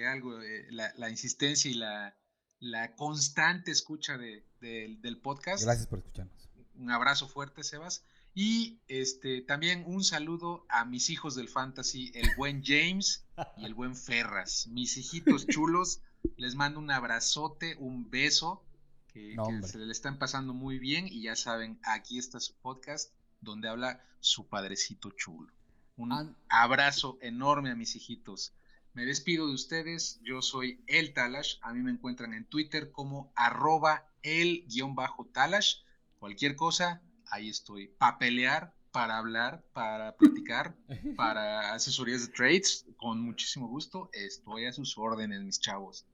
algo. 0.08 0.38
La, 0.70 1.10
insistencia 1.10 1.72
y 1.72 1.76
la, 1.76 2.18
la 2.60 2.96
constante 2.96 3.72
escucha 3.72 4.18
del 4.18 5.20
podcast. 5.22 5.64
Gracias 5.64 5.88
por 5.88 6.00
escucharnos. 6.00 6.50
Un 6.76 6.92
abrazo 6.92 7.28
fuerte, 7.28 7.64
Sebas. 7.64 8.04
Y 8.40 8.82
este, 8.88 9.42
también 9.42 9.84
un 9.88 10.04
saludo 10.04 10.68
a 10.70 10.86
mis 10.86 11.10
hijos 11.10 11.34
del 11.34 11.50
fantasy, 11.50 12.12
el 12.14 12.30
buen 12.38 12.64
James 12.64 13.26
y 13.58 13.66
el 13.66 13.74
buen 13.74 13.96
Ferras. 13.96 14.68
Mis 14.68 14.96
hijitos 14.98 15.48
chulos, 15.48 16.02
les 16.36 16.54
mando 16.54 16.80
un 16.80 16.92
abrazote, 16.92 17.76
un 17.80 18.12
beso, 18.12 18.64
que, 19.08 19.36
se 19.64 19.80
le 19.80 19.92
están 19.92 20.20
pasando 20.20 20.54
muy 20.54 20.78
bien. 20.78 21.08
Y 21.08 21.24
ya 21.24 21.36
saben, 21.36 21.80
aquí 21.82 22.20
está 22.20 22.40
su 22.40 22.54
podcast 22.58 23.12
donde 23.42 23.70
habla 23.70 24.04
su 24.20 24.48
padrecito 24.48 25.12
chulo. 25.12 25.52
Un 25.96 26.36
abrazo 26.50 27.18
enorme 27.22 27.72
a 27.72 27.76
mis 27.76 27.96
hijitos. 27.96 28.54
Me 28.94 29.06
despido 29.06 29.48
de 29.48 29.54
ustedes. 29.54 30.20
Yo 30.24 30.42
soy 30.42 30.84
El 30.88 31.14
Talash. 31.14 31.58
A 31.62 31.74
mí 31.74 31.82
me 31.82 31.92
encuentran 31.92 32.34
en 32.34 32.46
Twitter 32.46 32.92
como 32.92 33.32
arroba 33.36 34.08
el-talash. 34.24 35.78
Cualquier 36.20 36.56
cosa, 36.56 37.02
ahí 37.30 37.50
estoy. 37.50 37.88
Para 37.88 38.18
pelear, 38.18 38.74
para 38.92 39.18
hablar, 39.18 39.64
para 39.74 40.16
platicar, 40.18 40.76
para 41.16 41.74
asesorías 41.74 42.28
de 42.28 42.34
trades, 42.34 42.86
con 42.98 43.22
muchísimo 43.22 43.68
gusto. 43.68 44.10
Estoy 44.14 44.66
a 44.66 44.74
sus 44.74 44.98
órdenes, 44.98 45.42
mis 45.42 45.60
chavos. 45.60 46.06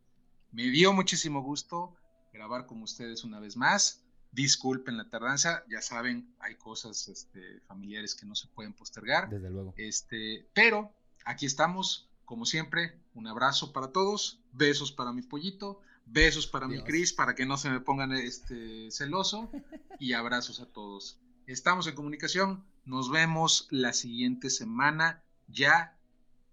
Me 0.52 0.64
dio 0.64 0.94
muchísimo 0.94 1.42
gusto 1.42 1.96
grabar 2.34 2.66
con 2.66 2.82
ustedes 2.82 3.24
una 3.24 3.40
vez 3.40 3.56
más. 3.56 4.03
Disculpen 4.34 4.98
la 4.98 5.08
tardanza, 5.10 5.64
ya 5.70 5.80
saben, 5.80 6.34
hay 6.40 6.56
cosas 6.56 7.08
este, 7.08 7.60
familiares 7.68 8.16
que 8.16 8.26
no 8.26 8.34
se 8.34 8.48
pueden 8.48 8.74
postergar. 8.74 9.30
Desde 9.30 9.52
luego. 9.52 9.76
Este, 9.78 10.48
pero 10.56 10.92
aquí 11.24 11.46
estamos, 11.46 12.10
como 12.26 12.48
siempre, 12.48 12.98
un 13.14 13.28
abrazo 13.28 13.72
para 13.72 13.92
todos, 13.92 14.40
besos 14.52 14.92
para 14.92 15.14
mi 15.14 15.22
pollito, 15.22 15.82
besos 16.08 16.48
para 16.48 16.68
mi 16.68 16.82
Cris, 16.84 17.14
para 17.14 17.36
que 17.36 17.46
no 17.46 17.58
se 17.58 17.70
me 17.70 17.80
pongan 17.80 18.12
este, 18.12 18.90
celoso, 18.90 19.52
y 20.00 20.14
abrazos 20.14 20.60
a 20.60 20.66
todos. 20.66 21.20
Estamos 21.46 21.86
en 21.86 21.94
comunicación, 21.94 22.64
nos 22.86 23.12
vemos 23.12 23.68
la 23.70 23.94
siguiente 23.94 24.50
semana, 24.50 25.22
ya 25.48 25.96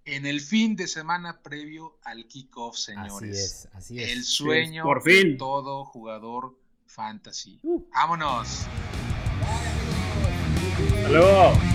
en 0.05 0.27
el 0.27 0.43
fin 0.43 0.77
de 0.77 0.87
semana 0.87 1.41
previo 1.41 1.97
al 2.05 2.27
kickoff, 2.27 2.77
señores. 2.77 3.15
Así 3.15 3.31
es, 3.31 3.69
así 3.73 4.03
es. 4.03 4.11
El 4.11 4.25
sueño 4.25 4.83
Por 4.83 5.03
fin. 5.03 5.33
de 5.33 5.37
todo 5.37 5.85
jugador 5.87 6.61
fantasy. 6.95 7.61
Uh. 7.63 7.83
Vámonos. 7.95 8.67
Hasta 10.97 11.09
luego. 11.09 11.70